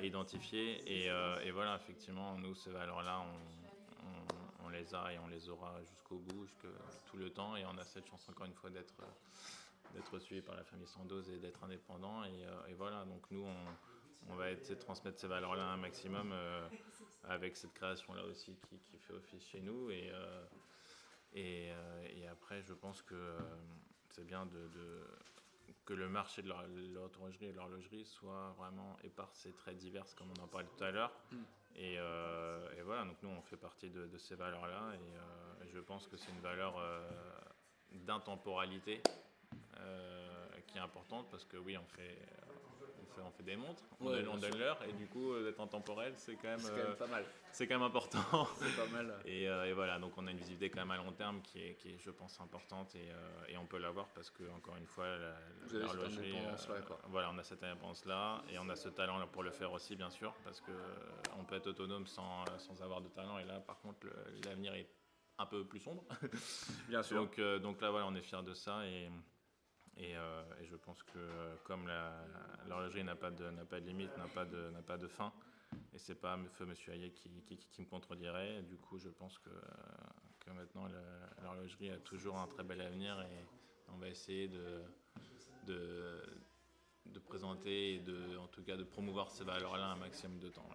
et 0.00 0.06
identifiées. 0.06 0.82
Et, 0.86 1.50
voilà, 1.50 1.76
effectivement, 1.76 2.38
nous, 2.38 2.54
ces 2.54 2.70
valeurs-là, 2.70 3.24
on, 4.64 4.68
les 4.68 4.94
a 4.94 5.12
et 5.12 5.18
on 5.18 5.28
les 5.28 5.48
aura 5.48 5.80
jusqu'au 5.88 6.18
bout, 6.18 6.44
jusque 6.44 6.66
tout 7.10 7.16
le 7.16 7.30
temps. 7.30 7.56
Et 7.56 7.64
on 7.64 7.78
a 7.78 7.84
cette 7.84 8.06
chance, 8.06 8.28
encore 8.28 8.46
une 8.46 8.54
fois, 8.54 8.70
d'être 8.70 8.94
d'être 9.94 10.18
suivi 10.18 10.42
par 10.42 10.56
la 10.56 10.64
famille 10.64 10.86
Sandoz 10.86 11.30
et 11.30 11.38
d'être 11.38 11.62
indépendant. 11.64 12.24
Et, 12.24 12.44
euh, 12.44 12.74
voilà, 12.76 13.04
donc 13.04 13.22
nous, 13.30 13.46
on, 14.28 14.34
va 14.34 14.50
essayer 14.50 14.74
de 14.74 14.80
transmettre 14.80 15.18
ces 15.18 15.28
valeurs-là 15.28 15.64
un 15.64 15.76
maximum 15.76 16.34
avec 17.28 17.56
cette 17.56 17.72
création-là 17.74 18.24
aussi 18.24 18.56
qui, 18.68 18.78
qui, 18.78 18.98
fait 18.98 19.14
office 19.14 19.46
chez 19.48 19.60
nous. 19.60 19.90
Et, 19.90 20.10
euh, 20.12 20.44
et, 21.32 21.72
euh, 21.72 22.08
et, 22.16 22.26
après, 22.28 22.62
je 22.62 22.72
pense 22.72 23.02
que 23.02 23.14
euh, 23.14 23.38
c'est 24.10 24.24
bien 24.24 24.46
de, 24.46 24.68
que 25.84 25.94
le 25.94 26.08
marché 26.08 26.42
de 26.42 26.48
l'horlogerie 26.48 27.46
et 27.46 27.52
de 27.52 27.56
l'horlogerie 27.56 28.04
soit 28.04 28.54
vraiment 28.58 28.96
éparse 29.04 29.46
et 29.46 29.52
très 29.52 29.74
diverse, 29.74 30.14
comme 30.14 30.28
on 30.38 30.42
en 30.42 30.46
parlait 30.46 30.68
tout 30.76 30.84
à 30.84 30.90
l'heure. 30.90 31.12
Mm. 31.32 31.36
Et, 31.76 31.94
et, 31.94 32.82
voilà, 32.82 33.04
donc 33.04 33.16
nous, 33.22 33.28
on 33.28 33.42
fait 33.42 33.58
partie 33.58 33.90
de, 33.90 34.16
ces 34.16 34.34
valeurs-là. 34.34 34.94
Et, 34.94 35.68
je 35.74 35.80
pense 35.80 36.06
que 36.06 36.16
c'est 36.16 36.30
une 36.30 36.40
valeur 36.40 36.80
d'intemporalité 37.90 39.02
importante 40.78 41.26
parce 41.30 41.44
que 41.44 41.56
oui, 41.56 41.76
on 41.76 41.86
fait 41.86 42.18
on 43.24 43.30
fait 43.30 43.42
des 43.42 43.56
montres, 43.56 43.82
on, 44.00 44.10
donne, 44.36 44.58
l'heure, 44.58 44.78
et 44.88 44.92
du 44.92 45.06
coup, 45.06 45.34
d'être 45.42 45.60
en 45.60 45.66
temporel, 45.66 46.12
c'est 46.16 46.36
quand 46.36 46.48
même, 46.48 46.60
euh, 46.70 46.94
pas 46.94 47.06
mal. 47.06 47.24
C'est 47.52 47.66
quand 47.66 47.74
même 47.74 47.86
important. 47.86 48.18
C'est 48.56 48.76
pas 48.76 48.86
mal. 48.92 49.14
Euh, 49.26 49.64
et, 49.64 49.72
voilà, 49.72 49.98
donc 49.98 50.12
on 50.16 50.26
a 50.26 50.30
une 50.30 50.36
visibilité 50.36 50.70
quand 50.70 50.80
même 50.80 50.90
à 50.90 50.96
long 50.96 51.12
terme 51.12 51.40
qui 51.42 51.62
est, 51.62 51.74
qui 51.74 51.90
est 51.90 51.98
je 51.98 52.10
pense, 52.10 52.40
importante, 52.40 52.94
et, 52.94 53.10
euh, 53.10 53.48
et 53.48 53.56
on 53.56 53.66
peut 53.66 53.78
l'avoir 53.78 54.08
parce 54.08 54.30
que, 54.30 54.42
encore 54.56 54.76
une 54.76 54.86
fois, 54.86 55.06
voilà, 57.08 57.30
on 57.32 57.38
a 57.38 57.42
cette 57.42 57.62
indépendance-là, 57.62 58.42
et 58.50 58.58
on 58.58 58.68
a 58.68 58.76
ce 58.76 58.88
talent 58.88 59.18
là 59.18 59.26
pour 59.26 59.42
le 59.42 59.50
faire 59.50 59.72
aussi, 59.72 59.96
bien 59.96 60.10
sûr, 60.10 60.34
parce 60.44 60.60
que 60.60 60.72
on 61.38 61.44
peut 61.44 61.56
être 61.56 61.68
autonome 61.68 62.06
sans, 62.06 62.44
sans 62.58 62.82
avoir 62.82 63.00
de 63.00 63.08
talent, 63.08 63.38
et 63.38 63.44
là, 63.44 63.60
par 63.60 63.78
contre, 63.80 64.06
l'avenir 64.44 64.74
est 64.74 64.88
un 65.38 65.46
peu 65.46 65.64
plus 65.64 65.80
sombre. 65.80 66.04
Bien 66.88 67.02
sûr. 67.02 67.16
donc, 67.20 67.40
donc 67.62 67.80
là, 67.80 67.90
voilà, 67.90 68.06
on 68.06 68.14
est 68.14 68.22
fiers 68.22 68.42
de 68.42 68.54
ça, 68.54 68.86
et. 68.86 69.08
Euh, 69.98 70.42
et, 70.60 70.66
je 70.66 70.76
pense 70.76 71.02
que 71.02 71.18
euh, 71.18 71.56
comme 71.64 71.88
l'horlogerie 72.68 73.04
n'a 73.04 73.16
pas, 73.16 73.30
de, 73.30 73.44
limite, 73.78 74.10
n'a 74.18 74.28
pas 74.28 74.44
de, 74.44 75.08
fin, 75.08 75.32
et 75.94 75.98
c'est 75.98 76.14
pas 76.14 76.38
feu 76.52 76.66
Monsieur 76.66 76.92
Hayek 76.92 77.14
qui, 77.14 77.80
me 77.80 77.86
contredirait, 77.86 78.62
du 78.62 78.76
coup 78.76 78.98
je 78.98 79.08
pense 79.08 79.38
que, 79.38 79.50
maintenant 80.52 80.86
l'horlogerie 81.42 81.90
a 81.90 81.98
toujours 81.98 82.38
un 82.38 82.46
très 82.46 82.62
bel 82.62 82.80
avenir 82.80 83.20
et 83.20 83.44
on 83.92 83.96
va 83.96 84.08
essayer 84.08 84.48
de 84.48 84.84
présenter 87.26 87.94
et 87.94 87.98
de, 87.98 88.36
en 88.36 88.46
tout 88.46 88.62
cas 88.62 88.76
de 88.76 88.84
promouvoir 88.84 89.30
ces 89.30 89.44
valeurs-là 89.44 89.86
un 89.92 89.96
maximum 89.96 90.38
de 90.38 90.48
temps. 90.50 90.68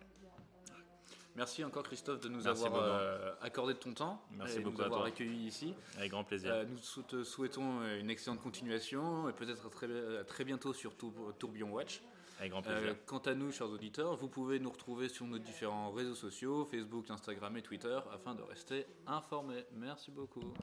Merci 1.35 1.63
encore 1.63 1.83
Christophe 1.83 2.19
de 2.19 2.29
nous 2.29 2.47
avoir 2.47 2.75
euh, 2.75 3.31
accordé 3.41 3.73
de 3.73 3.79
ton 3.79 3.93
temps 3.93 4.21
Merci 4.37 4.57
et 4.57 4.59
beaucoup 4.59 4.79
nous 4.79 4.83
avoir 4.83 5.05
accueillis 5.05 5.47
ici. 5.47 5.73
Avec 5.97 6.11
grand 6.11 6.23
plaisir. 6.23 6.51
Euh, 6.53 6.65
nous 6.65 7.03
te 7.03 7.23
souhaitons 7.23 7.81
une 7.99 8.09
excellente 8.09 8.41
continuation 8.41 9.29
et 9.29 9.33
peut-être 9.33 9.69
très, 9.69 9.87
très 10.25 10.43
bientôt 10.43 10.73
sur 10.73 10.93
Tourbillon 11.37 11.71
Watch. 11.71 12.01
Avec 12.41 12.53
grand 12.53 12.63
plaisir. 12.63 12.89
Euh, 12.89 12.93
quant 13.05 13.19
à 13.19 13.35
nous, 13.35 13.51
chers 13.51 13.69
auditeurs, 13.69 14.15
vous 14.15 14.27
pouvez 14.27 14.59
nous 14.59 14.71
retrouver 14.71 15.09
sur 15.09 15.27
nos 15.27 15.37
différents 15.37 15.91
réseaux 15.91 16.15
sociaux, 16.15 16.65
Facebook, 16.65 17.07
Instagram 17.11 17.55
et 17.55 17.61
Twitter, 17.61 17.99
afin 18.11 18.33
de 18.33 18.41
rester 18.41 18.87
informés. 19.05 19.63
Merci 19.73 20.09
beaucoup. 20.09 20.51